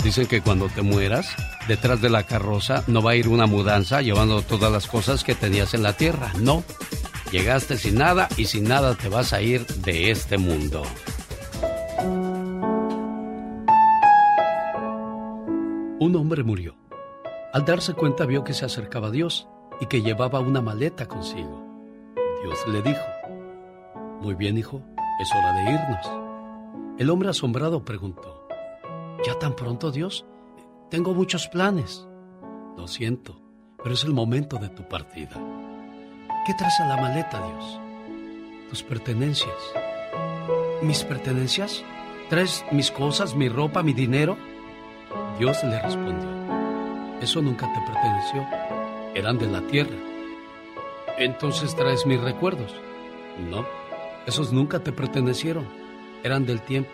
[0.04, 1.34] Dicen que cuando te mueras,
[1.66, 5.34] detrás de la carroza no va a ir una mudanza llevando todas las cosas que
[5.34, 6.34] tenías en la tierra.
[6.38, 6.62] No.
[7.32, 10.82] Llegaste sin nada y sin nada te vas a ir de este mundo.
[16.04, 16.76] Un hombre murió.
[17.54, 19.48] Al darse cuenta vio que se acercaba a Dios
[19.80, 21.64] y que llevaba una maleta consigo.
[22.42, 23.00] Dios le dijo,
[24.20, 24.82] Muy bien, hijo,
[25.18, 26.98] es hora de irnos.
[26.98, 28.46] El hombre asombrado preguntó,
[29.26, 30.26] ¿Ya tan pronto, Dios?
[30.90, 32.06] Tengo muchos planes.
[32.76, 33.40] Lo siento,
[33.82, 35.40] pero es el momento de tu partida.
[36.44, 37.80] ¿Qué traes en la maleta, Dios?
[38.68, 39.72] Tus pertenencias.
[40.82, 41.82] ¿Mis pertenencias?
[42.28, 44.36] ¿Traes mis cosas, mi ropa, mi dinero?
[45.38, 46.28] Dios le respondió,
[47.20, 48.46] eso nunca te perteneció,
[49.14, 49.96] eran de la tierra.
[51.18, 52.72] Entonces traes mis recuerdos.
[53.50, 53.66] No,
[54.26, 55.66] esos nunca te pertenecieron,
[56.22, 56.92] eran del tiempo.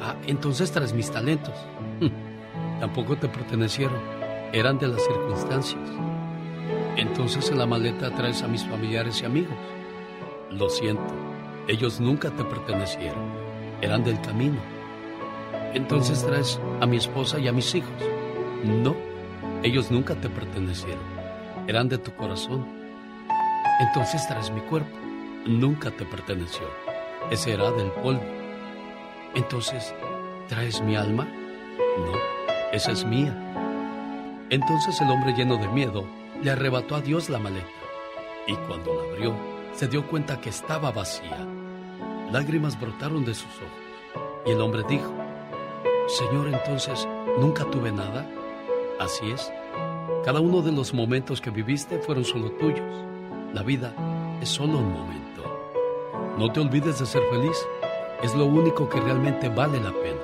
[0.00, 1.54] Ah, entonces traes mis talentos.
[2.80, 4.00] Tampoco te pertenecieron,
[4.52, 5.90] eran de las circunstancias.
[6.96, 9.56] Entonces en la maleta traes a mis familiares y amigos.
[10.50, 11.14] Lo siento,
[11.68, 13.30] ellos nunca te pertenecieron,
[13.82, 14.79] eran del camino.
[15.74, 17.90] Entonces traes a mi esposa y a mis hijos.
[18.64, 18.96] No,
[19.62, 21.04] ellos nunca te pertenecieron,
[21.66, 22.66] eran de tu corazón.
[23.80, 24.96] Entonces traes mi cuerpo,
[25.46, 26.66] nunca te perteneció,
[27.30, 28.22] ese era del polvo.
[29.34, 29.94] Entonces,
[30.48, 31.24] ¿traes mi alma?
[31.24, 32.12] No,
[32.72, 33.36] esa es mía.
[34.50, 36.04] Entonces el hombre lleno de miedo
[36.42, 37.68] le arrebató a Dios la maleta
[38.46, 39.34] y cuando la abrió
[39.72, 41.46] se dio cuenta que estaba vacía.
[42.32, 45.19] Lágrimas brotaron de sus ojos y el hombre dijo,
[46.18, 47.06] Señor, entonces,
[47.38, 48.28] ¿nunca tuve nada?
[48.98, 49.52] Así es.
[50.24, 53.04] Cada uno de los momentos que viviste fueron solo tuyos.
[53.54, 53.94] La vida
[54.42, 55.44] es solo un momento.
[56.36, 57.56] No te olvides de ser feliz.
[58.24, 60.20] Es lo único que realmente vale la pena.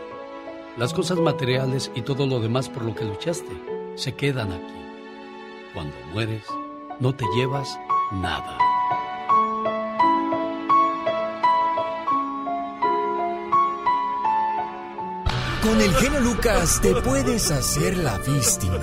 [0.77, 3.53] Las cosas materiales y todo lo demás por lo que luchaste
[3.95, 4.75] se quedan aquí.
[5.73, 6.43] Cuando mueres,
[6.99, 7.79] no te llevas
[8.11, 8.66] nada.
[15.63, 18.79] Con el genio Lucas te puedes hacer la víctima.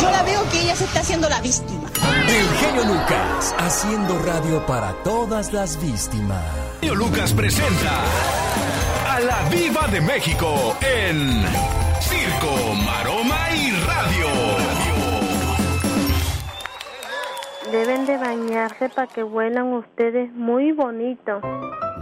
[0.00, 1.88] Yo la veo que ella se está haciendo la víctima.
[2.28, 6.42] El genio Lucas, haciendo radio para todas las víctimas.
[6.80, 8.02] Genio Lucas presenta
[9.08, 11.44] a la Viva de México en
[12.00, 14.28] Circo, Maroma y Radio.
[17.70, 21.40] Deben de bañarse para que huelan ustedes muy bonito.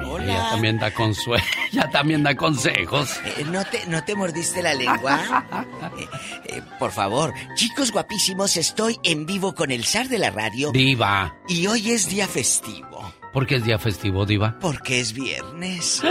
[0.00, 3.10] Ella también da consuelo, ya también da consejos.
[3.24, 5.46] Eh, ¿no, te, ¿No te mordiste la lengua?
[5.98, 6.08] Eh,
[6.44, 10.70] eh, por favor, chicos guapísimos, estoy en vivo con el zar de la radio.
[10.72, 11.34] Diva.
[11.48, 13.12] Y hoy es día festivo.
[13.32, 14.58] ¿Por qué es día festivo, Diva?
[14.60, 16.02] Porque es viernes.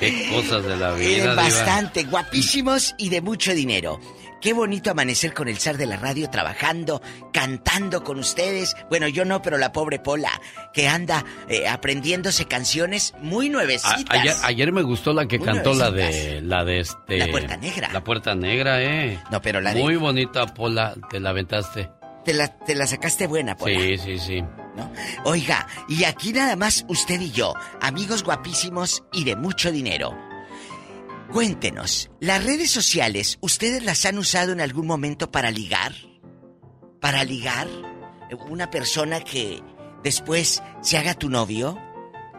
[0.00, 1.34] Qué cosas de la vida.
[1.34, 3.98] Bastante, guapísimos y de mucho dinero.
[4.40, 7.00] Qué bonito amanecer con el zar de la radio trabajando,
[7.32, 8.76] cantando con ustedes.
[8.88, 10.30] Bueno, yo no, pero la pobre Pola,
[10.72, 14.04] que anda eh, aprendiéndose canciones muy nuevecitas.
[14.08, 16.14] A, ayer, ayer, me gustó la que muy cantó nuevecitas.
[16.14, 17.88] la de la de este La Puerta Negra.
[17.92, 19.18] La Puerta Negra, eh.
[19.30, 21.90] No, pero la de- Muy bonita Pola, te la aventaste.
[22.24, 23.78] Te la, te la sacaste buena, Pola.
[23.78, 24.42] Sí, sí, sí.
[24.76, 24.92] ¿no?
[25.24, 30.14] Oiga, y aquí nada más usted y yo, amigos guapísimos y de mucho dinero.
[31.32, 35.92] Cuéntenos, ¿las redes sociales ustedes las han usado en algún momento para ligar?
[37.00, 37.68] ¿Para ligar?
[38.48, 39.60] ¿Una persona que
[40.04, 41.78] después se haga tu novio?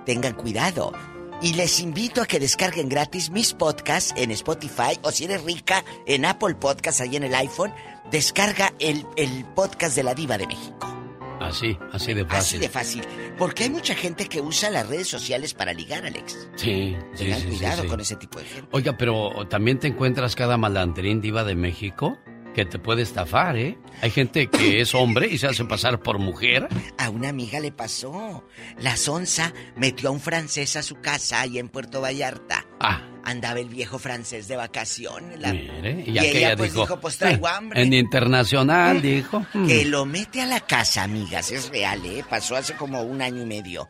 [0.05, 0.93] Tengan cuidado.
[1.41, 5.83] Y les invito a que descarguen gratis mis podcasts en Spotify o si eres rica
[6.05, 7.73] en Apple Podcasts ahí en el iPhone,
[8.09, 10.96] descarga el, el podcast de la Diva de México.
[11.39, 12.59] Así, así de Así fácil.
[12.59, 13.01] de fácil.
[13.37, 16.49] Porque hay mucha gente que usa las redes sociales para ligar, Alex.
[16.55, 17.87] Sí, sí, Tengan sí, sí, cuidado sí.
[17.87, 18.69] con ese tipo de gente.
[18.71, 22.17] Oiga, pero también te encuentras cada malandrín diva de México
[22.55, 23.77] que te puede estafar, ¿eh?
[24.01, 26.67] Hay gente que es hombre y se hace pasar por mujer.
[26.97, 28.43] A una amiga le pasó.
[28.79, 32.65] La sonza metió a un francés a su casa ahí en Puerto Vallarta.
[32.79, 33.03] Ah.
[33.29, 35.37] Andaba el viejo francés de vacaciones.
[35.39, 37.81] la- Mire, y, y ella pues dijo, dijo, pues traigo "Eh, hambre.
[37.81, 39.45] En internacional, dijo.
[39.53, 39.67] "Mm".
[39.67, 41.51] Que lo mete a la casa, amigas.
[41.51, 42.23] Es real, ¿eh?
[42.29, 43.89] Pasó hace como un año y medio.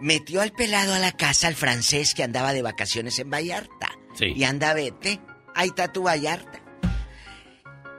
[0.00, 3.88] Metió al pelado a la casa, al francés que andaba de vacaciones en Vallarta.
[4.14, 4.32] Sí.
[4.34, 5.20] Y anda, vete.
[5.54, 6.60] Ahí está tu Vallarta.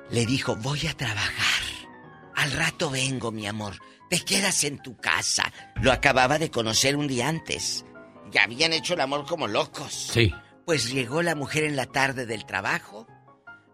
[0.10, 1.64] Le dijo, voy a trabajar.
[2.36, 3.76] Al rato vengo, mi amor.
[4.10, 5.52] Te quedas en tu casa.
[5.82, 7.86] Lo acababa de conocer un día antes.
[8.32, 10.10] Ya habían hecho el amor como locos.
[10.14, 10.34] Sí.
[10.68, 13.08] Pues llegó la mujer en la tarde del trabajo.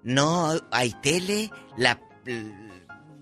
[0.04, 2.00] No hay tele, la...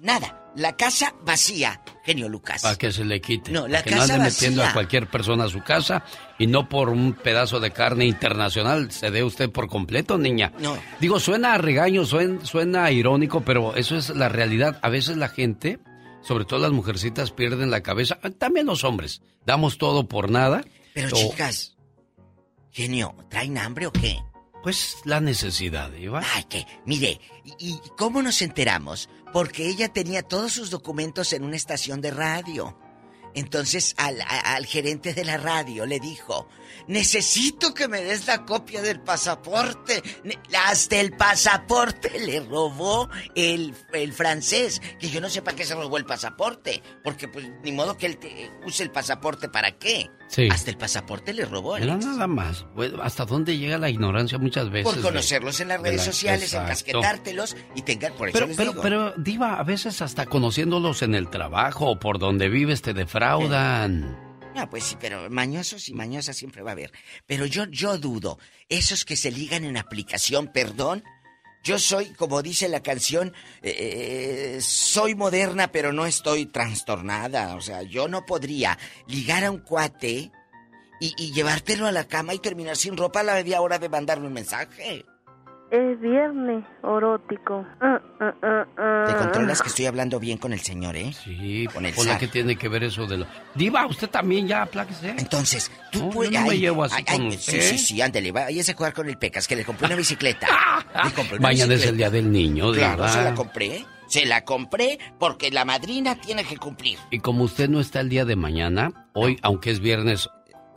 [0.02, 0.38] Nada.
[0.58, 2.64] La casa vacía, genio Lucas.
[2.64, 3.50] Para que se le quite.
[3.54, 6.04] No, la que no casa ande metiendo a cualquier persona a su casa
[6.38, 10.52] y no por un pedazo de carne internacional se dé usted por completo, niña.
[10.60, 10.78] No.
[11.00, 14.78] Digo, suena a regaño, suena, suena irónico, pero eso es la realidad.
[14.82, 15.80] A veces la gente,
[16.22, 18.20] sobre todo las mujercitas, pierden la cabeza.
[18.38, 19.22] También los hombres.
[19.46, 20.66] Damos todo por nada.
[20.94, 21.78] Pero O- chicas,
[22.72, 24.20] genio, ¿traen hambre o qué?
[24.62, 26.22] pues la necesidad, Diva.
[26.36, 29.10] Ay, que, mire, ¿y, y cómo nos enteramos?
[29.34, 32.78] Porque ella tenía todos sus documentos en una estación de radio.
[33.36, 36.48] Entonces al, a- al gerente de la radio le dijo,
[36.88, 40.02] necesito que me des la copia del pasaporte.
[40.68, 45.76] Hasta el pasaporte le robó el, el francés, que yo no sé para qué se
[45.76, 50.10] robó el pasaporte, porque pues ni modo que él te- use el pasaporte para qué.
[50.28, 50.48] Sí.
[50.50, 51.76] Hasta el pasaporte le robó.
[51.76, 52.06] Era Alex.
[52.06, 52.66] nada más.
[52.74, 54.86] Pues, ¿Hasta dónde llega la ignorancia muchas veces?
[54.86, 56.68] Por de- conocerlos en las de redes la- sociales, Exacto.
[56.68, 58.82] encasquetártelos y tengan, por eso Pero, les pero, digo.
[58.82, 63.21] pero, Diva, a veces hasta conociéndolos en el trabajo o por donde vives te defraudan.
[64.56, 66.92] No, pues sí, pero mañosos y mañosas siempre va a haber.
[67.26, 68.38] Pero yo, yo dudo.
[68.68, 71.04] Esos que se ligan en aplicación, perdón.
[71.64, 77.56] Yo soy, como dice la canción, eh, soy moderna, pero no estoy trastornada.
[77.56, 78.78] O sea, yo no podría
[79.08, 80.32] ligar a un cuate
[81.00, 83.90] y, y llevártelo a la cama y terminar sin ropa a la media hora de
[83.90, 85.06] mandarme un mensaje.
[85.72, 87.66] Es viernes erótico.
[87.80, 89.06] Ah, ah, ah, ah.
[89.08, 91.14] Te controlas que estoy hablando bien con el señor, ¿eh?
[91.14, 92.20] Sí, con el zar.
[92.20, 93.26] ¿qué tiene que ver eso de lo...?
[93.56, 95.12] Diva, usted también ya, apláquese.
[95.18, 96.34] Entonces, tú no, puedes...
[96.34, 97.62] yo no me ay, llevo así ay, con ay, usted.
[97.62, 100.48] Sí, sí, sí, ándale, váyase a jugar con el Pecas, que le compré una bicicleta.
[101.06, 103.10] Le compré una Mañana es el día del niño, Claro, Diva.
[103.10, 103.86] se la compré.
[104.08, 107.00] Se la compré porque la madrina tiene que cumplir.
[107.12, 110.28] Y como usted no está el día de mañana, hoy, aunque es viernes...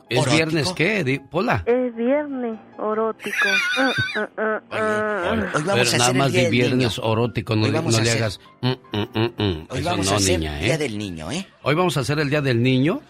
[0.09, 1.63] ¿Es viernes qué, Pola?
[1.65, 3.47] Es viernes erótico.
[3.77, 5.31] Ah, ah, ah, ah.
[5.31, 7.11] Hoy vamos Pero a hacer nada el más día di del viernes niño.
[7.13, 8.39] erótico, no, Hoy le- vamos no a le hacer- hagas...
[8.61, 9.67] mm, mm, mm, mm.
[9.69, 10.63] Hoy Eso vamos no, a hacer niña, ¿eh?
[10.65, 11.47] Día del Niño, ¿eh?
[11.63, 13.01] Hoy vamos a hacer el Día del Niño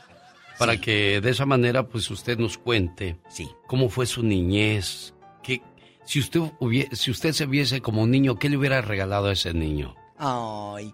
[0.58, 3.50] para que de esa manera pues usted nos cuente Sí.
[3.68, 5.14] cómo fue su niñez,
[5.44, 5.62] que
[6.06, 9.34] si usted hubie- si usted se viese como un niño, ¿qué le hubiera regalado a
[9.34, 9.96] ese niño?
[10.18, 10.94] Ay,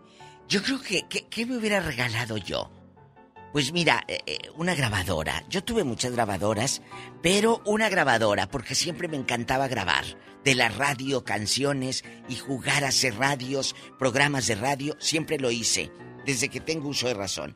[0.49, 2.71] yo creo que, que- ¿qué me hubiera regalado yo?
[3.51, 5.43] Pues mira, eh, eh, una grabadora.
[5.49, 6.81] Yo tuve muchas grabadoras,
[7.21, 10.05] pero una grabadora, porque siempre me encantaba grabar.
[10.45, 15.91] De la radio, canciones y jugar a hacer radios, programas de radio, siempre lo hice,
[16.25, 17.55] desde que tengo uso de razón.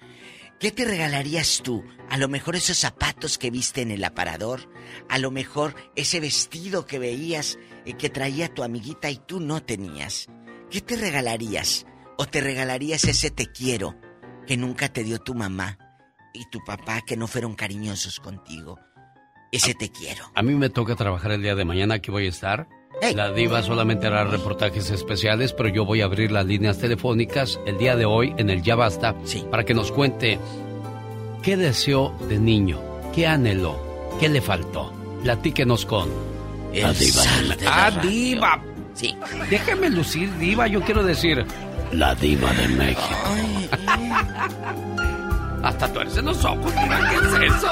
[0.60, 1.84] ¿Qué te regalarías tú?
[2.10, 4.70] A lo mejor esos zapatos que viste en el aparador,
[5.10, 9.64] a lo mejor ese vestido que veías eh, que traía tu amiguita y tú no
[9.64, 10.28] tenías.
[10.70, 11.86] ¿Qué te regalarías?
[12.18, 13.96] ¿O te regalarías ese te quiero
[14.46, 15.85] que nunca te dio tu mamá
[16.36, 18.80] y tu papá que no fueron cariñosos contigo?
[19.52, 20.26] Ese te quiero.
[20.36, 22.68] A mí me toca trabajar el día de mañana, aquí voy a estar.
[23.14, 27.78] La diva solamente hará reportajes especiales, pero yo voy a abrir las líneas telefónicas el
[27.78, 29.16] día de hoy en el Ya Basta
[29.52, 30.40] para que nos cuente
[31.44, 32.82] qué deseó de niño,
[33.14, 33.80] qué anheló,
[34.20, 34.94] qué le faltó.
[35.24, 36.10] Platíquenos con
[36.74, 37.24] El la diva.
[37.44, 38.64] la ah, diva.
[38.94, 39.16] Sí.
[39.50, 40.68] Déjeme lucir, diva.
[40.68, 41.46] Yo quiero decir
[41.92, 43.16] la diva de México.
[45.66, 47.10] Hasta tuerce los ojos, diva.
[47.10, 47.72] ¿Qué es eso?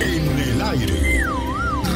[0.00, 1.22] En el aire,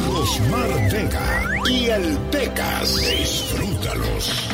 [0.07, 2.95] Rosmar Vega y el Pecas.
[2.95, 4.49] Disfrútalos.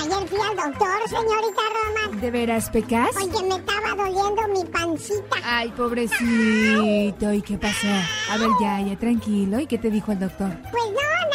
[0.00, 2.20] Ayer fui al doctor, señorita Roma.
[2.20, 3.16] ¿De veras, Pecas?
[3.16, 5.36] Oye, me estaba doliendo mi pancita.
[5.44, 7.32] Ay, pobrecito.
[7.32, 7.88] ¿Y qué pasó?
[8.30, 9.58] A ver, ya, ya, tranquilo.
[9.58, 10.50] ¿Y qué te dijo el doctor?
[10.70, 11.29] Pues no,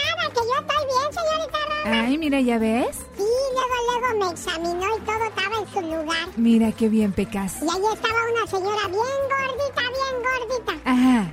[1.87, 2.97] Ay, mira, ¿ya ves?
[3.15, 6.27] Sí, luego, luego me examinó y todo estaba en su lugar.
[6.35, 7.61] Mira qué bien, Pecas.
[7.61, 10.89] Y ahí estaba una señora bien gordita, bien gordita.
[10.89, 11.31] Ajá.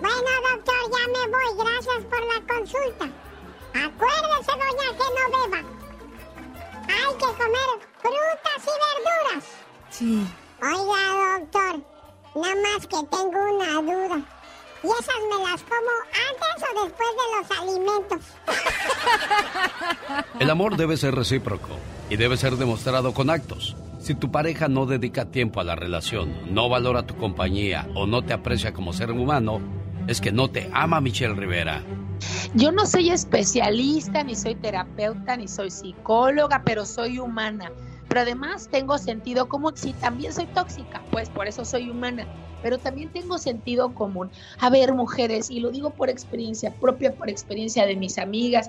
[0.00, 1.48] Bueno, doctor, ya me voy.
[1.56, 3.04] Gracias por la consulta.
[3.74, 5.60] Acuérdese, doña, que no beba.
[6.88, 7.70] Hay que comer
[8.02, 9.44] frutas y verduras.
[9.90, 10.26] Sí.
[10.62, 11.80] Oiga, doctor,
[12.34, 14.41] nada más que tengo una duda.
[14.82, 15.92] ¿Y esas me las como
[16.30, 18.20] antes o después de los alimentos?
[20.40, 21.68] El amor debe ser recíproco
[22.10, 23.76] y debe ser demostrado con actos.
[24.00, 28.22] Si tu pareja no dedica tiempo a la relación, no valora tu compañía o no
[28.22, 29.60] te aprecia como ser humano,
[30.08, 31.84] es que no te ama Michelle Rivera.
[32.54, 37.70] Yo no soy especialista, ni soy terapeuta, ni soy psicóloga, pero soy humana.
[38.12, 39.72] Pero además tengo sentido común.
[39.74, 42.28] Sí, también soy tóxica, pues por eso soy humana.
[42.60, 44.30] Pero también tengo sentido común.
[44.58, 48.68] A ver, mujeres, y lo digo por experiencia propia, por experiencia de mis amigas,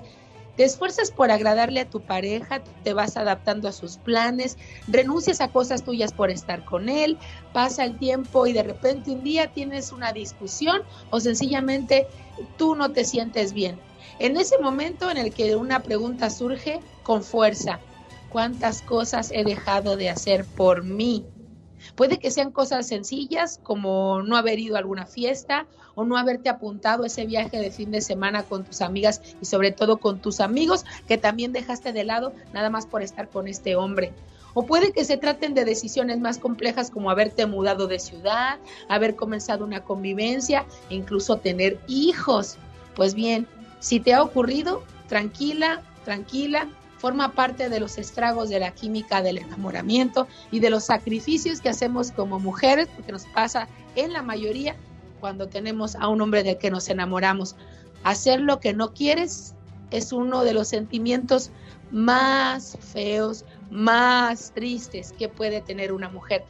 [0.54, 4.56] te esfuerzas por agradarle a tu pareja, te vas adaptando a sus planes,
[4.86, 7.18] renuncias a cosas tuyas por estar con él,
[7.52, 10.80] pasa el tiempo y de repente un día tienes una discusión
[11.10, 12.08] o sencillamente
[12.56, 13.82] tú no te sientes bien.
[14.18, 17.82] En ese momento en el que una pregunta surge con fuerza,
[18.34, 21.24] ¿cuántas cosas he dejado de hacer por mí?
[21.94, 26.48] Puede que sean cosas sencillas como no haber ido a alguna fiesta o no haberte
[26.48, 30.40] apuntado ese viaje de fin de semana con tus amigas y sobre todo con tus
[30.40, 34.12] amigos que también dejaste de lado nada más por estar con este hombre.
[34.52, 38.58] O puede que se traten de decisiones más complejas como haberte mudado de ciudad,
[38.88, 42.56] haber comenzado una convivencia e incluso tener hijos.
[42.96, 43.46] Pues bien,
[43.78, 46.68] si te ha ocurrido, tranquila, tranquila,
[47.04, 51.68] forma parte de los estragos de la química del enamoramiento y de los sacrificios que
[51.68, 54.74] hacemos como mujeres, porque nos pasa en la mayoría
[55.20, 57.56] cuando tenemos a un hombre del que nos enamoramos.
[58.04, 59.54] Hacer lo que no quieres
[59.90, 61.50] es uno de los sentimientos
[61.90, 66.42] más feos, más tristes que puede tener una mujer.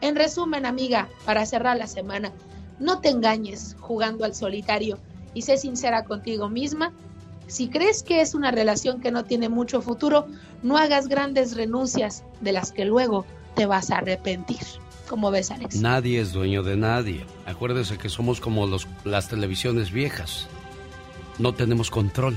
[0.00, 2.32] En resumen, amiga, para cerrar la semana,
[2.78, 4.98] no te engañes jugando al solitario
[5.34, 6.94] y sé sincera contigo misma.
[7.50, 10.28] Si crees que es una relación que no tiene mucho futuro,
[10.62, 14.60] no hagas grandes renuncias de las que luego te vas a arrepentir.
[15.08, 15.80] ¿Cómo ves, Alex?
[15.80, 17.26] Nadie es dueño de nadie.
[17.46, 20.46] Acuérdese que somos como los, las televisiones viejas.
[21.40, 22.36] No tenemos control.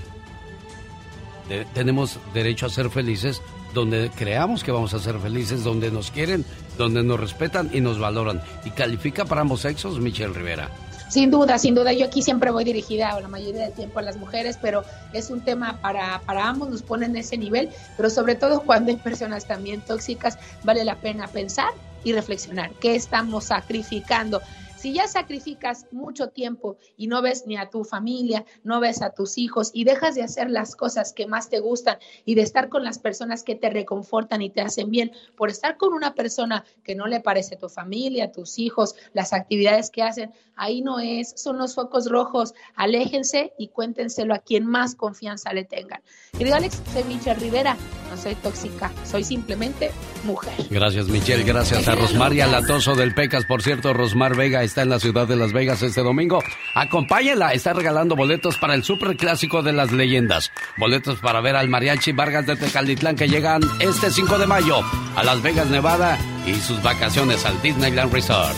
[1.76, 3.40] tenemos derecho a ser felices
[3.76, 6.44] donde creamos que vamos a ser felices, donde nos quieren,
[6.76, 8.42] donde nos respetan y nos valoran.
[8.66, 10.72] Y califica para ambos sexos, Michelle Rivera.
[11.14, 14.18] Sin duda, sin duda, yo aquí siempre voy dirigida la mayoría del tiempo a las
[14.18, 14.84] mujeres, pero
[15.14, 18.90] es un tema para, para ambos, nos ponen en ese nivel, pero sobre todo cuando
[18.90, 21.70] hay personas también tóxicas, vale la pena pensar
[22.04, 24.42] y reflexionar qué estamos sacrificando.
[24.84, 29.12] Si ya sacrificas mucho tiempo y no ves ni a tu familia, no ves a
[29.12, 32.68] tus hijos y dejas de hacer las cosas que más te gustan y de estar
[32.68, 36.66] con las personas que te reconfortan y te hacen bien, por estar con una persona
[36.84, 41.34] que no le parece tu familia, tus hijos, las actividades que hacen, ahí no es,
[41.38, 46.02] son los focos rojos, aléjense y cuéntenselo a quien más confianza le tengan.
[46.38, 47.78] Querido Alex, soy Michelle Rivera,
[48.10, 49.92] no soy tóxica, soy simplemente
[50.26, 50.54] mujer.
[50.70, 55.00] Gracias Michelle, gracias a Rosmaria Latoso del Pecas, por cierto, Rosmar Vega está en la
[55.00, 56.44] ciudad de Las Vegas este domingo.
[56.74, 60.52] Acompáñela, está regalando boletos para el super clásico de las leyendas.
[60.78, 64.78] Boletos para ver al mariachi Vargas de Tecalitlán que llegan este 5 de mayo
[65.16, 66.18] a Las Vegas, Nevada
[66.48, 68.56] y sus vacaciones al Disneyland Resort.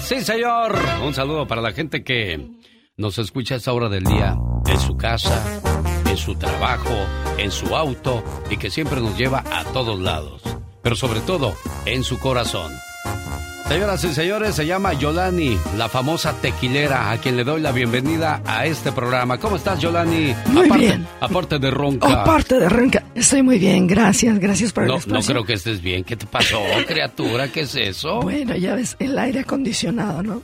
[0.00, 0.76] Sí, señor.
[1.04, 2.48] Un saludo para la gente que
[2.96, 4.36] nos escucha a esta hora del día
[4.66, 5.60] en su casa,
[6.06, 7.06] en su trabajo,
[7.38, 10.42] en su auto y que siempre nos lleva a todos lados.
[10.82, 11.54] Pero sobre todo,
[11.86, 12.72] en su corazón.
[13.70, 18.42] Señoras y señores, se llama Yolani, la famosa tequilera, a quien le doy la bienvenida
[18.44, 19.38] a este programa.
[19.38, 20.34] ¿Cómo estás, Yolani?
[20.46, 21.06] Muy bien.
[21.20, 22.22] Aparte de ronca.
[22.22, 23.04] Aparte de ronca.
[23.14, 25.20] Estoy muy bien, gracias, gracias por no, el espacio.
[25.20, 26.02] No creo que estés bien.
[26.02, 27.46] ¿Qué te pasó, criatura?
[27.46, 28.22] ¿Qué es eso?
[28.22, 30.42] Bueno, ya ves, el aire acondicionado, ¿no?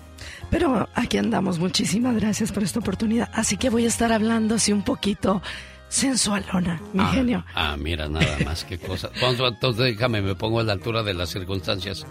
[0.48, 1.58] Pero aquí andamos.
[1.58, 3.28] Muchísimas gracias por esta oportunidad.
[3.34, 5.42] Así que voy a estar hablando así un poquito
[5.88, 7.44] sensualona, mi ah, genio.
[7.56, 9.10] Ah, mira, nada más qué cosa.
[9.20, 12.06] Entonces déjame, me pongo a la altura de las circunstancias.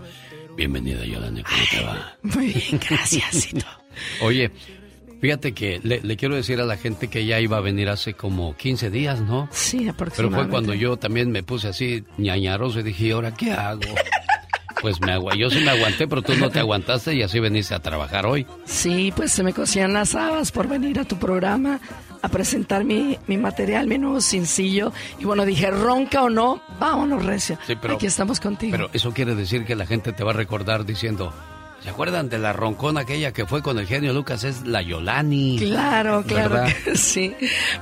[0.55, 2.13] Bienvenida, Yolanda, ¿cómo te va?
[2.21, 3.49] Muy bien, gracias.
[4.21, 4.51] Oye,
[5.19, 8.55] fíjate que le, quiero decir a la gente que ya iba a venir hace como
[8.55, 9.49] 15 días, ¿no?
[9.51, 10.15] Sí, aproximadamente.
[10.15, 13.81] Pero fue cuando yo también me puse así ñañaroso y dije, ¿y ahora qué hago?
[14.81, 17.79] Pues me yo sí me aguanté, pero tú no te aguantaste y así veniste a
[17.79, 18.45] trabajar hoy.
[18.65, 21.79] Sí, pues se me cosían las habas por venir a tu programa
[22.21, 24.91] a presentar mi, mi material, mi nuevo sencillo.
[25.19, 27.59] Y bueno, dije, ronca o no, vámonos, Recia.
[27.65, 28.71] Sí, pero, Aquí estamos contigo.
[28.71, 31.33] Pero eso quiere decir que la gente te va a recordar diciendo,
[31.85, 34.43] ¿Se acuerdan de la roncona aquella que fue con el genio Lucas?
[34.43, 35.59] Es la Yolani.
[35.59, 37.35] Claro, claro que sí.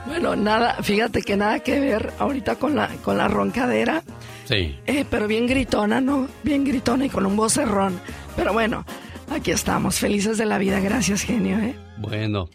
[0.06, 4.04] Bueno, nada, fíjate que nada que ver ahorita con la, con la roncadera.
[4.44, 4.78] Sí.
[4.88, 6.28] Eh, pero bien gritona, ¿no?
[6.44, 7.98] Bien gritona y con un vocerrón.
[8.36, 8.86] Pero bueno,
[9.32, 10.82] aquí estamos, felices de la vida.
[10.82, 11.74] Gracias, genio, ¿eh?
[11.98, 12.50] Bueno.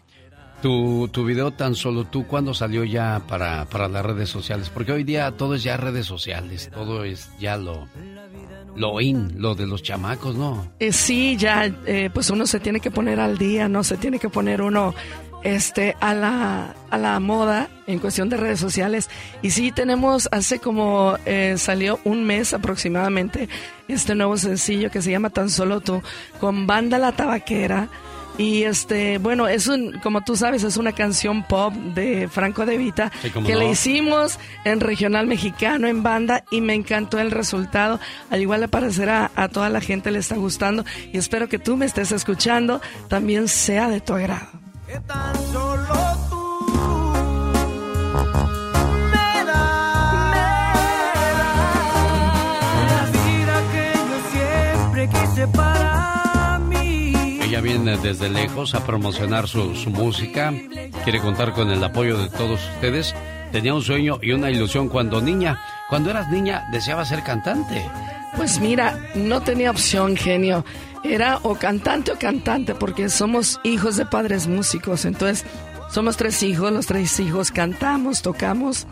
[0.61, 4.69] Tu, tu video tan solo tú, ¿cuándo salió ya para, para las redes sociales?
[4.69, 7.87] Porque hoy día todo es ya redes sociales, todo es ya lo,
[8.75, 10.69] lo in, lo de los chamacos, ¿no?
[10.79, 13.85] Eh, sí, ya, eh, pues uno se tiene que poner al día, ¿no?
[13.85, 14.93] Se tiene que poner uno
[15.43, 19.09] este, a, la, a la moda en cuestión de redes sociales.
[19.41, 23.47] Y sí, tenemos, hace como eh, salió un mes aproximadamente,
[23.87, 26.01] este nuevo sencillo que se llama Tan Solo Tú,
[26.39, 27.87] con Banda La Tabaquera.
[28.39, 32.77] Y este, bueno, es un, como tú sabes, es una canción pop de Franco De
[32.77, 33.11] Vita
[33.45, 37.99] que le hicimos en regional mexicano, en banda, y me encantó el resultado.
[38.31, 41.77] Al igual le parecerá a toda la gente le está gustando y espero que tú
[41.77, 44.59] me estés escuchando, también sea de tu agrado
[44.89, 45.95] que tan solo
[46.29, 46.41] tú
[49.11, 49.55] me das,
[52.89, 55.98] la vida que yo siempre quise para mí.
[57.49, 60.53] Ella viene desde lejos a promocionar su, su música,
[61.03, 63.15] quiere contar con el apoyo de todos ustedes.
[63.51, 65.59] Tenía un sueño y una ilusión cuando niña.
[65.89, 67.83] Cuando eras niña, deseaba ser cantante.
[68.35, 70.63] Pues mira, no tenía opción, genio
[71.03, 75.05] era o cantante o cantante, porque somos hijos de padres músicos.
[75.05, 75.43] Entonces,
[75.89, 78.85] somos tres hijos, los tres hijos cantamos, tocamos.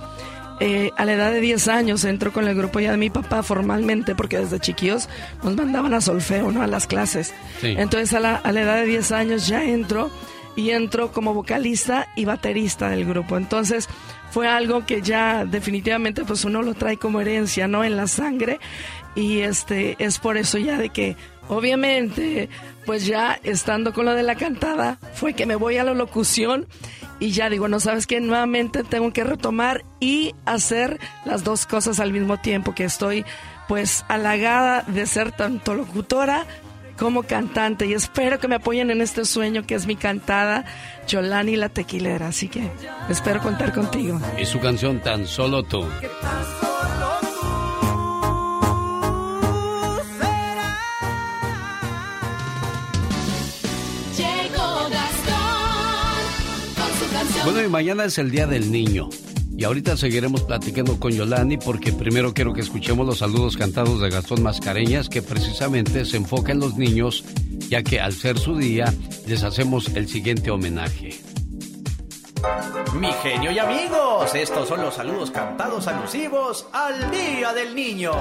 [0.60, 3.44] Eh, a la edad de 10 años entro con el grupo ya de mi papá
[3.44, 5.08] formalmente, porque desde chiquillos
[5.44, 6.62] nos mandaban a solfeo, ¿no?
[6.62, 7.34] A las clases.
[7.62, 10.10] Entonces a la, a la edad de 10 años ya entro
[10.56, 13.38] y entro como vocalista y baterista del grupo.
[13.38, 13.88] Entonces
[14.32, 17.84] fue algo que ya definitivamente pues uno lo trae como herencia, ¿no?
[17.84, 18.60] En la sangre
[19.16, 21.16] y este es por eso ya de que
[21.48, 22.50] obviamente
[22.86, 26.68] pues ya estando con lo de la cantada fue que me voy a la locución
[27.20, 32.00] y ya digo, no sabes que nuevamente tengo que retomar y hacer las dos cosas
[32.00, 33.26] al mismo tiempo que estoy
[33.68, 36.46] pues halagada de ser tanto locutora
[36.98, 40.66] como cantante y espero que me apoyen en este sueño que es mi cantada
[41.08, 42.70] Yolani la tequilera, así que
[43.10, 44.20] espero contar contigo.
[44.40, 45.86] Y su canción Tan Solo Tú.
[57.50, 59.08] Bueno, y mañana es el Día del Niño.
[59.58, 64.10] Y ahorita seguiremos platicando con Yolani porque primero quiero que escuchemos los saludos cantados de
[64.10, 67.24] Gastón Mascareñas que precisamente se enfoca en los niños
[67.70, 68.94] ya que al ser su día
[69.28, 71.22] les hacemos el siguiente homenaje.
[72.96, 78.12] Mi genio y amigos, estos son los saludos cantados alusivos al Día del Niño.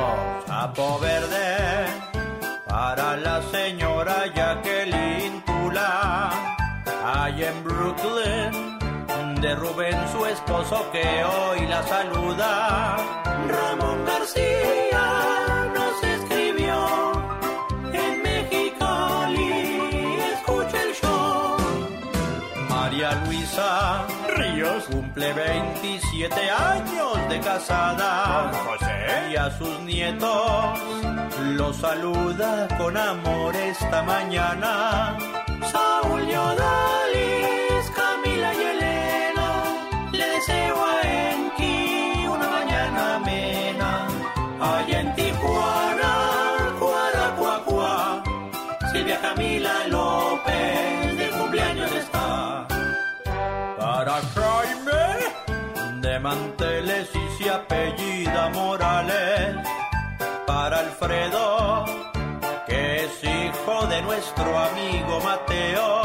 [0.46, 1.86] Sapo verde
[2.68, 6.54] para la señora Jacqueline Tula,
[7.04, 8.55] allá en Brooklyn
[9.46, 12.96] de Rubén, su esposo, que hoy la saluda.
[13.56, 15.06] Ramón García
[15.72, 16.78] nos escribió
[17.92, 19.52] en Mexicali,
[20.34, 21.56] escucha el show.
[22.68, 24.04] María Luisa
[24.36, 28.50] Ríos cumple 27 años de casada.
[28.66, 29.30] José.
[29.30, 30.78] Y a sus nietos
[31.58, 35.16] los saluda con amor esta mañana.
[35.72, 37.25] Saúl Yodalis,
[44.60, 48.22] Allá en Tijuana, Cuaracuacua,
[48.90, 52.66] Silvia Camila López de cumpleaños está.
[53.78, 59.56] Para Jaime, de manteles y se apellida Morales.
[60.46, 61.84] Para Alfredo,
[62.66, 65.95] que es hijo de nuestro amigo Mateo.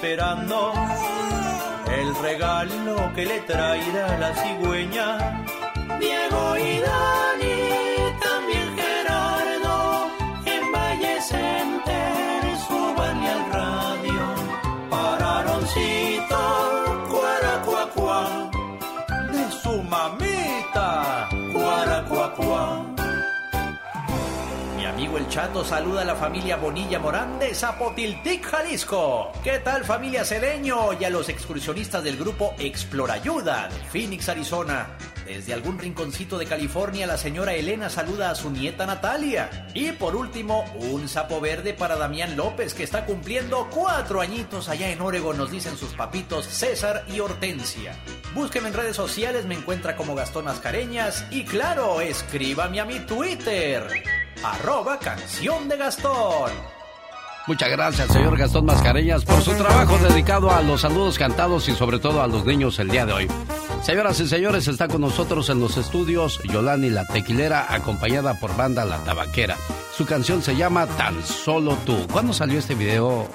[0.00, 0.72] Esperando
[1.98, 5.44] el regalo que le traerá la cigüeña.
[5.98, 7.56] Diego y Dani,
[8.22, 10.06] también Gerardo,
[10.46, 14.22] en Valle Center, suban al radio.
[14.90, 16.40] Pararoncito,
[17.10, 18.50] cuaracuacuá
[19.62, 21.28] su mamita.
[21.52, 22.89] Cuaracuacua.
[25.00, 29.32] Mi amigo el Chato saluda a la familia Bonilla Morán de Zapotiltic, Jalisco.
[29.42, 34.88] ¿Qué tal familia Cedeño y a los excursionistas del grupo Explorayuda de Phoenix, Arizona?
[35.24, 39.68] Desde algún rinconcito de California, la señora Elena saluda a su nieta Natalia.
[39.72, 44.90] Y por último, un sapo verde para Damián López, que está cumpliendo cuatro añitos allá
[44.90, 47.94] en Oregon, nos dicen sus papitos César y Hortensia.
[48.34, 53.88] Búsqueme en redes sociales, me encuentra como Gastón Mascareñas y claro, escríbame a mi Twitter,
[54.42, 56.50] arroba canción de Gastón.
[57.46, 61.98] Muchas gracias, señor Gastón Mascareñas, por su trabajo dedicado a los saludos cantados y sobre
[61.98, 63.28] todo a los niños el día de hoy.
[63.82, 68.84] Señoras y señores, está con nosotros en los estudios Yolani la Tequilera, acompañada por Banda
[68.84, 69.56] La Tabaquera.
[69.96, 71.96] Su canción se llama Tan Solo Tú.
[72.12, 73.26] ¿Cuándo salió este video,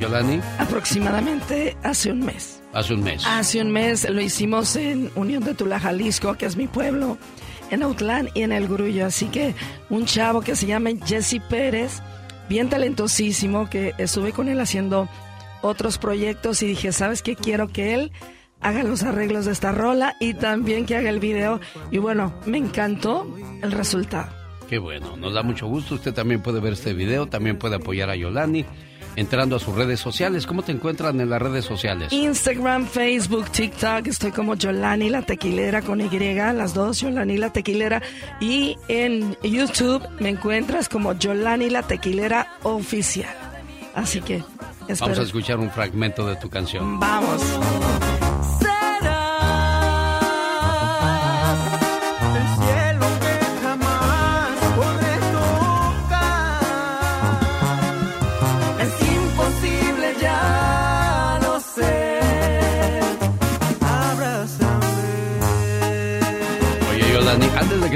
[0.00, 0.40] Yolani?
[0.58, 2.62] Aproximadamente hace un mes.
[2.72, 3.22] Hace un mes.
[3.26, 7.18] Hace un mes lo hicimos en Unión de Tula, Jalisco, que es mi pueblo,
[7.72, 9.06] en Autlán y en El Grullo.
[9.06, 9.54] Así que
[9.90, 12.00] un chavo que se llama Jesse Pérez,
[12.48, 15.08] bien talentosísimo, que estuve con él haciendo
[15.62, 17.34] otros proyectos y dije, ¿sabes qué?
[17.34, 18.12] Quiero que él
[18.60, 21.60] haga los arreglos de esta rola y también que haga el video.
[21.90, 23.26] Y bueno, me encantó
[23.62, 24.30] el resultado.
[24.68, 25.96] Qué bueno, nos da mucho gusto.
[25.96, 28.64] Usted también puede ver este video, también puede apoyar a Yolani
[29.16, 30.46] entrando a sus redes sociales.
[30.46, 32.12] ¿Cómo te encuentran en las redes sociales?
[32.12, 34.06] Instagram, Facebook, TikTok.
[34.06, 38.02] Estoy como Yolani la Tequilera con Y, las dos, Yolani la Tequilera.
[38.40, 43.34] Y en YouTube me encuentras como Yolani la Tequilera Oficial.
[43.94, 44.42] Así que
[45.00, 46.98] Vamos a escuchar un fragmento de tu canción.
[46.98, 47.40] Vamos.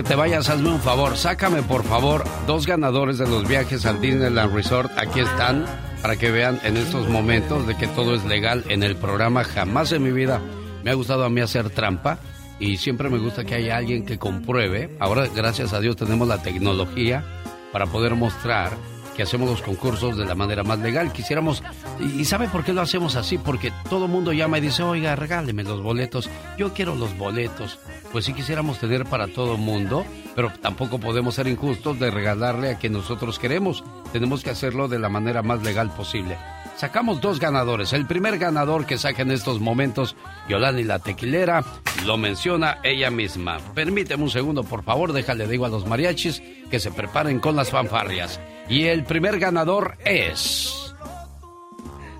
[0.02, 1.16] Te vayas, hazme un favor.
[1.16, 4.90] Sácame, por favor, dos ganadores de los viajes al Disneyland Resort.
[4.98, 5.64] Aquí están,
[6.02, 9.44] para que vean en estos momentos de que todo es legal en el programa.
[9.44, 10.40] Jamás en mi vida
[10.84, 12.18] me ha gustado a mí hacer trampa
[12.58, 14.96] y siempre me gusta que haya alguien que compruebe.
[15.00, 17.24] Ahora, gracias a Dios, tenemos la tecnología
[17.72, 18.72] para poder mostrar
[19.16, 21.12] que hacemos los concursos de la manera más legal.
[21.12, 21.62] Quisiéramos,
[21.98, 23.38] y, ¿sabe por qué lo hacemos así?
[23.38, 26.28] Porque todo mundo llama y dice, oiga, regáleme los boletos,
[26.58, 27.78] yo quiero los boletos.
[28.12, 32.78] Pues sí quisiéramos tener para todo mundo, pero tampoco podemos ser injustos de regalarle a
[32.78, 33.82] quien nosotros queremos.
[34.12, 36.36] Tenemos que hacerlo de la manera más legal posible.
[36.76, 37.94] Sacamos dos ganadores.
[37.94, 40.14] El primer ganador que saca en estos momentos,
[40.46, 41.64] Yolani la tequilera,
[42.04, 43.56] lo menciona ella misma.
[43.74, 47.70] Permíteme un segundo, por favor, déjale digo a los mariachis que se preparen con las
[47.70, 48.38] fanfarrias.
[48.68, 50.72] Y el primer ganador es...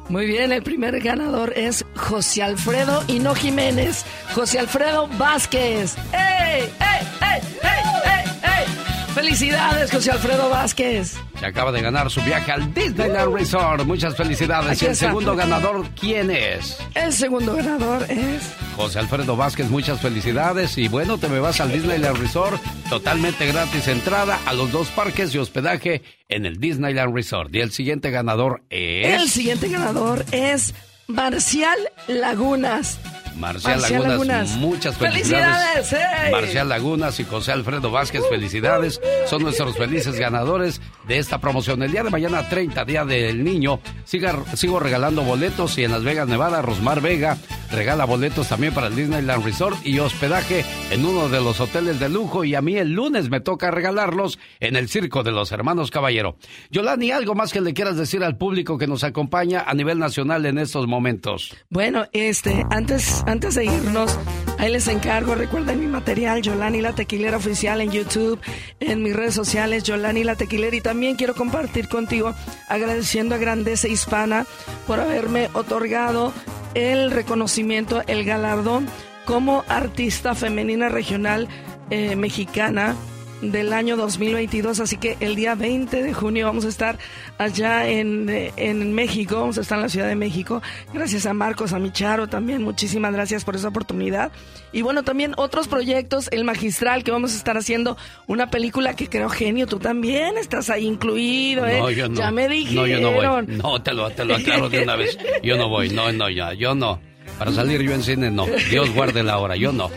[0.09, 4.05] Muy bien, el primer ganador es José Alfredo y no Jiménez.
[4.35, 5.97] José Alfredo Vázquez.
[6.13, 6.63] ¡Ey!
[6.63, 7.09] ¡Ey!
[7.21, 7.41] ¡Ey!
[7.63, 8.96] ¡Ey!
[9.17, 11.15] ¡Felicidades, José Alfredo Vázquez!
[11.41, 13.83] Se acaba de ganar su viaje al Disneyland Resort.
[13.85, 14.83] Muchas felicidades.
[14.83, 16.77] ¿Y el segundo ganador quién es?
[16.95, 18.53] El segundo ganador es...
[18.77, 20.77] José Alfredo Vázquez, muchas felicidades.
[20.77, 22.61] Y bueno, te me vas al Disneyland Resort.
[22.91, 27.55] Totalmente gratis entrada a los dos parques y hospedaje en el Disneyland Resort.
[27.55, 29.23] Y el siguiente ganador es...
[29.23, 30.75] El siguiente ganador es
[31.07, 33.01] Marcial Lagunas.
[33.37, 35.95] Marcial, Lagunas, muchas felicidades.
[36.31, 39.01] Marcial Lagunas y José Alfredo Vázquez, felicidades.
[39.27, 41.83] Son nuestros felices ganadores de esta promoción.
[41.83, 46.29] El día de mañana, 30, Día del Niño, sigo regalando boletos y en Las Vegas,
[46.29, 47.39] Nevada, Rosmar Vega
[47.71, 52.09] regala boletos también para el Disneyland Resort y hospedaje en uno de los hoteles de
[52.09, 52.45] lujo.
[52.45, 56.37] Y a mí el lunes me toca regalarlos en el Circo de los Hermanos Caballero.
[56.71, 60.47] Yolani, ¿algo más que le quieras decir al público que nos acompaña a nivel nacional
[60.47, 61.55] en estos momentos?
[61.71, 64.19] Bueno, este, antes antes de irnos,
[64.59, 68.41] ahí les encargo, recuerden mi material, Yolani la Tequilera Oficial en YouTube,
[68.81, 70.77] en mis redes sociales, Yolani la Tequilera.
[70.77, 72.35] Y también quiero compartir contigo,
[72.69, 74.47] agradeciendo a Grandeza Hispana
[74.87, 76.33] por haberme otorgado
[76.75, 78.87] el reconocimiento, el galardón
[79.25, 81.49] como artista femenina regional
[81.91, 82.97] eh, mexicana
[83.41, 86.99] del año 2022, así que el día 20 de junio vamos a estar
[87.39, 91.73] allá en, en, México, vamos a estar en la Ciudad de México, gracias a Marcos,
[91.73, 94.33] a Micharo también, muchísimas gracias por esa oportunidad.
[94.73, 97.97] Y bueno, también otros proyectos, El Magistral, que vamos a estar haciendo
[98.27, 101.79] una película que creo genio, tú también estás ahí incluido, ¿eh?
[101.79, 102.15] No, yo no.
[102.17, 102.85] Ya me dijeron.
[102.85, 103.47] No, yo no voy.
[103.47, 105.19] No, te lo, te lo aclaro de una vez.
[105.43, 107.01] Yo no voy, no, no, ya, yo no.
[107.39, 108.47] Para salir yo en cine, no.
[108.71, 109.91] Dios guarde la hora, yo no.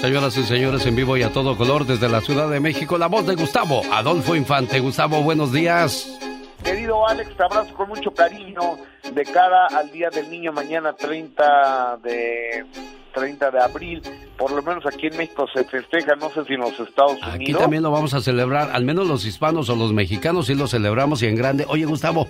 [0.00, 3.08] Señoras y señores, en vivo y a todo color desde la Ciudad de México, la
[3.08, 4.78] voz de Gustavo Adolfo Infante.
[4.78, 6.18] Gustavo, buenos días.
[6.62, 8.78] Querido Alex, te abrazo con mucho cariño
[9.12, 12.64] de cara al Día del Niño mañana 30 de
[13.12, 14.02] 30 de abril.
[14.36, 17.34] Por lo menos aquí en México se festeja, no sé si en los Estados Unidos.
[17.34, 20.68] Aquí también lo vamos a celebrar, al menos los hispanos o los mexicanos sí lo
[20.68, 21.64] celebramos y en grande.
[21.68, 22.28] Oye, Gustavo,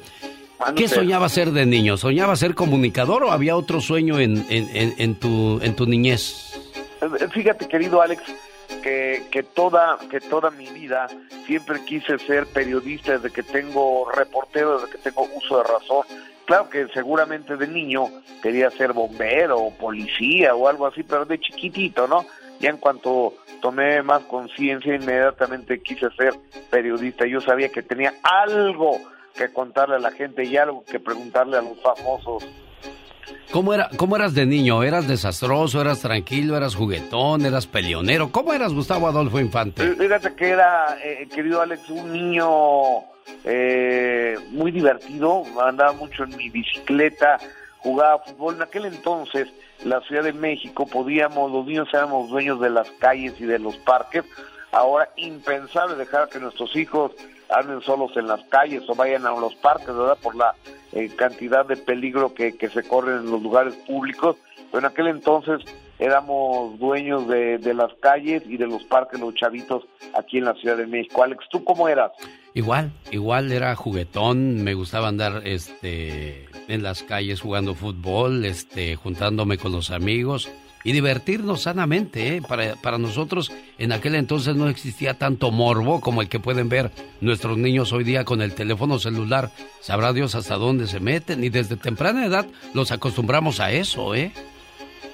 [0.75, 1.97] ¿Qué soñaba ser de niño?
[1.97, 6.59] ¿Soñaba ser comunicador o había otro sueño en, en, en, tu, en tu niñez?
[7.33, 8.23] Fíjate, querido Alex,
[8.83, 11.07] que, que, toda, que toda mi vida
[11.47, 16.05] siempre quise ser periodista desde que tengo reportero, desde que tengo uso de razón.
[16.47, 18.07] Claro que seguramente de niño
[18.43, 22.25] quería ser bombero o policía o algo así, pero de chiquitito, ¿no?
[22.59, 26.35] Ya en cuanto tomé más conciencia, inmediatamente quise ser
[26.71, 27.27] periodista.
[27.27, 28.99] Yo sabía que tenía algo
[29.37, 32.45] que contarle a la gente y algo que preguntarle a los famosos
[33.51, 34.83] ¿Cómo, era, ¿Cómo eras de niño?
[34.83, 35.81] ¿Eras desastroso?
[35.81, 36.57] ¿Eras tranquilo?
[36.57, 37.47] ¿Eras juguetón?
[37.47, 38.31] ¿Eras peleonero?
[38.31, 39.95] ¿Cómo eras Gustavo Adolfo Infante?
[39.95, 42.49] Fíjate que era, eh, querido Alex, un niño
[43.45, 45.45] eh, muy divertido.
[45.63, 47.39] Andaba mucho en mi bicicleta,
[47.79, 48.57] jugaba fútbol.
[48.57, 49.49] En aquel entonces,
[49.85, 53.77] la Ciudad de México, podíamos, los niños éramos dueños de las calles y de los
[53.79, 54.25] parques.
[54.73, 57.13] Ahora, impensable dejar que nuestros hijos
[57.51, 60.19] anden solos en las calles o vayan a los parques, ¿verdad?
[60.23, 60.55] Por la
[60.93, 64.37] eh, cantidad de peligro que, que se corre en los lugares públicos.
[64.71, 65.61] Pero en aquel entonces
[65.99, 69.85] éramos dueños de, de, las calles y de los parques, los chavitos
[70.17, 71.23] aquí en la Ciudad de México.
[71.23, 72.13] Alex, ¿tú cómo eras?
[72.55, 79.59] Igual, igual era juguetón, me gustaba andar este en las calles jugando fútbol, este juntándome
[79.59, 80.51] con los amigos
[80.89, 82.37] y divertirnos sanamente.
[82.37, 82.43] ¿eh?
[82.49, 86.91] Para, para nosotros en aquel entonces no existía tanto morbo como el que pueden ver
[87.21, 89.51] nuestros niños hoy día con el teléfono celular.
[89.83, 94.33] Sabrá Dios hasta dónde se meten y desde temprana edad los acostumbramos a eso, ¿eh?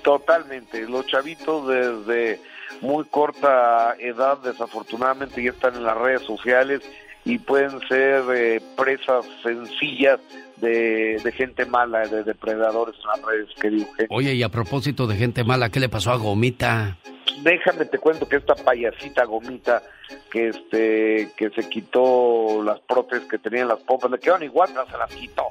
[0.03, 0.89] Totalmente.
[0.89, 2.41] Los chavitos desde
[2.81, 6.83] muy corta edad desafortunadamente ya están en las redes sociales
[7.25, 10.21] y pueden ser eh, presas sencillas
[10.59, 15.45] de, gente mala, de depredadores en las redes, querido Oye, y a propósito de gente
[15.45, 16.97] mala, ¿qué le pasó a Gomita?
[17.43, 19.83] déjame te cuento que esta payasita gomita
[20.31, 24.87] que este que se quitó las prótesis que tenían las pompas, le quedaron igual, pero
[24.87, 25.49] se las quitó.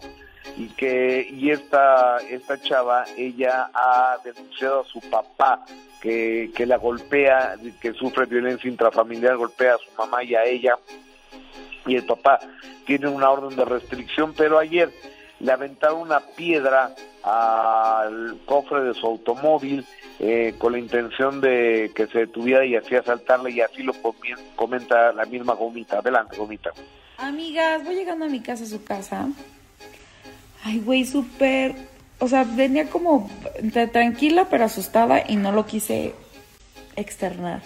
[0.57, 5.65] Y que y esta esta chava, ella ha denunciado a su papá
[6.01, 10.77] que, que la golpea, que sufre violencia intrafamiliar, golpea a su mamá y a ella.
[11.85, 12.39] Y el papá
[12.85, 14.91] tiene una orden de restricción, pero ayer
[15.39, 19.85] le aventaron una piedra al cofre de su automóvil
[20.19, 23.93] eh, con la intención de que se detuviera y así asaltarle y así lo
[24.55, 25.99] comenta la misma gomita.
[25.99, 26.71] Adelante, gomita.
[27.17, 29.27] Amigas, voy llegando a mi casa, a su casa.
[30.63, 31.75] Ay, güey, súper...
[32.19, 33.29] O sea, venía como
[33.91, 36.13] tranquila pero asustada y no lo quise
[36.95, 37.61] externar.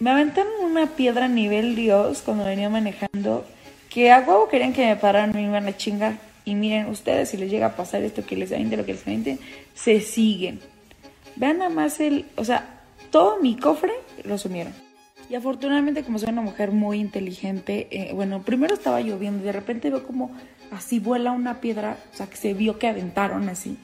[0.00, 3.44] Me aventaron una piedra a nivel Dios cuando venía manejando
[3.90, 6.18] que a huevo querían que me pararan me iban a chingar.
[6.44, 9.04] Y miren, ustedes, si les llega a pasar esto que les de lo que les
[9.04, 9.38] venden,
[9.74, 10.60] se siguen.
[11.36, 12.80] Vean nada más el, o sea,
[13.10, 13.92] todo mi cofre
[14.24, 14.72] lo sumieron.
[15.28, 19.52] Y afortunadamente, como soy una mujer muy inteligente, eh, bueno, primero estaba lloviendo y de
[19.52, 20.30] repente veo como
[20.70, 23.76] así vuela una piedra, o sea, que se vio que aventaron así.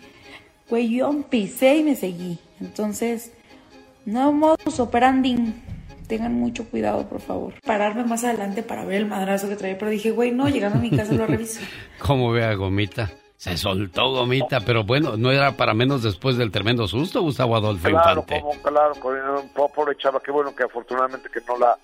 [0.70, 2.38] Güey, yo pisé y me seguí.
[2.60, 3.32] Entonces,
[4.06, 5.52] no modus operandi.
[6.06, 7.54] Tengan mucho cuidado, por favor.
[7.64, 10.82] Pararme más adelante para ver el madrazo que traía, pero dije, güey, no, llegando a
[10.82, 11.60] mi casa lo reviso.
[11.98, 13.10] ¿Cómo ve a Gomita?
[13.36, 17.88] Se soltó Gomita, pero bueno, no era para menos después del tremendo susto, Gustavo Adolfo
[17.88, 18.40] claro, Infante.
[18.40, 18.94] Como, claro,
[19.74, 21.76] pobre chava, qué bueno que afortunadamente que no la,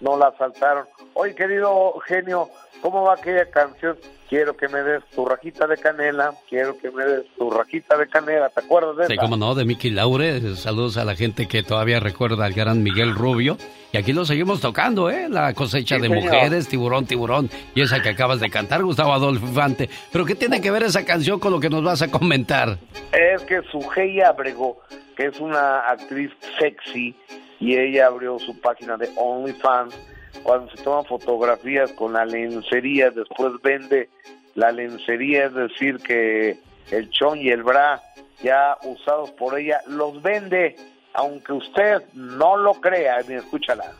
[0.00, 0.86] no la asaltaron.
[1.12, 2.48] Oye, querido genio,
[2.80, 3.96] ¿cómo va aquella canción?
[4.34, 8.08] Quiero que me des tu rajita de canela, quiero que me des tu rajita de
[8.08, 9.12] canela, ¿te acuerdas de eso?
[9.12, 12.82] Sí, cómo no, de Mickey Laure, saludos a la gente que todavía recuerda al gran
[12.82, 13.56] Miguel Rubio,
[13.92, 15.28] y aquí lo seguimos tocando, ¿eh?
[15.30, 19.88] La cosecha de mujeres, tiburón, tiburón, y esa que acabas de cantar, Gustavo Adolfo Infante.
[20.10, 22.78] Pero ¿qué tiene que ver esa canción con lo que nos vas a comentar?
[23.12, 24.80] Es que Sujei Abrego,
[25.16, 27.14] que es una actriz sexy,
[27.60, 29.94] y ella abrió su página de OnlyFans,
[30.42, 34.08] cuando se toman fotografías con la lencería, después vende
[34.54, 36.58] la lencería, es decir, que
[36.90, 38.00] el chon y el bra
[38.42, 40.76] ya usados por ella los vende,
[41.14, 43.92] aunque usted no lo crea, escúchala.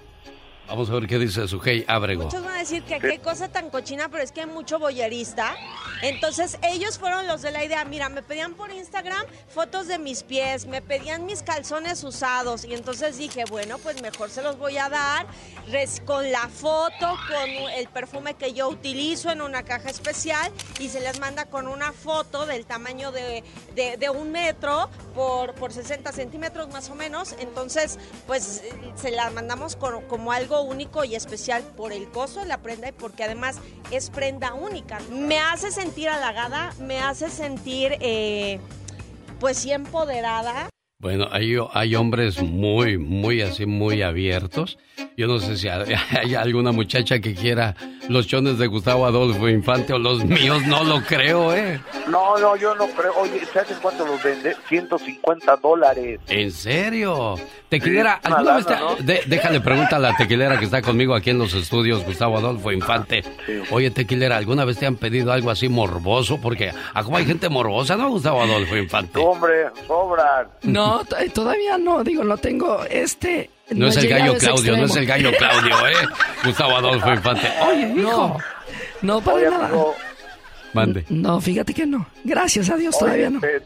[0.67, 2.25] Vamos a ver qué dice Sujei Abrego.
[2.25, 5.55] Muchos van a decir que qué cosa tan cochina, pero es que hay mucho boyerista.
[6.03, 7.85] Entonces ellos fueron los de la idea.
[7.85, 12.65] Mira, me pedían por Instagram fotos de mis pies, me pedían mis calzones usados.
[12.65, 15.27] Y entonces dije, bueno, pues mejor se los voy a dar
[16.07, 21.01] con la foto, con el perfume que yo utilizo en una caja especial y se
[21.01, 23.43] les manda con una foto del tamaño de,
[23.75, 27.35] de, un metro por, por 60 centímetros más o menos.
[27.39, 28.63] Entonces, pues
[28.95, 32.93] se las mandamos como algo único y especial por el costo de la prenda y
[32.93, 33.59] porque además
[33.91, 34.99] es prenda única.
[35.11, 38.61] Me hace sentir halagada, me hace sentir eh,
[39.41, 40.69] pues sí empoderada.
[41.05, 44.79] Bueno, hay, hay hombres muy, muy así, muy abiertos.
[45.19, 47.75] Yo no sé si hay, alguna muchacha que quiera
[48.09, 51.79] los chones de Gustavo Adolfo Infante o los míos, no lo creo, ¿eh?
[52.09, 53.13] No, no, yo no creo.
[53.17, 54.57] Oye, ¿sabes en cuánto los vende?
[54.67, 56.21] 150 dólares.
[56.29, 57.37] ¿En serio?
[57.69, 62.05] Tequilera, ¿alguna vez déjale pregunta a la tequilera que está conmigo aquí en los estudios,
[62.05, 63.25] Gustavo Adolfo Infante.
[63.71, 66.41] Oye, tequilera, ¿alguna vez te han pedido algo así morboso?
[66.41, 69.19] Porque ¿a cómo hay gente morbosa, no, Gustavo Adolfo Infante?
[69.19, 70.49] Hombre, sobran.
[70.63, 70.94] No,
[71.33, 73.51] todavía no, digo, no tengo este...
[73.71, 76.09] No, es el gallo Claudio, no es el gallo Claudio, ¿eh?
[76.45, 77.49] Gustavo Adolfo Infante.
[77.67, 78.39] Oye, hijo.
[79.03, 79.71] No, para nada.
[80.75, 81.05] Mande.
[81.09, 82.07] No, fíjate que no.
[82.25, 83.41] Gracias a Dios, todavía no.
[83.41, 83.63] Te,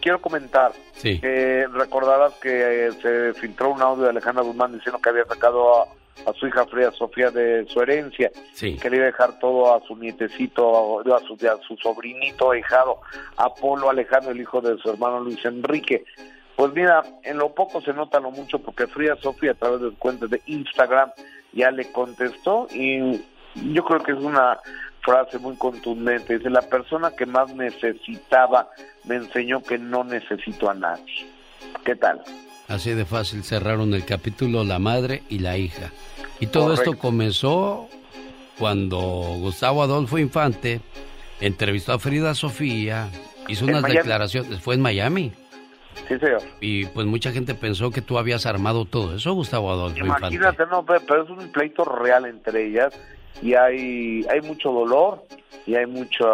[0.00, 0.72] quiero comentar.
[0.96, 1.20] Sí.
[1.20, 5.82] Que recordarás que eh, se filtró un audio de Alejandra Guzmán diciendo que había sacado
[5.82, 8.32] a, su hija Frida Sofía de su herencia.
[8.52, 8.76] Sí.
[8.76, 13.00] Que le iba a dejar todo a su nietecito, a su, a su sobrinito ahijado,
[13.36, 16.04] Apolo Alejandro, el hijo de su hermano Luis Enrique.
[16.60, 19.92] Pues mira, en lo poco se nota lo mucho porque Frida Sofía a través de
[19.92, 21.10] cuentas de Instagram
[21.54, 23.18] ya le contestó y
[23.72, 24.58] yo creo que es una
[25.00, 26.36] frase muy contundente.
[26.36, 28.68] Dice, la persona que más necesitaba
[29.04, 31.26] me enseñó que no necesito a nadie.
[31.82, 32.20] ¿Qué tal?
[32.68, 35.90] Así de fácil cerraron el capítulo la madre y la hija.
[36.40, 37.88] Y todo esto comenzó
[38.58, 40.82] cuando Gustavo Adolfo Infante
[41.40, 43.08] entrevistó a Frida Sofía,
[43.48, 45.32] hizo unas declaraciones, fue en Miami.
[46.08, 46.42] Sí, señor.
[46.60, 50.84] Y pues mucha gente pensó que tú habías armado todo eso, Gustavo Adolfo Imagínate, no,
[50.84, 52.92] pero es un pleito real entre ellas
[53.42, 55.24] y hay, hay mucho dolor
[55.66, 56.26] y hay mucha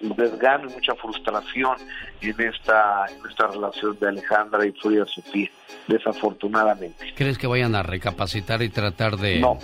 [0.00, 1.76] desgano y mucha frustración
[2.20, 5.48] en esta, en esta relación de Alejandra y Frida Sofía,
[5.88, 7.12] desafortunadamente.
[7.16, 9.38] ¿Crees que vayan a recapacitar y tratar de...?
[9.38, 9.58] No,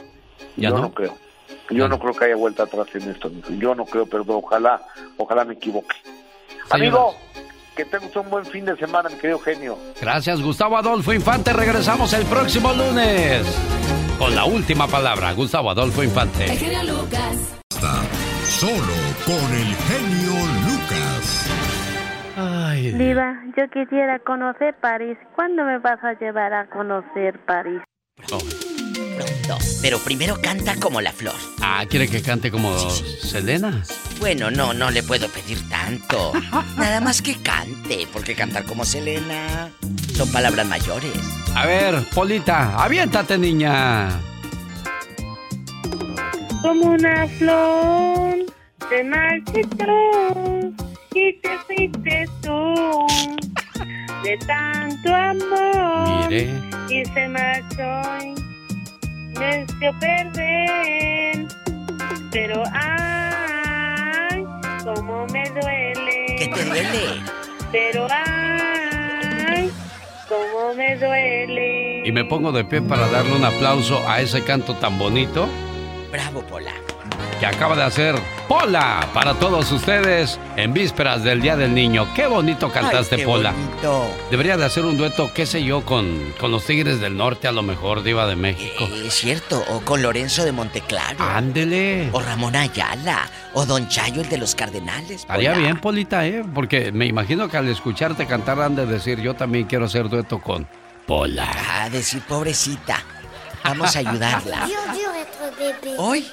[0.57, 0.93] yo no?
[0.93, 1.17] creo.
[1.71, 3.31] Yo no creo que haya vuelta atrás en esto.
[3.59, 4.83] Yo no creo, pero ojalá,
[5.17, 5.95] ojalá me equivoque.
[6.71, 7.15] Amigo,
[7.85, 9.79] que tengas un buen fin de semana, mi querido genio.
[10.01, 11.53] Gracias, Gustavo Adolfo Infante.
[11.53, 13.43] Regresamos el próximo lunes
[14.19, 15.33] con la última palabra.
[15.33, 16.45] Gustavo Adolfo Infante.
[16.45, 17.59] El genio Lucas.
[18.45, 21.51] Solo con el genio Lucas.
[22.37, 25.17] Ay, Diva, yo quisiera conocer París.
[25.35, 27.81] ¿Cuándo me vas a llevar a conocer París?
[29.83, 31.35] Pero primero canta como la flor.
[31.61, 33.83] Ah, ¿quiere que cante como Selena?
[34.19, 36.33] Bueno, no, no le puedo pedir tanto.
[36.77, 39.71] Nada más que cante, porque cantar como Selena
[40.15, 41.13] son palabras mayores.
[41.55, 44.09] A ver, Polita, aviéntate, niña.
[46.63, 48.37] Como una flor
[48.91, 50.73] te marchitó
[51.15, 53.07] y te fuiste tú
[54.25, 56.51] de tanto amor Mire.
[56.91, 58.37] y se marchó
[59.41, 61.47] y me hizo perder
[62.31, 64.45] pero ay
[64.85, 67.23] cómo me duele ¿Qué te duele?
[67.73, 69.71] pero ay
[70.29, 74.75] cómo me duele Y me pongo de pie para darle un aplauso a ese canto
[74.75, 75.49] tan bonito
[76.11, 76.73] Bravo, Pola.
[77.39, 78.15] Que acaba de hacer
[78.49, 82.13] Pola para todos ustedes en vísperas del Día del Niño.
[82.15, 83.53] Qué bonito cantaste, Ay, qué Pola.
[83.53, 84.11] bonito.
[84.31, 87.53] Debería de hacer un dueto, qué sé yo, con, con los Tigres del Norte, a
[87.53, 88.85] lo mejor, Diva de México.
[88.93, 91.23] Eh, Es cierto, o con Lorenzo de Monteclaro.
[91.25, 92.09] Ándele.
[92.13, 95.21] O Ramón Ayala, o Don Chayo, el de los Cardenales.
[95.23, 96.45] Estaría bien, Polita, ¿eh?
[96.53, 100.41] Porque me imagino que al escucharte cantar han de decir, yo también quiero hacer dueto
[100.41, 100.67] con
[101.07, 101.49] Pola.
[101.81, 103.03] A decir, pobrecita,
[103.65, 104.69] vamos a ayudarla.
[105.99, 106.27] Hoy.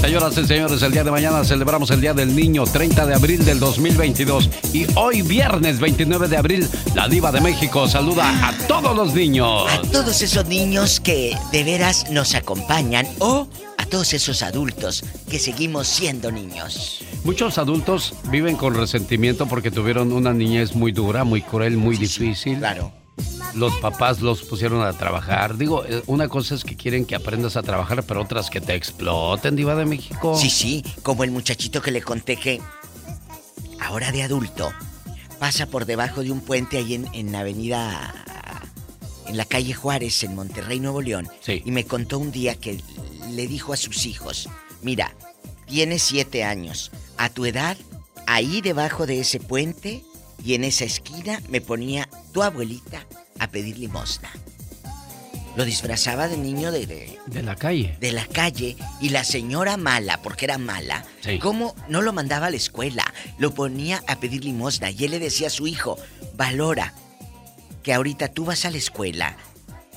[0.00, 3.44] Señoras y señores, el día de mañana celebramos el Día del Niño, 30 de abril
[3.44, 4.48] del 2022.
[4.72, 9.70] Y hoy, viernes 29 de abril, la Diva de México saluda a todos los niños.
[9.70, 13.46] A todos esos niños que de veras nos acompañan o
[13.76, 17.04] a todos esos adultos que seguimos siendo niños.
[17.22, 22.58] Muchos adultos viven con resentimiento porque tuvieron una niñez muy dura, muy cruel, muy difícil.
[22.58, 22.99] claro.
[23.54, 25.56] Los papás los pusieron a trabajar.
[25.56, 28.74] Digo, eh, una cosa es que quieren que aprendas a trabajar, pero otras que te
[28.74, 30.36] exploten, Diva de México.
[30.38, 32.60] Sí, sí, como el muchachito que le conté que
[33.80, 34.70] ahora de adulto
[35.38, 38.14] pasa por debajo de un puente ahí en, en la avenida,
[39.26, 41.28] en la calle Juárez, en Monterrey, Nuevo León.
[41.40, 41.62] Sí.
[41.64, 42.80] Y me contó un día que
[43.30, 44.48] le dijo a sus hijos,
[44.82, 45.14] mira,
[45.66, 47.76] tienes siete años, a tu edad,
[48.26, 50.04] ahí debajo de ese puente
[50.44, 53.06] y en esa esquina me ponía tu abuelita
[53.38, 54.30] a pedir limosna.
[55.56, 57.96] Lo disfrazaba de niño de- de, De la calle.
[58.00, 61.38] de la calle y la señora mala, porque era mala, Sí.
[61.40, 63.12] ¿cómo no lo mandaba a la escuela?
[63.38, 65.98] Lo ponía a pedir limosna y él le decía a su hijo,
[66.36, 66.94] valora
[67.82, 69.36] que ahorita tú vas a la escuela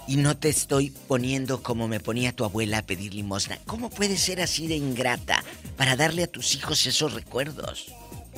[0.07, 3.59] y no te estoy poniendo como me ponía tu abuela a pedir limosna.
[3.67, 5.43] ¿Cómo puedes ser así de ingrata
[5.77, 7.93] para darle a tus hijos esos recuerdos?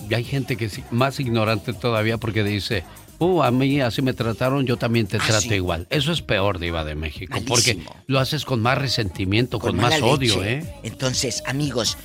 [0.09, 2.83] Y hay gente que es más ignorante todavía porque dice,
[3.19, 5.55] uh, a mí así me trataron, yo también te Ah, trato sí.
[5.55, 5.87] igual.
[5.89, 10.41] Eso es peor, Diva de México, porque lo haces con más resentimiento, con, más odio,
[10.41, 10.57] leche.
[10.59, 10.73] ¿eh?
[10.83, 11.97] Entonces, amigos,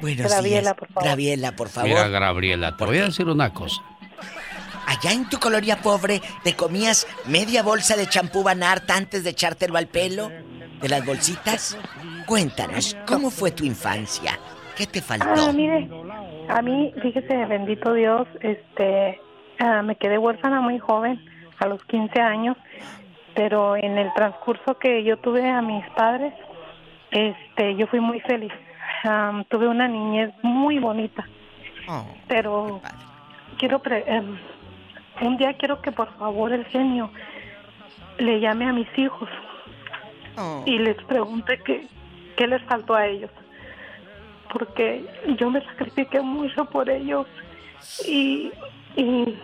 [0.00, 0.74] Buenos Graviela, días.
[0.74, 1.04] por favor.
[1.04, 1.88] Graviela, por favor.
[1.88, 3.82] Mira, Gabriela, te voy a decir una cosa.
[4.86, 9.78] Allá en tu colonia pobre, ¿te comías media bolsa de champú Banart antes de echártelo
[9.78, 10.30] al pelo?
[10.80, 11.78] ¿De las bolsitas?
[12.26, 14.38] Cuéntanos, ¿cómo fue tu infancia?
[14.76, 15.26] ¿Qué te faltó?
[15.28, 15.88] Ah, mire,
[16.48, 19.20] a mí, fíjese, bendito Dios, este,
[19.60, 21.24] ah, me quedé huérfana muy joven,
[21.58, 22.56] a los 15 años,
[23.34, 26.32] pero en el transcurso que yo tuve a mis padres,
[27.10, 28.52] este, yo fui muy feliz.
[29.48, 31.26] Tuve una niñez muy bonita,
[31.86, 32.80] Oh, pero
[33.58, 34.38] quiero, pre- em,
[35.20, 37.10] un día quiero que por favor el genio
[38.18, 39.28] le llame a mis hijos
[40.38, 40.62] Oh.
[40.64, 41.86] y les pregunte qué,
[42.36, 43.30] qué les faltó a ellos.
[44.52, 45.04] Porque
[45.38, 47.26] yo me sacrifiqué mucho por ellos
[48.08, 48.50] y,
[48.96, 49.38] y,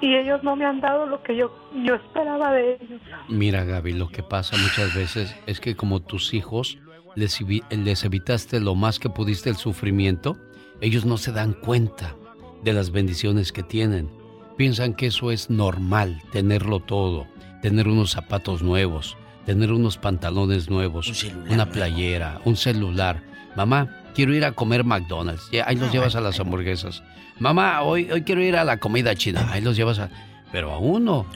[0.00, 1.52] y ellos no me han dado lo que yo,
[1.84, 3.00] yo esperaba de ellos.
[3.28, 6.78] Mira, Gaby, lo que pasa muchas veces es que como tus hijos
[7.14, 10.36] les, les evitaste lo más que pudiste el sufrimiento,
[10.80, 12.14] ellos no se dan cuenta
[12.62, 14.10] de las bendiciones que tienen.
[14.56, 17.26] Piensan que eso es normal, tenerlo todo,
[17.62, 19.16] tener unos zapatos nuevos,
[19.46, 23.22] tener unos pantalones nuevos, una playera, un celular.
[23.56, 25.48] Mamá, quiero ir a comer McDonald's.
[25.64, 27.02] Ahí los ah, llevas a las hamburguesas.
[27.38, 29.48] Mamá, hoy, hoy quiero ir a la comida china.
[29.50, 30.10] Ahí los llevas a...
[30.50, 31.26] Pero a uno,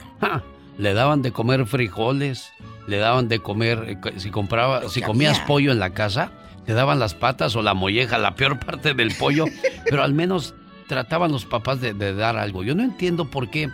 [0.77, 2.51] le daban de comer frijoles,
[2.87, 6.31] le daban de comer, eh, si compraba, si comías pollo en la casa,
[6.65, 9.45] te daban las patas o la molleja, la peor parte del pollo,
[9.85, 10.55] pero al menos
[10.87, 12.63] trataban los papás de, dar algo.
[12.63, 13.69] Yo no entiendo por qué,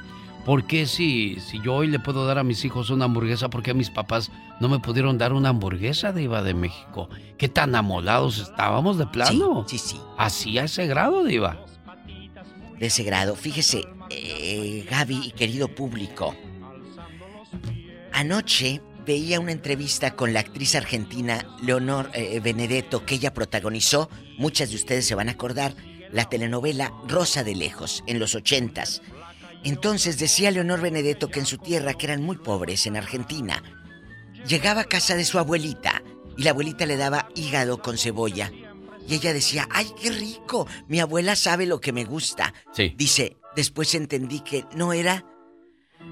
[0.46, 3.64] por qué si, si yo hoy le puedo dar a mis hijos una hamburguesa, por
[3.64, 7.10] qué a mis papás no me pudieron dar una hamburguesa de Iba de México.
[7.38, 9.66] ¿Qué tan amolados estábamos de plano?
[9.68, 10.02] Sí, sí, sí.
[10.18, 11.58] Así a ese grado, Diva.
[12.80, 13.36] De ese grado.
[13.36, 16.36] Fíjese, eh, Gaby y querido público.
[18.14, 24.70] Anoche veía una entrevista con la actriz argentina Leonor eh, Benedetto que ella protagonizó, muchas
[24.70, 25.76] de ustedes se van a acordar,
[26.12, 29.02] la telenovela Rosa de Lejos en los ochentas.
[29.64, 33.64] Entonces decía Leonor Benedetto que en su tierra, que eran muy pobres en Argentina,
[34.48, 36.02] llegaba a casa de su abuelita
[36.38, 38.52] y la abuelita le daba hígado con cebolla.
[39.10, 40.68] Y ella decía, ¡ay, qué rico!
[40.88, 42.54] Mi abuela sabe lo que me gusta.
[42.74, 42.94] Sí.
[42.96, 45.26] Dice, después entendí que no era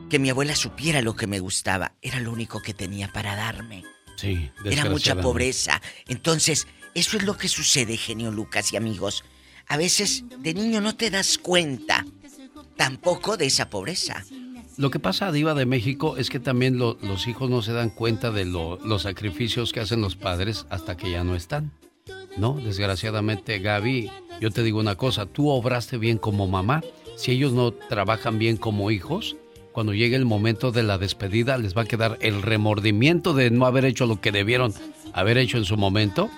[0.09, 1.93] que mi abuela supiera lo que me gustaba.
[2.01, 3.83] Era lo único que tenía para darme.
[4.15, 5.79] Sí, Era mucha pobreza.
[6.07, 9.23] Entonces, eso es lo que sucede, genio Lucas y amigos.
[9.67, 12.03] A veces de niño no te das cuenta
[12.77, 14.25] tampoco de esa pobreza.
[14.77, 18.31] Lo que pasa, Diva de México, es que también los hijos no se dan cuenta
[18.31, 21.71] de los sacrificios que hacen los padres hasta que ya no están.
[22.37, 26.81] No, desgraciadamente, Gaby, yo te digo una cosa, tú obraste bien como mamá.
[27.15, 29.35] Si ellos no trabajan bien como hijos,
[29.71, 33.65] cuando llegue el momento de la despedida les va a quedar el remordimiento de no
[33.65, 34.73] haber hecho lo que debieron
[35.13, 36.29] haber hecho en su momento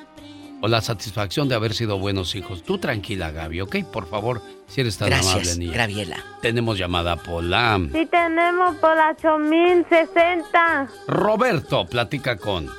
[0.62, 2.64] o la satisfacción de haber sido buenos hijos.
[2.64, 3.78] Tú tranquila, Gaby, ¿ok?
[3.92, 5.74] Por favor, si eres tan Gracias, amable, niña.
[5.74, 6.24] Graviela.
[6.42, 7.80] Tenemos llamada Pola.
[7.94, 10.90] Sí, tenemos Pola 8060.
[11.08, 12.70] Roberto, platica con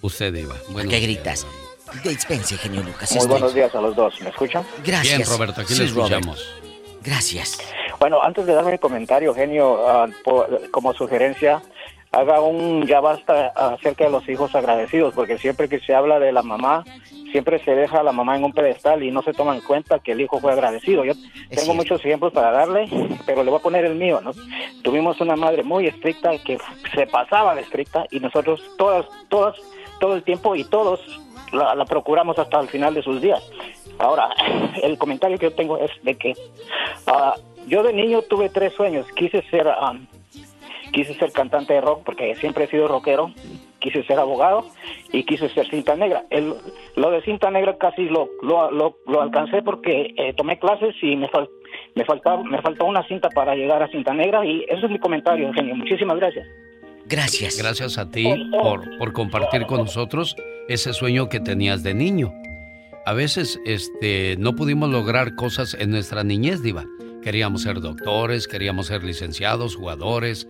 [0.00, 0.56] usted, Eva.
[0.70, 1.46] Bueno, ¿Qué gritas?
[2.04, 3.14] Dispense, genio Lucas.
[3.16, 4.20] Muy buenos días a los dos.
[4.20, 4.64] ¿Me escuchan?
[4.84, 5.18] Gracias.
[5.18, 6.54] Bien, Roberto, aquí le escuchamos.
[7.02, 7.58] Gracias.
[7.98, 10.08] Bueno, antes de darme mi comentario, genio, ah,
[10.70, 11.62] como sugerencia,
[12.12, 16.32] haga un ya basta acerca de los hijos agradecidos, porque siempre que se habla de
[16.32, 16.84] la mamá,
[17.32, 19.98] siempre se deja a la mamá en un pedestal y no se toma en cuenta
[19.98, 21.04] que el hijo fue agradecido.
[21.04, 21.14] Yo
[21.50, 22.88] tengo muchos ejemplos para darle,
[23.26, 24.32] pero le voy a poner el mío, ¿no?
[24.82, 26.58] Tuvimos una madre muy estricta que
[26.94, 29.56] se pasaba de estricta y nosotros todas, todas,
[30.00, 31.00] todo el tiempo y todos
[31.52, 33.42] la, procuramos hasta el final de sus días.
[33.98, 34.28] Ahora,
[34.82, 36.32] el comentario que yo tengo es de que
[37.06, 39.06] uh, yo de niño tuve tres sueños.
[39.14, 40.06] Quise ser, um,
[40.92, 43.32] quise ser cantante de rock porque siempre he sido rockero.
[43.80, 44.66] Quise ser abogado
[45.12, 46.24] y quise ser cinta negra.
[46.30, 46.52] El,
[46.96, 48.72] lo de cinta negra casi lo, lo,
[49.06, 51.30] lo, alcancé porque eh, tomé clases y me,
[51.94, 54.98] me, faltaba, me faltó una cinta para llegar a cinta negra y eso es mi
[54.98, 55.76] comentario, Eugenio.
[55.76, 56.48] Muchísimas gracias.
[57.06, 57.56] Gracias.
[57.56, 60.34] Gracias a ti por, por compartir con nosotros
[60.68, 62.34] ese sueño que tenías de niño.
[63.06, 66.84] A veces este, no pudimos lograr cosas en nuestra niñez, Diva.
[67.22, 70.46] Queríamos ser doctores, queríamos ser licenciados, jugadores,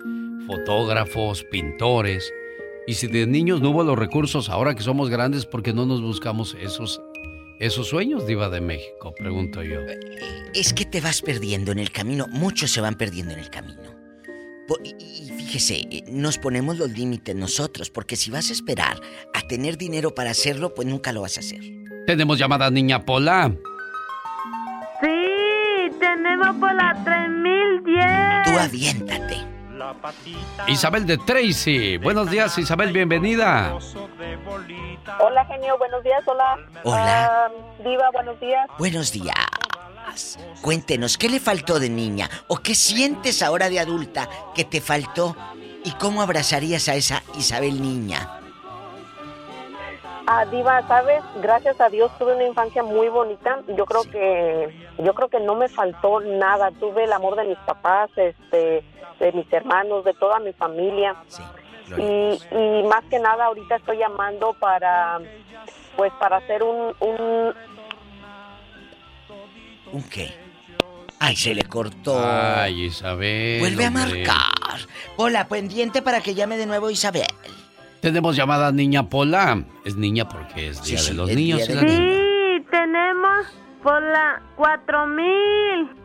[0.46, 2.32] fotógrafos, pintores.
[2.86, 5.86] Y si de niños no hubo los recursos, ahora que somos grandes, ¿por qué no
[5.86, 7.00] nos buscamos esos,
[7.60, 9.14] esos sueños, Diva de México?
[9.16, 9.80] Pregunto yo.
[10.52, 13.97] Es que te vas perdiendo en el camino, muchos se van perdiendo en el camino.
[14.84, 19.00] Y fíjese, nos ponemos los límites nosotros, porque si vas a esperar
[19.34, 21.60] a tener dinero para hacerlo, pues nunca lo vas a hacer.
[22.06, 23.52] Tenemos llamada Niña Pola.
[25.98, 28.44] Tenemos por la 3010.
[28.44, 29.58] Tú aviéntate.
[30.66, 31.96] Isabel de Tracy.
[31.96, 33.78] Buenos días, Isabel, bienvenida.
[35.20, 36.22] Hola, genio, buenos días.
[36.26, 36.58] Hola.
[36.84, 37.50] Hola.
[37.82, 38.68] Diva, buenos días.
[38.78, 39.36] Buenos días.
[40.62, 42.28] Cuéntenos, ¿qué le faltó de niña?
[42.48, 45.36] ¿O qué sientes ahora de adulta que te faltó?
[45.84, 48.38] ¿Y cómo abrazarías a esa Isabel niña?
[50.30, 53.62] Ah, Diva, sabes, gracias a Dios tuve una infancia muy bonita.
[53.68, 56.70] Yo creo que yo creo que no me faltó nada.
[56.72, 58.84] Tuve el amor de mis papás, este,
[59.20, 61.16] de mis hermanos, de toda mi familia.
[61.96, 65.18] y, y, más que nada ahorita estoy llamando para
[65.96, 67.54] pues para hacer un un
[69.92, 70.32] ¿Un qué?
[71.18, 72.18] Ay, se le cortó.
[72.24, 73.60] Ay, Isabel.
[73.60, 74.78] Vuelve a marcar.
[75.16, 77.26] Hola, pendiente para que llame de nuevo Isabel.
[78.00, 79.64] Tenemos llamada Niña Pola.
[79.84, 81.62] Es niña porque es Día de los Niños.
[81.64, 83.46] sí, tenemos
[83.82, 85.26] Pola 4000.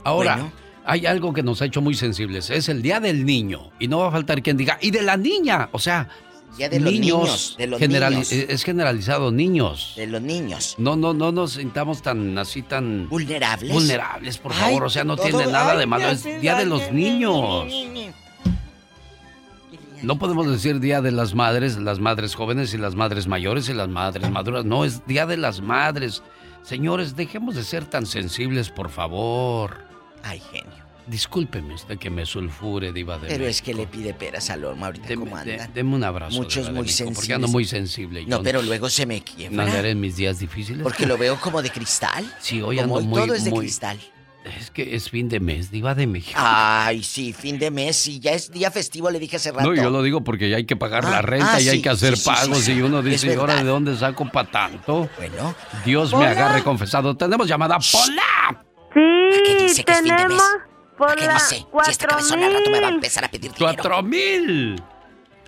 [0.03, 0.51] Ahora,
[0.85, 2.49] hay algo que nos ha hecho muy sensibles.
[2.49, 3.71] Es el Día del Niño.
[3.79, 5.69] Y no va a faltar quien diga, y de la niña.
[5.71, 6.09] O sea,
[6.57, 8.31] Día de los niños, de los niños.
[8.31, 9.93] Es generalizado, niños.
[9.95, 10.75] De los niños.
[10.77, 13.73] No, no, no nos sintamos tan así tan vulnerables.
[13.73, 14.83] Vulnerables, por favor.
[14.83, 16.09] o sea, no tiene nada de malo.
[16.09, 17.73] Es Día de los Niños.
[20.03, 23.73] No podemos decir Día de las Madres, las madres jóvenes y las madres mayores y
[23.73, 24.65] las madres maduras.
[24.65, 26.21] No, es Día de las Madres.
[26.61, 29.85] Señores, dejemos de ser tan sensibles, por favor.
[30.21, 30.82] Ay, genio.
[31.07, 34.85] Discúlpeme usted que me sulfure, Diva de Pero es que le pide peras al horno
[34.85, 35.67] ahorita deme, cómo anda.
[35.73, 36.37] deme un abrazo.
[36.37, 37.15] Muchos muy sensibles.
[37.17, 38.25] Porque ando muy sensible.
[38.25, 39.65] No, pero luego se me quiebra.
[39.65, 40.81] ¿No en mis días difíciles?
[40.81, 42.25] Porque lo veo como de cristal.
[42.39, 43.21] Sí, hoy ando muy...
[43.21, 43.99] todo es de cristal.
[44.43, 46.37] Es que es fin de mes, Diva de México.
[46.41, 48.07] Ay, sí, fin de mes.
[48.07, 49.69] Y ya es día festivo, le dije hace rato.
[49.69, 51.89] No, yo lo digo porque ya hay que pagar la ah, renta y hay que
[51.89, 52.67] hacer pagos.
[52.67, 55.09] y uno dice, ¿y ahora de dónde saco para tanto?
[55.17, 55.55] Bueno.
[55.85, 57.15] Dios me agarre confesado.
[57.15, 58.65] Tenemos llamada Pola.
[59.69, 60.43] Sí, tenemos.
[61.07, 61.65] Por la sé.
[61.85, 63.73] Si esta cabezona al rato me va a empezar a pedir dinero.
[63.73, 64.81] ¡Cuatro mil!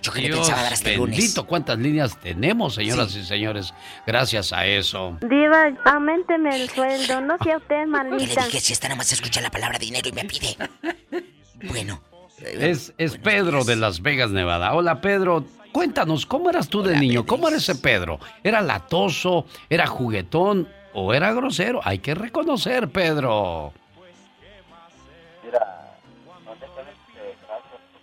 [0.02, 1.48] Yo que Dios pensaba dar hasta bendito, lunes.
[1.48, 3.74] cuántas líneas tenemos, señoras y señores,
[4.06, 5.16] gracias a eso.
[5.20, 8.16] Diva, aumenteme el sueldo, no sea usted malita.
[8.18, 10.56] ¿Qué le dije si esta nomás escucha la palabra dinero y me pide?
[11.68, 12.02] Bueno.
[12.38, 14.74] Es, es Pedro de Las Vegas, Nevada.
[14.74, 15.42] Hola, Pedro.
[15.72, 17.24] Cuéntanos, ¿cómo eras tú de niño?
[17.24, 18.20] ¿Cómo era ese Pedro?
[18.44, 19.46] ¿Era latoso?
[19.70, 20.68] ¿Era juguetón?
[20.92, 21.80] ¿O era grosero?
[21.82, 23.72] Hay que reconocer, Pedro.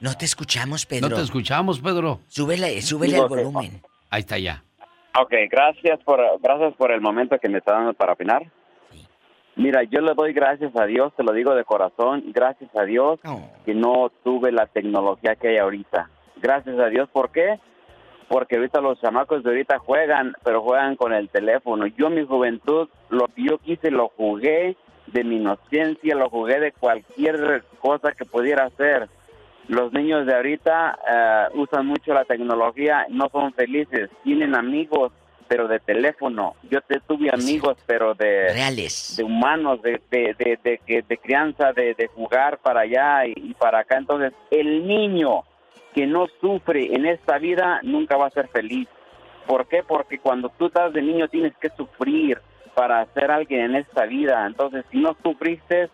[0.03, 1.07] No te escuchamos, Pedro.
[1.07, 2.19] No te escuchamos, Pedro.
[2.27, 3.81] Súbele, súbele el volumen.
[4.09, 4.61] Ahí está ya.
[5.17, 8.43] Ok, gracias por, gracias por el momento que me está dando para opinar.
[9.55, 13.17] Mira, yo le doy gracias a Dios, te lo digo de corazón, gracias a Dios
[13.63, 16.09] que no tuve la tecnología que hay ahorita.
[16.35, 17.61] Gracias a Dios, ¿por qué?
[18.27, 21.87] Porque ahorita los chamacos de ahorita juegan, pero juegan con el teléfono.
[21.87, 24.75] Yo en mi juventud, lo que yo quise lo jugué
[25.07, 29.07] de mi inocencia, lo jugué de cualquier cosa que pudiera hacer
[29.67, 35.11] los niños de ahorita eh, usan mucho la tecnología, no son felices, tienen amigos,
[35.47, 36.55] pero de teléfono.
[36.69, 41.93] Yo te tuve amigos, pero de reales, de humanos, de de, de, de, crianza, de,
[41.93, 43.97] de, jugar para allá y, para acá.
[43.97, 45.43] Entonces, el niño
[45.93, 48.87] que no sufre en esta vida nunca va a ser feliz.
[49.45, 49.83] ¿Por qué?
[49.83, 52.39] Porque cuando tú estás de niño tienes que sufrir
[52.73, 54.45] para ser alguien en esta vida.
[54.47, 55.89] Entonces, si no sufriste,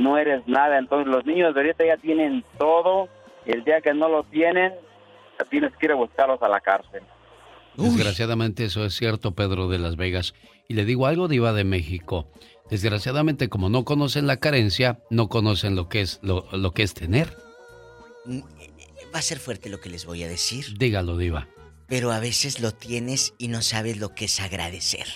[0.00, 0.78] no eres nada.
[0.78, 3.08] Entonces los niños de ahorita ya tienen todo.
[3.46, 4.72] El día que no lo tienen,
[5.48, 7.02] tienes que ir a buscarlos a la cárcel.
[7.76, 10.34] Desgraciadamente eso es cierto, Pedro de Las Vegas.
[10.68, 12.30] Y le digo algo, Diva de México.
[12.68, 16.94] Desgraciadamente, como no conocen la carencia, no conocen lo que es, lo, lo que es
[16.94, 17.36] tener.
[18.26, 18.40] Mm,
[19.14, 20.76] va a ser fuerte lo que les voy a decir.
[20.78, 21.48] Dígalo, Diva.
[21.88, 25.06] Pero a veces lo tienes y no sabes lo que es agradecer.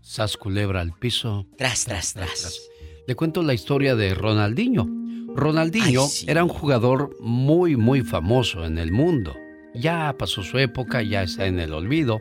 [0.00, 1.46] Sas culebra al piso.
[1.56, 2.14] tras, tras.
[2.14, 2.70] tras.
[3.08, 4.86] Le cuento la historia de Ronaldinho.
[5.34, 9.34] Ronaldinho era un jugador muy, muy famoso en el mundo.
[9.74, 12.20] Ya pasó su época, ya está en el olvido,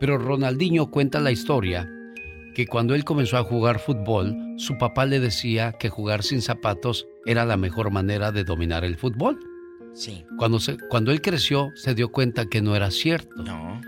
[0.00, 1.86] pero Ronaldinho cuenta la historia
[2.54, 7.06] que cuando él comenzó a jugar fútbol, su papá le decía que jugar sin zapatos
[7.26, 9.38] era la mejor manera de dominar el fútbol.
[9.92, 10.24] Sí.
[10.38, 13.36] Cuando, cuando él creció, se dio cuenta que no era cierto.
[13.42, 13.82] No.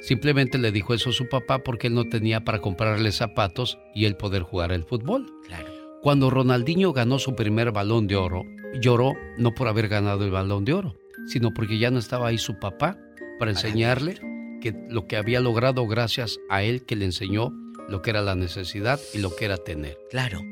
[0.00, 4.06] Simplemente le dijo eso a su papá porque él no tenía para comprarle zapatos y
[4.06, 5.32] él poder jugar el fútbol.
[5.46, 5.73] Claro.
[6.04, 8.44] Cuando Ronaldinho ganó su primer balón de oro,
[8.78, 12.36] lloró no por haber ganado el balón de oro, sino porque ya no estaba ahí
[12.36, 12.98] su papá
[13.38, 14.20] para enseñarle
[14.60, 17.54] que lo que había logrado gracias a él que le enseñó
[17.88, 19.96] lo que era la necesidad y lo que era tener.
[20.10, 20.42] Claro.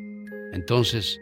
[0.54, 1.20] Entonces,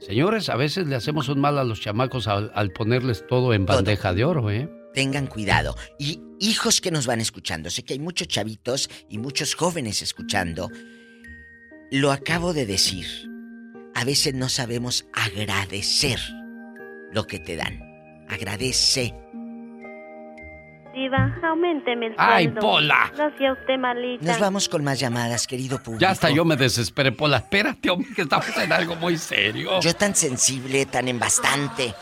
[0.00, 4.12] señores, a veces le hacemos un mal a los chamacos al, ponerles todo en bandeja
[4.14, 4.68] de oro, ¿eh?
[4.94, 5.76] Tengan cuidado.
[5.96, 10.68] Y hijos que nos van escuchando, sé que hay muchos chavitos y muchos jóvenes escuchando.
[11.92, 13.29] Lo acabo de decir
[14.00, 16.18] a veces no sabemos agradecer
[17.12, 17.78] lo que te dan.
[18.30, 19.14] Agradece.
[20.94, 23.12] Diva, aumenteme el ¡Ay, Pola!
[23.18, 24.24] No sea usted malita.
[24.24, 26.00] Nos vamos con más llamadas, querido público.
[26.00, 27.36] Ya hasta yo me desesperé, Pola.
[27.36, 29.78] Espérate, hombre, que estamos en algo muy serio.
[29.80, 31.94] Yo tan sensible, tan en bastante.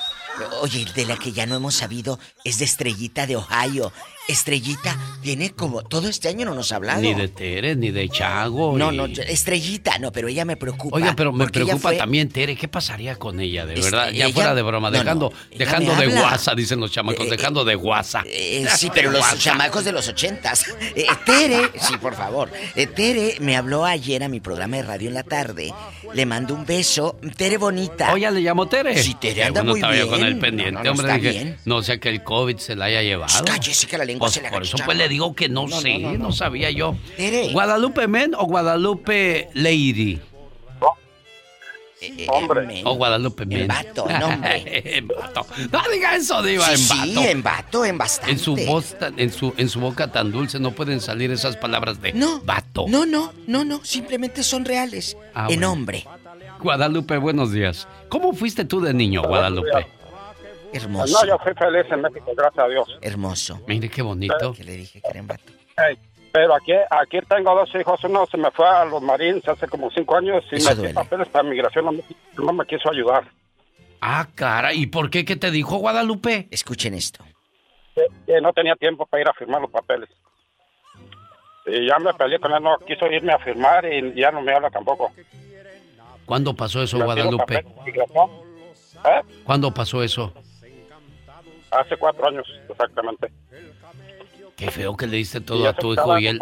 [0.62, 3.92] Oye, de la que ya no hemos sabido es de Estrellita de Ohio.
[4.28, 7.00] Estrellita viene como todo este año no nos ha hablado.
[7.00, 8.76] Ni de Tere, ni de Chago.
[8.76, 10.96] No, no, Estrellita, no, pero ella me preocupa.
[10.96, 12.54] Oiga, pero me preocupa también Tere.
[12.54, 14.10] ¿Qué pasaría con ella, de verdad?
[14.10, 18.22] ya fuera de broma, dejando, dejando de guasa, dicen los chamacos, eh, dejando de guasa.
[18.26, 20.66] Eh, sí, pero los chamacos de los ochentas.
[20.94, 22.50] Eh, Tere, sí, por favor.
[22.94, 25.72] Tere me habló ayer a mi programa de radio en la tarde.
[26.12, 27.18] Le mando un beso.
[27.36, 28.12] Tere bonita.
[28.12, 29.02] Oye, le llamo Tere.
[29.02, 30.08] Sí, Tere anda muy bien.
[30.08, 31.18] con el pendiente, no, hombre.
[31.18, 33.44] Dije, no sea que el COVID se la haya llevado.
[33.44, 35.98] Cállese que la lengua pues se le Por eso pues le digo que no, sé,
[35.98, 36.96] no, sabía yo.
[37.52, 40.20] ¿Guadalupe Men o Guadalupe Lady?
[42.00, 42.82] Eh, hombre.
[42.84, 44.62] O Guadalupe En vato, en hombre.
[44.98, 45.44] en vato.
[45.72, 47.28] No diga eso, Diva, Sí, en sí, vato.
[47.28, 48.32] en vato, en bastante.
[48.32, 51.56] En su voz, tan- en su, en su boca tan dulce no pueden salir esas
[51.56, 52.40] palabras de No.
[52.42, 52.84] vato.
[52.88, 55.16] No, no, no, no, simplemente son reales.
[55.34, 55.72] Ah, en bueno.
[55.72, 56.04] hombre.
[56.60, 57.88] Guadalupe, buenos días.
[58.08, 59.86] ¿Cómo fuiste tú de niño, Guadalupe?
[60.72, 61.20] Hermoso.
[61.20, 62.98] No, yo fui feliz en México, gracias a Dios.
[63.00, 63.60] Hermoso.
[63.66, 64.52] Mire qué bonito.
[64.52, 65.52] Que le dije que era vato.
[66.32, 68.02] Pero aquí, aquí tengo dos hijos.
[68.04, 70.94] Uno se me fue a los Marines hace como cinco años y Eso me dio
[70.94, 71.84] papeles para migración.
[71.86, 72.02] No me,
[72.36, 73.24] no me quiso ayudar.
[74.00, 75.24] Ah, cara, ¿y por qué?
[75.24, 76.48] ¿Qué te dijo Guadalupe?
[76.50, 77.24] Escuchen esto.
[77.94, 80.08] Que, que no tenía tiempo para ir a firmar los papeles.
[81.66, 84.52] Y ya me peleé con él, no quiso irme a firmar y ya no me
[84.54, 85.12] habla tampoco.
[86.24, 87.56] ¿Cuándo pasó eso, Me Guadalupe?
[87.56, 89.22] ¿Eh?
[89.44, 90.32] ¿Cuándo pasó eso?
[91.70, 93.30] Hace cuatro años, exactamente.
[94.56, 96.40] Qué feo que le diste Y todo a tu hijo y él.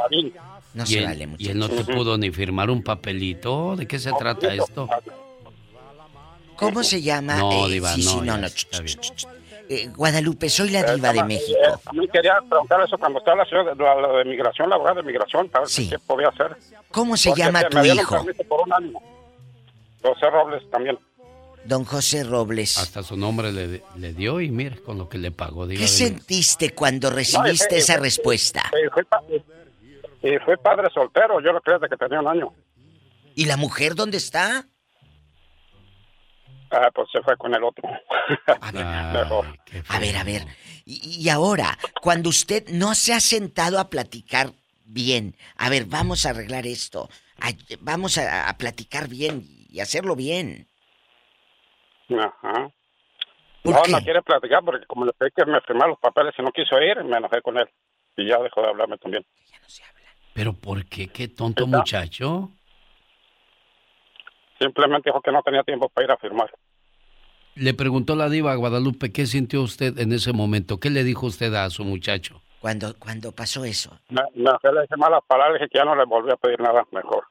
[0.75, 3.77] No y se él, vale, y él no te pudo ni firmar un papelito.
[3.77, 4.89] ¿De qué se trata esto?
[6.57, 7.37] ¿Cómo se llama?
[7.37, 8.47] No, Eh, Diva, sí, sí, no, no, ya no.
[8.47, 8.99] está bien.
[9.69, 11.59] Eh, Guadalupe, soy la diva de México.
[11.59, 15.49] Eh, también quería preguntar eso cuando estaba la ciudad de, migración, la abogada de migración,
[15.49, 16.57] para ver qué podía hacer.
[16.91, 18.25] ¿Cómo se Porque llama tu hijo?
[18.49, 18.99] por un año.
[20.03, 20.99] José Robles también.
[21.67, 22.79] Don José Robles.
[22.79, 25.67] Hasta su nombre le, le dio y mire con lo que le pagó.
[25.67, 28.71] ¿Qué de sentiste cuando recibiste eh, esa eh, respuesta?
[30.23, 32.53] Y fue, padre soltero, yo lo creía desde que tenía un año.
[33.35, 34.67] ¿Y la mujer dónde está?
[36.71, 37.89] Ah, pues se fue con el otro.
[39.13, 39.59] Mejor.
[39.89, 40.47] A ver, a ver.
[40.85, 44.53] Y, y ahora, cuando usted no se ha sentado a platicar
[44.85, 47.09] bien, a ver, vamos a arreglar esto,
[47.41, 50.67] a- vamos a, a platicar bien y hacerlo bien.
[52.11, 52.71] Ajá.
[53.63, 53.93] ¿Por no, qué?
[53.93, 56.81] no quiere platicar porque como le pedí que me firmara los papeles y no quiso
[56.81, 57.69] ir, me enojé con él.
[58.17, 59.25] Y ya dejó de hablarme también.
[60.33, 61.09] ¿Pero por qué?
[61.09, 62.51] ¿Qué tonto muchacho?
[64.59, 66.51] Simplemente dijo que no tenía tiempo para ir a firmar.
[67.55, 70.79] Le preguntó la diva a Guadalupe qué sintió usted en ese momento.
[70.79, 72.43] ¿Qué le dijo usted a su muchacho?
[72.61, 73.99] Cuando, cuando pasó eso.
[74.11, 77.25] Me, me dije malas palabras, que ya no le volví a pedir nada mejor.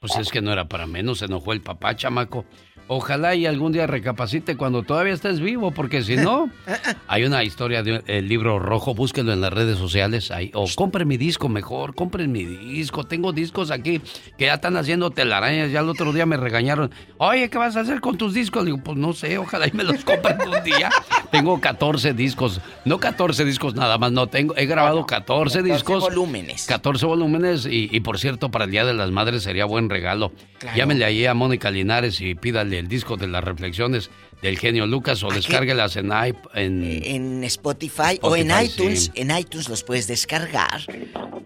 [0.00, 2.44] Pues es que no era para menos, se enojó el papá, chamaco.
[2.90, 6.50] Ojalá y algún día recapacite cuando todavía estés vivo, porque si no,
[7.06, 11.18] hay una historia del libro rojo, búsquenlo en las redes sociales, ahí, o compren mi
[11.18, 14.00] disco mejor, compren mi disco, tengo discos aquí
[14.38, 17.80] que ya están haciendo telarañas, ya el otro día me regañaron, oye, ¿qué vas a
[17.80, 18.64] hacer con tus discos?
[18.64, 20.88] Le digo, pues no sé, ojalá y me los compren un día.
[21.30, 26.04] Tengo 14 discos, no 14 discos nada más, no, tengo, he grabado 14 discos.
[26.04, 26.64] volúmenes.
[26.64, 30.32] 14 volúmenes y, y, por cierto, para el Día de las Madres sería buen regalo.
[30.58, 30.76] Claro.
[30.76, 34.10] Llámenle ahí a Mónica Linares y pídale el disco de las reflexiones
[34.42, 36.10] del genio Lucas o descárguelas en,
[36.54, 37.02] en...
[37.04, 39.04] En Spotify, o en iTunes.
[39.04, 39.10] sí.
[39.16, 40.82] En iTunes los puedes descargar.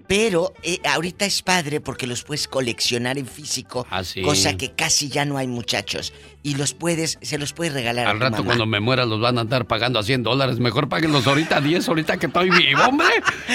[0.08, 3.86] Pero eh, ahorita es padre porque los puedes coleccionar en físico.
[3.88, 4.20] Ah, sí.
[4.20, 6.12] Cosa que casi ya no hay muchachos.
[6.42, 8.46] Y los puedes, se los puedes regalar a Al tu rato mamá.
[8.46, 10.58] cuando me muera los van a andar pagando a 100 dólares.
[10.58, 13.06] Mejor páguenlos ahorita a 10, ahorita que estoy vivo, hombre.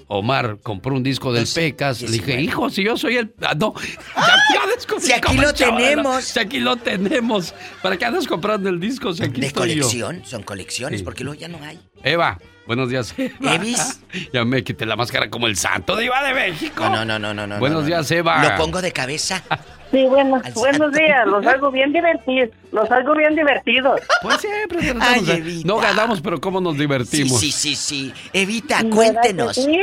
[0.08, 2.02] Omar compró un disco del Pecas.
[2.02, 3.34] Le dije, hijo, si yo soy el...
[3.42, 3.74] Ah, no,
[4.16, 6.24] ya, ya Si aquí lo tenemos.
[6.26, 7.54] Si aquí lo tenemos.
[7.82, 9.54] ¿Para qué andas comprando el disco si aquí De yo?
[9.56, 11.04] colección, son colecciones, Sí.
[11.06, 11.80] porque luego ya no hay.
[12.04, 12.38] Eva,
[12.68, 13.36] buenos días, Eva.
[13.56, 14.00] Evis.
[14.34, 16.88] Ya me quité la máscara como el santo de Iba de México.
[16.90, 17.60] No, no, no, no, no.
[17.60, 17.88] Buenos no, no.
[17.88, 18.44] días, Eva.
[18.44, 19.44] Lo pongo de cabeza.
[19.92, 20.98] Sí, buenos, Al buenos santo.
[20.98, 24.02] días, los hago bien divertidos, los hago bien divertidos.
[24.24, 25.68] Pues siempre Ay, tratamos de- Evita.
[25.68, 27.40] No ganamos, pero cómo nos Sí, divertimos.
[27.40, 28.14] sí, sí, sí.
[28.34, 29.56] Evita, ¿Verdad cuéntenos.
[29.56, 29.80] Sí,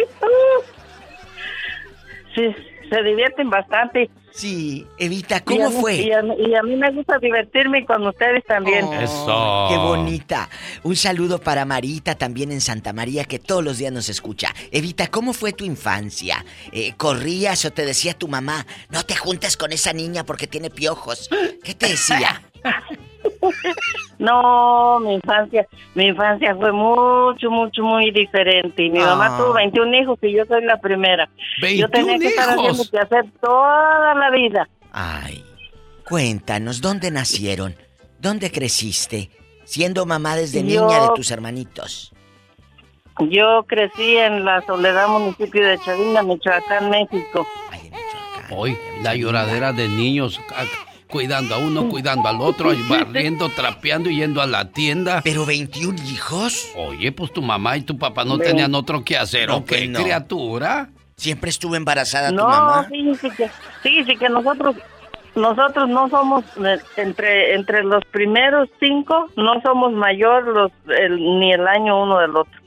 [2.35, 2.55] sí,
[2.89, 4.11] se divierten bastante.
[4.32, 5.97] Sí, Evita, Y ¿cómo mí- fue?
[5.97, 8.85] Y a, mí- y a mí me gusta divertirme con ustedes también.
[8.85, 9.66] Oh, Eso.
[9.70, 10.48] Qué bonita.
[10.82, 14.55] Un saludo para Marita también en Santa María que todos los días nos escucha.
[14.70, 16.44] Evita, ¿cómo fue tu infancia?
[16.73, 20.70] Eh, ¿Corrías o te decía tu mamá, no te juntes con esa niña porque tiene
[20.70, 21.28] piojos?
[21.65, 22.43] ¿Qué te decía?
[24.19, 28.85] No, mi infancia, mi infancia fue mucho, mucho, muy diferente.
[28.85, 29.07] Y mi Ah.
[29.16, 31.28] mamá tuvo 21 hijos y yo soy la primera.
[31.77, 32.70] yo tenía 21 que estar hijos.
[32.70, 34.69] haciendo que hacer toda la vida.
[34.93, 35.43] Ay,
[36.09, 37.74] cuéntanos, ¿dónde nacieron?
[38.19, 39.31] ¿Dónde creciste?
[39.65, 42.12] Siendo mamá desde Yo- niña de tus hermanitos.
[43.20, 47.47] Yo crecí en la Soledad, municipio de Chavina, Michoacán, México.
[48.51, 50.65] Hoy, la lloradera de niños ah,
[51.11, 55.20] cuidando a uno, cuidando al otro, y barriendo, trapeando y yendo a la tienda.
[55.23, 56.69] ¿Pero 21 hijos?
[56.77, 59.77] Oye, pues tu mamá y tu papá no tenían otro que hacer, No, ¿o qué,
[59.77, 60.03] pues no.
[60.03, 60.89] criatura?
[61.16, 62.85] ¿Siempre estuvo embarazada tu No, mamá?
[62.89, 63.51] fíjese que,
[63.82, 64.77] fíjese que nosotros,
[65.35, 71.53] nosotros no somos eh, entre entre los primeros cinco no somos mayor los el- ni
[71.53, 72.59] el año uno del otro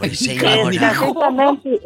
[0.00, 1.80] Escasitamente,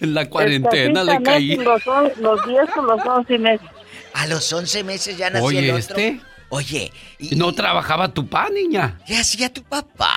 [0.00, 1.56] En la cuarentena le caí.
[1.56, 1.82] Los,
[2.18, 3.66] los 10 o los 11 meses.
[4.14, 5.78] A los 11 meses ya nació el Oye, otro.
[5.78, 6.20] este.
[6.50, 6.90] Oye,
[7.36, 8.98] ¿No trabajaba tu pa, niña?
[9.06, 10.10] ¿qué hacía tu papá?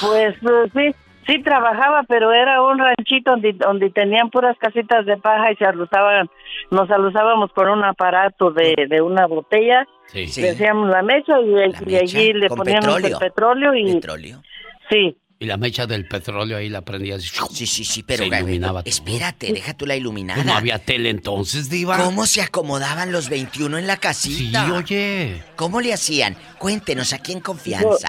[0.00, 0.94] Pues eh, sí,
[1.24, 5.64] sí trabajaba, pero era un ranchito donde, donde tenían puras casitas de paja y se
[5.64, 6.28] alusaban,
[6.72, 10.26] nos alusábamos con un aparato de, de una botella, Sí.
[10.40, 13.18] le hacíamos la mecha y, y allí le poníamos petróleo.
[13.18, 13.92] el petróleo y...
[13.94, 14.42] Petróleo.
[14.90, 15.16] Sí.
[15.40, 17.22] Y la mecha del petróleo ahí la prendías.
[17.22, 18.90] Sí, sí, sí, pero Se iluminaba todo.
[18.90, 20.42] espérate, deja tú la iluminada.
[20.42, 21.96] No había tele entonces, Diva.
[21.96, 24.64] ¿Cómo se acomodaban los 21 en la casita?
[24.66, 25.42] Sí, oye.
[25.54, 26.36] ¿Cómo le hacían?
[26.58, 28.08] Cuéntenos aquí en confianza.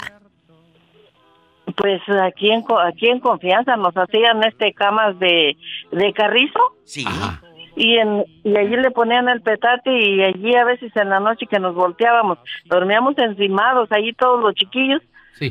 [1.77, 5.55] Pues aquí en, co- aquí en confianza nos hacían este camas de,
[5.91, 6.59] de carrizo.
[6.83, 7.05] Sí.
[7.75, 11.45] Y, en, y allí le ponían el petate y allí a veces en la noche
[11.45, 15.01] que nos volteábamos, dormíamos encimados, allí todos los chiquillos,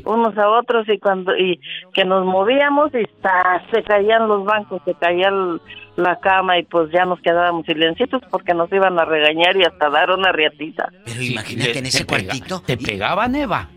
[0.05, 1.61] unos a otros y cuando y
[1.95, 3.63] que nos movíamos y ¡tas!
[3.73, 5.61] se caían los bancos, se caía el-
[5.97, 9.91] la cama y pues ya nos quedábamos silencitos porque nos iban a regañar y hasta
[9.91, 10.89] dar una riatiza.
[11.05, 12.61] Pero imagínate en ese cuartito.
[12.65, 13.69] ¿Te pegaban, Eva?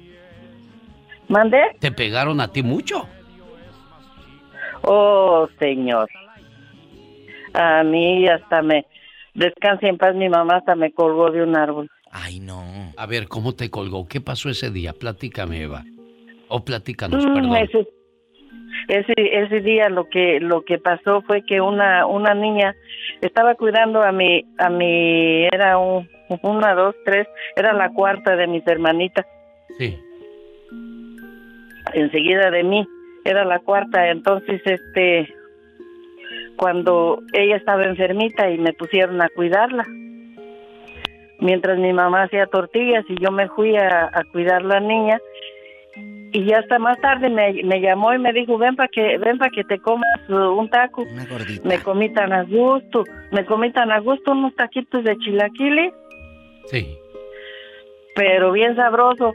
[1.28, 1.62] ¿Mandé?
[1.80, 3.08] ¿Te pegaron a ti mucho?
[4.84, 6.10] Oh, señor.
[7.54, 8.86] A mí hasta me...
[9.34, 11.90] Descanse en paz, mi mamá hasta me colgó de un árbol.
[12.12, 12.64] Ay, no.
[12.98, 14.08] A ver, ¿cómo te colgó?
[14.08, 14.94] ¿Qué pasó ese día?
[14.94, 15.84] Platícame, Eva.
[16.50, 17.56] O platícanos, Mm, perdón.
[17.56, 17.88] ese,
[18.90, 22.76] ese, ese día lo que lo que pasó fue que una una niña
[23.22, 26.10] estaba cuidando a mi a mi era un,
[26.44, 29.26] una dos tres era la cuarta de mis hermanitas
[29.78, 29.98] Sí.
[31.94, 32.86] enseguida de mí
[33.26, 35.34] era la cuarta entonces este
[36.58, 39.86] cuando ella estaba enfermita y me pusieron a cuidarla
[41.42, 45.20] mientras mi mamá hacía tortillas y yo me fui a, a cuidar la niña.
[46.34, 49.38] Y ya hasta más tarde me, me llamó y me dijo ven para que ven
[49.38, 51.04] para que te comas uh, un taco
[51.66, 53.04] me comí tan a gusto
[53.34, 55.94] me comí tan a gusto unos taquitos de chilaquiles.
[56.68, 56.98] Sí.
[58.16, 59.34] pero bien sabroso.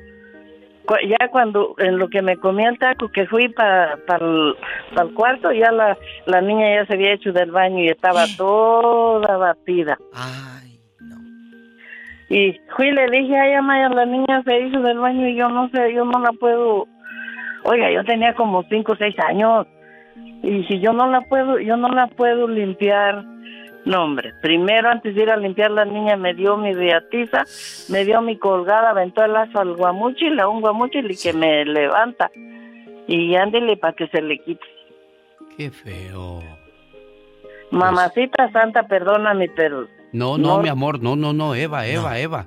[1.07, 5.73] Ya cuando en lo que me comí el taco que fui para el cuarto ya
[5.73, 9.99] la, la niña ya se había hecho del baño y estaba toda batida
[12.29, 15.49] y fui y le dije ay Amaya la niña se hizo del baño y yo
[15.49, 16.87] no sé yo no la puedo
[17.65, 19.67] oiga yo tenía como cinco o seis años
[20.43, 23.25] y si yo no la puedo yo no la puedo limpiar
[23.87, 24.35] no, hombre.
[24.43, 27.45] Primero, antes de ir a limpiar, la niña me dio mi riatiza,
[27.89, 31.65] me dio mi colgada, aventó el lazo al guamuchil, a un guamuchil y que me
[31.65, 32.29] levanta.
[33.07, 34.67] Y ándele para que se le quite.
[35.57, 36.43] Qué feo.
[37.71, 39.87] Mamacita santa, perdóname, pero...
[40.13, 40.63] No, no, No.
[40.63, 42.47] mi amor, no, no, no, Eva, Eva, Eva.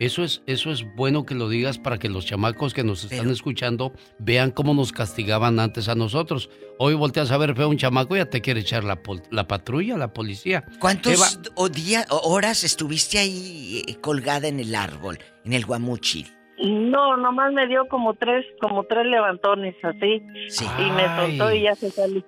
[0.00, 3.30] Eso es, eso es bueno que lo digas para que los chamacos que nos están
[3.30, 6.50] escuchando vean cómo nos castigaban antes a nosotros.
[6.80, 9.22] Hoy volteas a ver feo a un chamaco y ya te quiere echar la, pol-
[9.30, 10.64] la patrulla, la policía.
[10.80, 15.64] ¿Cuántos Eva, o día, o horas estuviste ahí eh, colgada en el árbol, en el
[15.64, 16.26] guamuchil?
[16.60, 20.22] No, nomás me dio como tres, como tres levantones así.
[20.84, 22.24] Y me soltó y ya se salió.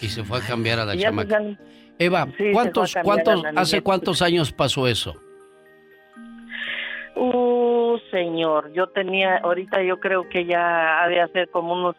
[0.00, 1.40] y se fue a cambiar a la chamaca.
[2.04, 5.16] Eva, Sí, ¿cuántos, cuántos, hace cuántos años pasó eso?
[7.14, 11.96] Uh, señor, yo tenía, ahorita yo creo que ya ha de hacer como unos,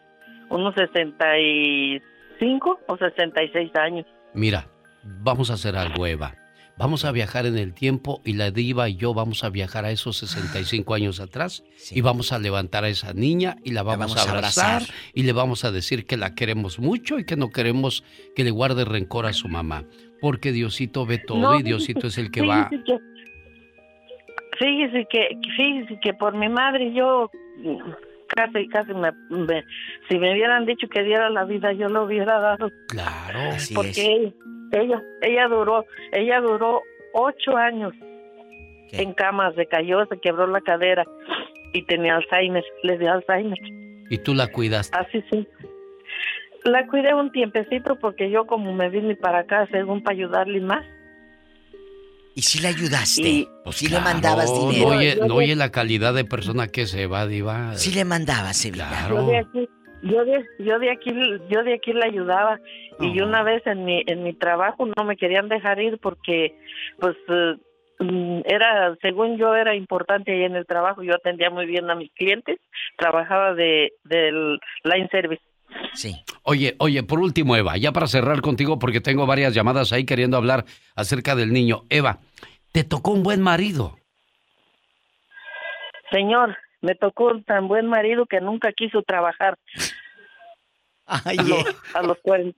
[0.50, 4.06] unos 65 o 66 años.
[4.34, 4.68] Mira,
[5.04, 6.34] vamos a hacer algo, Eva.
[6.78, 9.92] Vamos a viajar en el tiempo y la diva y yo vamos a viajar a
[9.92, 14.28] esos 65 años atrás y vamos a levantar a esa niña y la vamos, vamos
[14.28, 14.82] a a abrazar,
[15.14, 18.04] y le vamos a decir que la queremos mucho y que no queremos
[18.36, 19.84] que le guarde rencor a su mamá.
[20.20, 22.70] Porque Diosito ve todo No, y Diosito es el que fíjese va...
[22.70, 23.00] que-
[24.60, 25.28] fíjese que,
[25.58, 27.30] fíjese que por mi madre yo
[28.30, 29.64] casi, casi me, me-
[30.10, 32.72] si me hubieran dicho que diera la vida yo lo hubiera dado.
[32.88, 34.34] Claro, así porque
[34.74, 36.82] ella, ella duró, ella duró
[37.14, 37.94] ocho años
[38.92, 41.04] en cama, se cayó, se quebró la cadera
[41.74, 43.58] y tenía Alzheimer, le dio Alzheimer.
[44.10, 44.96] Y tú la cuidaste.
[44.98, 45.48] Así sí.
[46.64, 50.86] La cuidé un tiempecito porque yo como me vine para acá según para ayudarle más.
[52.36, 53.22] ¿Y si le ayudaste?
[53.22, 54.90] Y- ¿O si Claro, le mandabas no dinero?
[54.98, 57.76] oye, no oye la calidad de persona que se va, diva.
[57.76, 59.08] Sí le mandabas, Evita.
[59.10, 59.70] Yo de aquí,
[60.04, 61.12] yo de, yo de aquí,
[61.50, 62.60] yo de aquí le ayudaba
[63.00, 63.26] y Oh.
[63.26, 66.58] una vez en mi en mi trabajo no me querían dejar ir porque
[67.00, 67.56] pues eh,
[68.00, 71.96] mm, era según yo era importante ahí en el trabajo yo atendía muy bien a
[71.96, 72.60] mis clientes
[72.98, 75.42] trabajaba de del line service
[75.96, 76.16] Sí.
[76.44, 80.38] Oye, oye, por último, Eva, ya para cerrar contigo, porque tengo varias llamadas ahí queriendo
[80.38, 80.66] hablar
[80.96, 81.82] acerca del niño.
[81.90, 82.20] Eva,
[82.72, 83.98] te tocó un buen marido.
[86.12, 89.58] Señor, me tocó un tan buen marido que nunca quiso trabajar.
[91.06, 92.58] Ay, a, los, a los 40.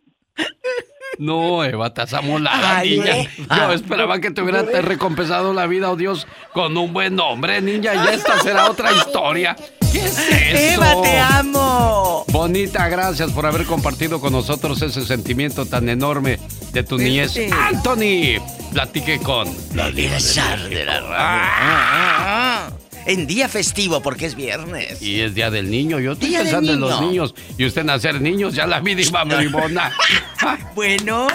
[1.18, 3.30] No, Eva, te has amolado, niña.
[3.56, 7.62] Yo esperaba que te hubieran te recompensado la vida, oh Dios, con un buen hombre,
[7.62, 7.94] niña.
[7.96, 9.56] Y esta será otra historia.
[9.92, 10.84] ¿Qué es eso?
[10.84, 12.26] Eva, te amo.
[12.30, 16.38] Bonita, gracias por haber compartido con nosotros ese sentimiento tan enorme
[16.74, 17.32] de tu niñez.
[17.32, 17.48] Sí.
[17.52, 18.42] Anthony,
[18.74, 20.18] platique con la diva
[20.70, 21.14] de la radio.
[21.18, 22.70] Ah,
[23.06, 25.00] En día festivo, porque es viernes.
[25.02, 26.00] Y es Día del Niño.
[26.00, 27.12] Yo estoy Día pensando en los niño.
[27.12, 27.36] niños.
[27.58, 29.96] Y usted nacer niños, ya la vi diva bribona.
[30.74, 31.28] Bueno.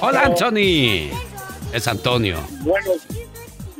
[0.00, 1.10] Hola, Anthony.
[1.72, 2.38] Es Antonio.
[2.60, 2.98] Buenos,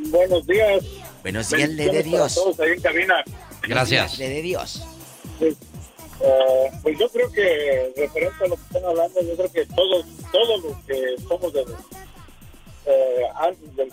[0.09, 0.83] buenos días.
[1.21, 2.33] Buenos días, le de Dios.
[2.33, 3.23] todos ahí en cabina.
[3.61, 4.17] Gracias.
[4.17, 4.83] Le de Dios.
[5.37, 5.53] Pues,
[6.19, 10.05] eh, pues yo creo que, referente a lo que están hablando, yo creo que todos,
[10.31, 11.63] todos los que somos de,
[12.85, 13.89] eh, antes del,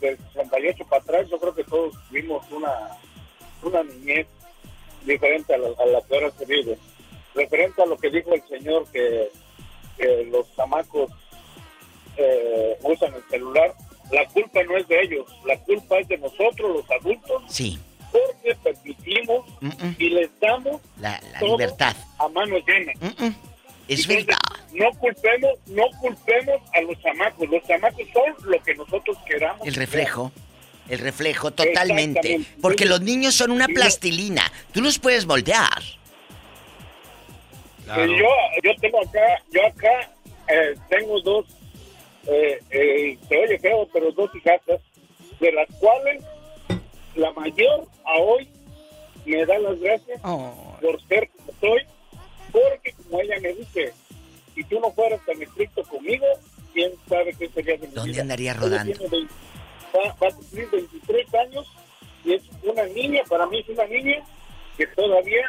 [0.00, 2.96] del 68 para atrás, yo creo que todos vimos una,
[3.62, 4.26] una niñez
[5.04, 6.78] diferente a la, a la que ahora se vive.
[7.34, 9.30] Referente a lo que dijo el señor, que,
[9.96, 11.10] que los chamacos
[12.16, 13.74] eh, usan el celular,
[14.10, 17.78] la culpa no es de ellos, la culpa es de nosotros, los adultos, Sí.
[18.10, 19.46] porque permitimos
[19.98, 21.94] y les damos La, libertad.
[22.18, 22.92] a mano llena.
[23.88, 24.38] Es Entonces, verdad.
[24.74, 27.48] No culpemos, no culpemos a los chamacos.
[27.48, 29.66] Los chamacos son lo que nosotros queramos.
[29.66, 30.30] El reflejo.
[30.88, 32.40] El reflejo, totalmente.
[32.62, 34.42] Porque los niños son una plastilina.
[34.72, 35.82] Tú los puedes moldear.
[37.86, 38.28] Yo,
[38.62, 40.12] yo tengo acá, yo acá
[40.48, 41.46] eh, tengo dos,
[42.26, 44.80] eh, eh, se oye feo, pero dos hijastras,
[45.40, 46.22] de las cuales
[47.14, 48.48] la mayor a hoy
[49.24, 51.82] me da las gracias por ser como soy,
[52.70, 53.92] porque como ella me dice,
[54.54, 56.26] si tú no fueras tan estricto conmigo,
[56.72, 58.22] quién sabe qué sería de mi ¿Dónde vida.
[58.22, 58.92] andaría Ella rodando?
[58.92, 59.34] tiene 20
[59.96, 61.66] va, va a cumplir 23 años
[62.24, 64.22] y es una niña, para mí es una niña
[64.76, 65.46] que todavía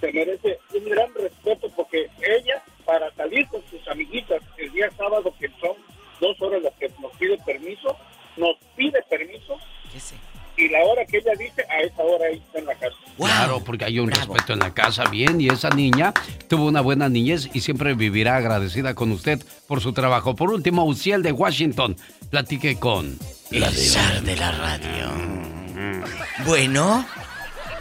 [0.00, 5.32] se merece un gran respeto porque ella, para salir con sus amiguitas el día sábado,
[5.38, 5.76] que son
[6.20, 7.96] dos horas las que nos pide permiso,
[8.36, 9.58] nos pide permiso
[10.56, 12.96] y la hora que ella dice, a esa hora ella está en la casa.
[13.16, 16.12] Claro, porque hay un respeto en la casa, bien, y esa niña
[16.48, 20.34] tuvo una buena niñez y siempre vivirá agradecida con usted por su trabajo.
[20.34, 21.96] Por último, Uciel de Washington,
[22.30, 23.18] platique con
[23.50, 25.10] la El zar de la radio.
[26.46, 27.06] Bueno.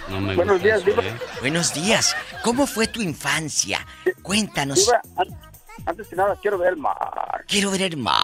[0.09, 1.03] No me Buenos gusta días, eso, Diva.
[1.03, 1.13] ¿eh?
[1.41, 2.15] Buenos días.
[2.43, 3.85] ¿Cómo fue tu infancia?
[4.21, 4.85] Cuéntanos.
[4.85, 5.01] Diva,
[5.85, 7.43] antes que nada, quiero ver el mar.
[7.47, 8.23] Quiero ver el mar.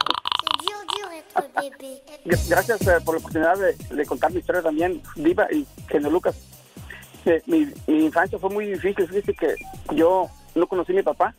[2.25, 6.09] Gra- Gracias eh, por la oportunidad de, de contar mi historia también, Diva y Genio
[6.09, 6.35] Lucas.
[7.25, 9.55] Eh, mi, mi infancia fue muy difícil, fíjese que
[9.95, 11.33] yo no conocí a mi papá.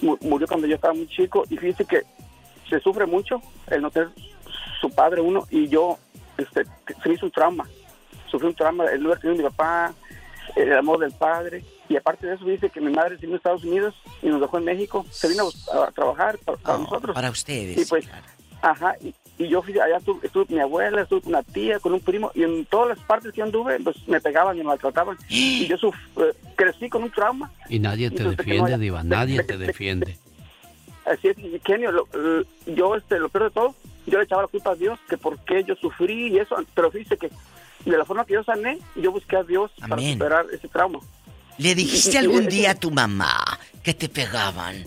[0.00, 2.02] Mu- Murió cuando yo estaba muy chico y fíjese que
[2.68, 4.08] se sufre mucho el no tener
[4.80, 5.98] su padre uno y yo,
[6.38, 6.64] este,
[7.02, 7.66] se me hizo un trauma.
[8.30, 9.92] Sufrí un trauma el no haber tenido a mi papá,
[10.56, 11.64] el amor del padre.
[11.88, 14.40] Y aparte de eso, dice que mi madre se vino a Estados Unidos y nos
[14.40, 15.04] dejó en México.
[15.10, 17.14] Se vino a, a trabajar para, para nosotros.
[17.14, 17.78] Para ustedes.
[17.78, 18.08] Y pues,
[18.62, 21.80] ajá, y, y yo fui allá, estuve, estuve con mi abuela, estuve con una tía,
[21.80, 24.58] con un primo, y en todas las partes que yo anduve, pues me pegaban y
[24.60, 25.16] me maltrataban.
[25.28, 27.50] Y yo suf- eh, crecí con un trauma.
[27.68, 30.16] Y nadie te no defiende, Diva, nadie te defiende.
[31.04, 32.44] Así es, y Kenio, lo- lo-
[32.74, 33.74] yo, este, lo peor de todo,
[34.06, 36.90] yo le echaba la culpa a Dios, que por qué yo sufrí y eso, pero
[36.90, 37.30] fíjese que
[37.84, 41.00] de la forma que yo sané, yo busqué a Dios para superar ese trauma.
[41.58, 43.36] ¿Le dijiste algún día a tu mamá
[43.82, 44.84] que te pegaban?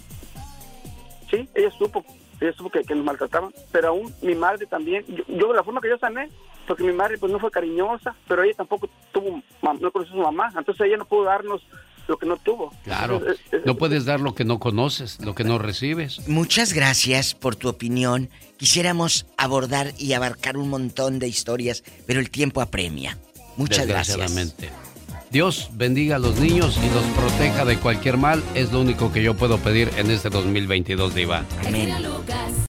[1.30, 2.04] Sí, ella supo,
[2.40, 5.64] ella supo que, que nos maltrataban, pero aún mi madre también, yo, yo de la
[5.64, 6.30] forma que yo sané,
[6.68, 10.24] porque mi madre pues no fue cariñosa, pero ella tampoco tuvo, no conoció a su
[10.24, 11.62] mamá, entonces ella no pudo darnos
[12.08, 12.74] lo que no tuvo.
[12.84, 13.22] Claro,
[13.66, 16.28] no puedes dar lo que no conoces, lo que no recibes.
[16.28, 18.30] Muchas gracias por tu opinión.
[18.58, 23.18] Quisiéramos abordar y abarcar un montón de historias, pero el tiempo apremia.
[23.58, 24.18] Muchas gracias.
[24.18, 24.70] Desgraciadamente.
[25.32, 28.42] Dios bendiga a los niños y los proteja de cualquier mal.
[28.54, 31.44] Es lo único que yo puedo pedir en este 2022, Diva.
[31.66, 31.94] Amén.